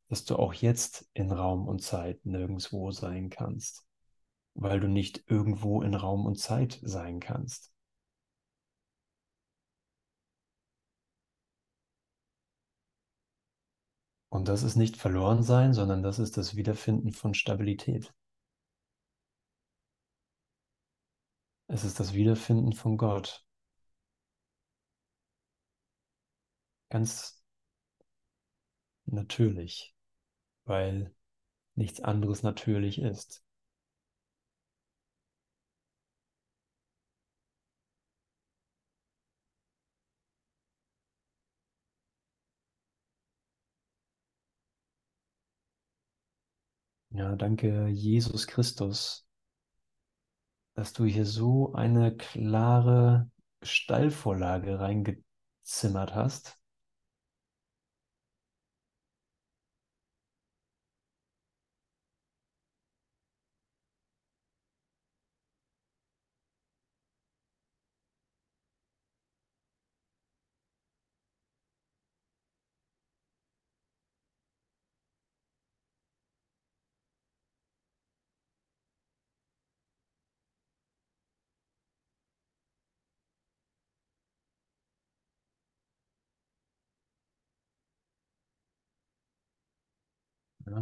dass 0.08 0.24
du 0.24 0.36
auch 0.36 0.52
jetzt 0.52 1.08
in 1.14 1.32
Raum 1.32 1.66
und 1.66 1.82
Zeit 1.82 2.26
nirgendwo 2.26 2.90
sein 2.90 3.30
kannst, 3.30 3.86
weil 4.54 4.78
du 4.80 4.88
nicht 4.88 5.24
irgendwo 5.26 5.80
in 5.80 5.94
Raum 5.94 6.26
und 6.26 6.38
Zeit 6.38 6.78
sein 6.82 7.18
kannst. 7.18 7.72
Und 14.36 14.48
das 14.48 14.62
ist 14.64 14.76
nicht 14.76 14.98
verloren 14.98 15.42
sein, 15.42 15.72
sondern 15.72 16.02
das 16.02 16.18
ist 16.18 16.36
das 16.36 16.56
Wiederfinden 16.56 17.10
von 17.10 17.32
Stabilität. 17.32 18.12
Es 21.68 21.84
ist 21.84 22.00
das 22.00 22.12
Wiederfinden 22.12 22.74
von 22.74 22.98
Gott. 22.98 23.46
Ganz 26.90 27.42
natürlich, 29.06 29.94
weil 30.66 31.14
nichts 31.76 32.00
anderes 32.02 32.42
natürlich 32.42 33.00
ist. 33.00 33.45
Ja, 47.16 47.34
danke 47.34 47.88
Jesus 47.88 48.46
Christus, 48.46 49.26
dass 50.74 50.92
du 50.92 51.04
hier 51.04 51.24
so 51.24 51.72
eine 51.72 52.14
klare 52.14 53.30
Stallvorlage 53.62 54.78
reingezimmert 54.78 56.14
hast. 56.14 56.55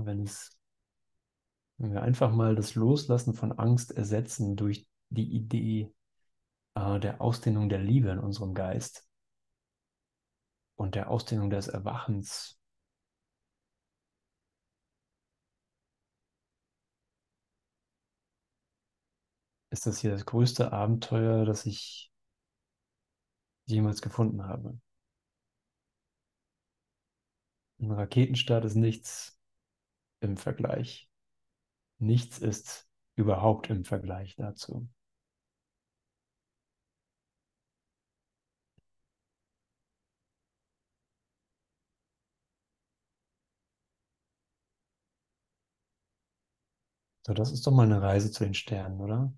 Wenn 0.04 0.24
es, 0.24 0.56
wenn 1.78 1.92
wir 1.92 2.02
einfach 2.02 2.32
mal 2.32 2.54
das 2.54 2.74
Loslassen 2.74 3.34
von 3.34 3.52
Angst 3.52 3.92
ersetzen 3.92 4.56
durch 4.56 4.86
die 5.08 5.32
Idee 5.32 5.92
äh, 6.74 7.00
der 7.00 7.20
Ausdehnung 7.20 7.68
der 7.68 7.80
Liebe 7.80 8.10
in 8.10 8.18
unserem 8.18 8.54
Geist 8.54 9.08
und 10.76 10.94
der 10.94 11.10
Ausdehnung 11.10 11.50
des 11.50 11.68
Erwachens, 11.68 12.58
ist 19.70 19.86
das 19.86 19.98
hier 19.98 20.12
das 20.12 20.24
größte 20.24 20.72
Abenteuer, 20.72 21.44
das 21.44 21.66
ich 21.66 22.12
jemals 23.66 24.02
gefunden 24.02 24.44
habe. 24.44 24.78
Ein 27.80 27.90
Raketenstart 27.90 28.64
ist 28.64 28.76
nichts 28.76 29.33
im 30.24 30.36
Vergleich. 30.36 31.10
Nichts 31.98 32.38
ist 32.38 32.88
überhaupt 33.16 33.70
im 33.70 33.84
Vergleich 33.84 34.36
dazu. 34.36 34.88
So, 47.26 47.34
das 47.34 47.52
ist 47.52 47.66
doch 47.66 47.72
mal 47.72 47.82
eine 47.84 48.00
Reise 48.00 48.30
zu 48.32 48.44
den 48.44 48.54
Sternen, 48.54 48.98
oder? 49.00 49.32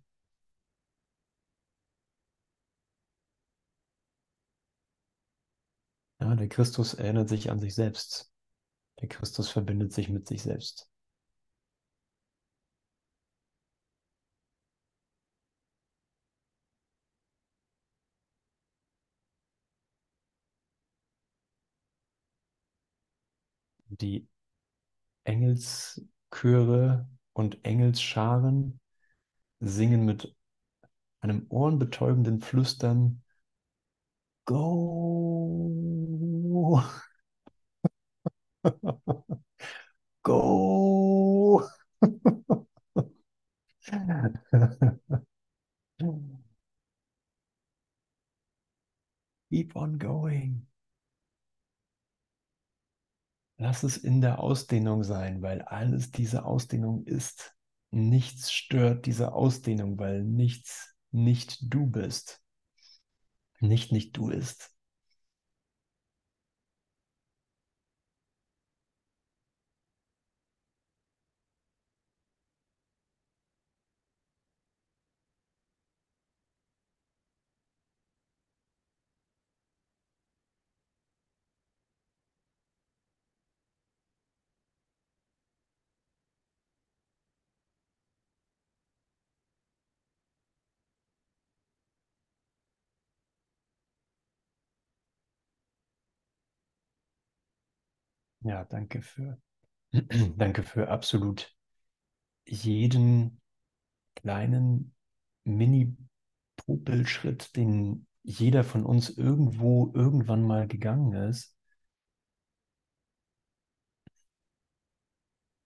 Ja, 6.20 6.34
der 6.34 6.48
Christus 6.50 6.92
erinnert 6.94 7.30
sich 7.30 7.50
an 7.50 7.58
sich 7.58 7.74
selbst. 7.74 8.30
Der 9.00 9.08
Christus 9.08 9.48
verbindet 9.48 9.92
sich 9.94 10.10
mit 10.10 10.26
sich 10.28 10.42
selbst. 10.42 10.90
Die 23.88 24.28
Engelschöre 25.24 27.08
und 27.32 27.64
Engelsscharen 27.64 28.80
singen 29.60 30.04
mit 30.04 30.34
einem 31.20 31.46
ohrenbetäubenden 31.50 32.40
Flüstern 32.40 33.22
Go! 34.46 35.66
go. 40.24 41.62
Keep 49.50 49.74
on 49.76 49.98
going. 49.98 50.68
Lass 53.58 53.82
es 53.84 53.96
in 53.96 54.20
der 54.20 54.40
Ausdehnung 54.40 55.02
sein, 55.02 55.40
weil 55.40 55.62
alles 55.62 56.10
diese 56.10 56.44
Ausdehnung 56.44 57.04
ist. 57.04 57.56
Nichts 57.90 58.52
stört 58.52 59.06
diese 59.06 59.32
Ausdehnung, 59.32 59.98
weil 59.98 60.24
nichts 60.24 60.94
nicht 61.10 61.58
du 61.72 61.86
bist. 61.86 62.42
Nicht 63.60 63.92
nicht 63.92 64.16
du 64.16 64.28
ist. 64.28 64.75
Ja, 98.46 98.64
danke 98.64 99.02
für, 99.02 99.38
danke 100.38 100.62
für 100.62 100.88
absolut 100.88 101.54
jeden 102.46 103.40
kleinen 104.16 104.94
Mini-Popelschritt, 105.44 107.56
den 107.56 108.08
jeder 108.24 108.64
von 108.64 108.84
uns 108.86 109.10
irgendwo 109.10 109.92
irgendwann 109.94 110.42
mal 110.42 110.68
gegangen 110.68 111.14
ist. 111.30 111.56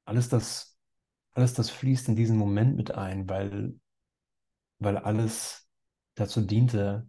Alles 0.05 0.29
das, 0.29 0.77
alles 1.33 1.55
das 1.55 1.71
fließt 1.71 2.09
in 2.09 2.17
diesen 2.17 2.37
Moment 2.37 2.77
mit 2.77 2.91
ein, 2.93 3.29
weil, 3.29 3.79
weil 4.79 4.97
alles 4.99 5.69
dazu 6.15 6.41
diente, 6.41 7.09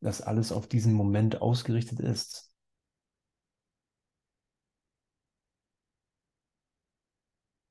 dass 0.00 0.22
alles 0.22 0.52
auf 0.52 0.68
diesen 0.68 0.94
Moment 0.94 1.40
ausgerichtet 1.42 2.00
ist. 2.00 2.49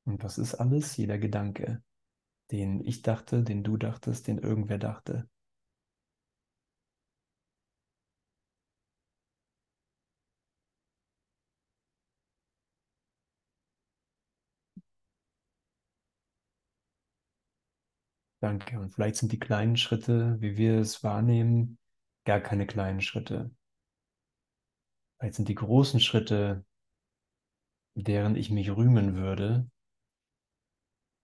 Und 0.10 0.24
was 0.24 0.40
ist 0.40 0.56
alles? 0.56 0.98
Jeder 0.98 1.20
Gedanke, 1.20 1.84
den 2.52 2.84
ich 2.84 3.04
dachte, 3.04 3.44
den 3.44 3.64
du 3.64 3.78
dachtest, 3.78 4.28
den 4.28 4.40
irgendwer 4.40 4.80
dachte. 4.80 5.30
Danke. 18.42 18.80
Und 18.80 18.90
vielleicht 18.96 19.18
sind 19.18 19.32
die 19.32 19.40
kleinen 19.40 19.78
Schritte, 19.78 20.38
wie 20.42 20.58
wir 20.58 20.80
es 20.80 21.04
wahrnehmen, 21.04 21.78
gar 22.26 22.40
keine 22.40 22.66
kleinen 22.66 23.02
Schritte. 23.02 23.52
Vielleicht 25.20 25.36
sind 25.36 25.50
die 25.50 25.56
großen 25.56 26.00
Schritte, 26.00 26.66
deren 27.94 28.36
ich 28.36 28.50
mich 28.50 28.76
rühmen 28.76 29.16
würde 29.16 29.70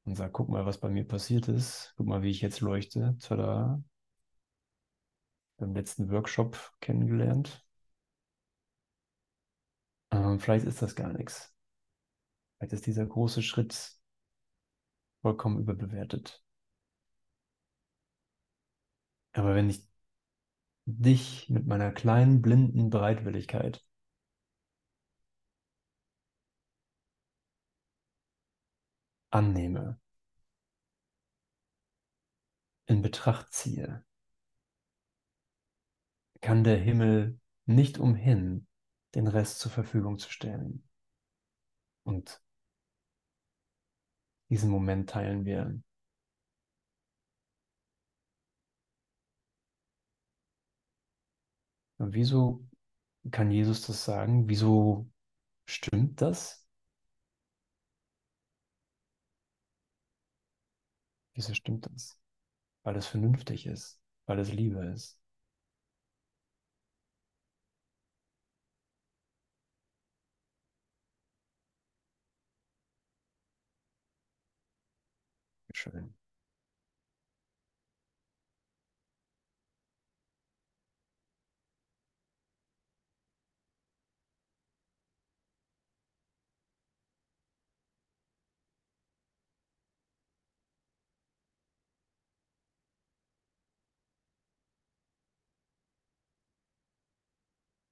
und 0.05 0.15
sage, 0.15 0.31
guck 0.31 0.49
mal, 0.49 0.65
was 0.65 0.79
bei 0.79 0.89
mir 0.89 1.07
passiert 1.07 1.47
ist. 1.47 1.93
Guck 1.97 2.07
mal, 2.07 2.21
wie 2.21 2.29
ich 2.29 2.41
jetzt 2.41 2.61
leuchte. 2.61 3.17
Tada. 3.21 3.83
Beim 5.57 5.73
letzten 5.73 6.09
Workshop 6.11 6.73
kennengelernt. 6.79 7.65
Ähm, 10.11 10.39
vielleicht 10.39 10.65
ist 10.65 10.81
das 10.81 10.95
gar 10.95 11.13
nichts. 11.13 11.53
Vielleicht 12.57 12.73
ist 12.73 12.85
dieser 12.85 13.05
große 13.05 13.41
Schritt 13.41 13.97
vollkommen 15.21 15.59
überbewertet. 15.59 16.43
Aber 19.33 19.53
wenn 19.55 19.69
ich 19.69 19.87
dich 20.85 21.49
mit 21.49 21.67
meiner 21.67 21.91
kleinen 21.91 22.41
blinden 22.41 22.89
Bereitwilligkeit 22.89 23.83
annehme, 29.35 29.99
in 32.85 33.01
Betracht 33.01 33.51
ziehe, 33.51 34.05
kann 36.39 36.63
der 36.63 36.77
Himmel 36.77 37.37
nicht 37.65 37.97
umhin, 37.97 38.65
den 39.13 39.27
Rest 39.27 39.59
zur 39.59 39.71
Verfügung 39.71 40.19
zu 40.19 40.29
stellen. 40.31 40.87
Und 42.03 42.41
diesen 44.49 44.69
Moment 44.69 45.09
teilen 45.09 45.43
wir. 45.43 45.81
Und 51.97 52.13
wieso 52.13 52.65
kann 53.31 53.51
Jesus 53.51 53.81
das 53.85 54.05
sagen? 54.05 54.47
Wieso 54.47 55.09
stimmt 55.65 56.21
das? 56.21 56.64
Wieso 61.35 61.53
stimmt 61.53 61.85
das? 61.85 62.17
Weil 62.83 62.95
es 62.97 63.07
vernünftig 63.07 63.67
ist, 63.67 64.01
weil 64.27 64.39
es 64.39 64.51
Liebe 64.53 64.85
ist. 64.87 65.19
Schön. 75.73 76.15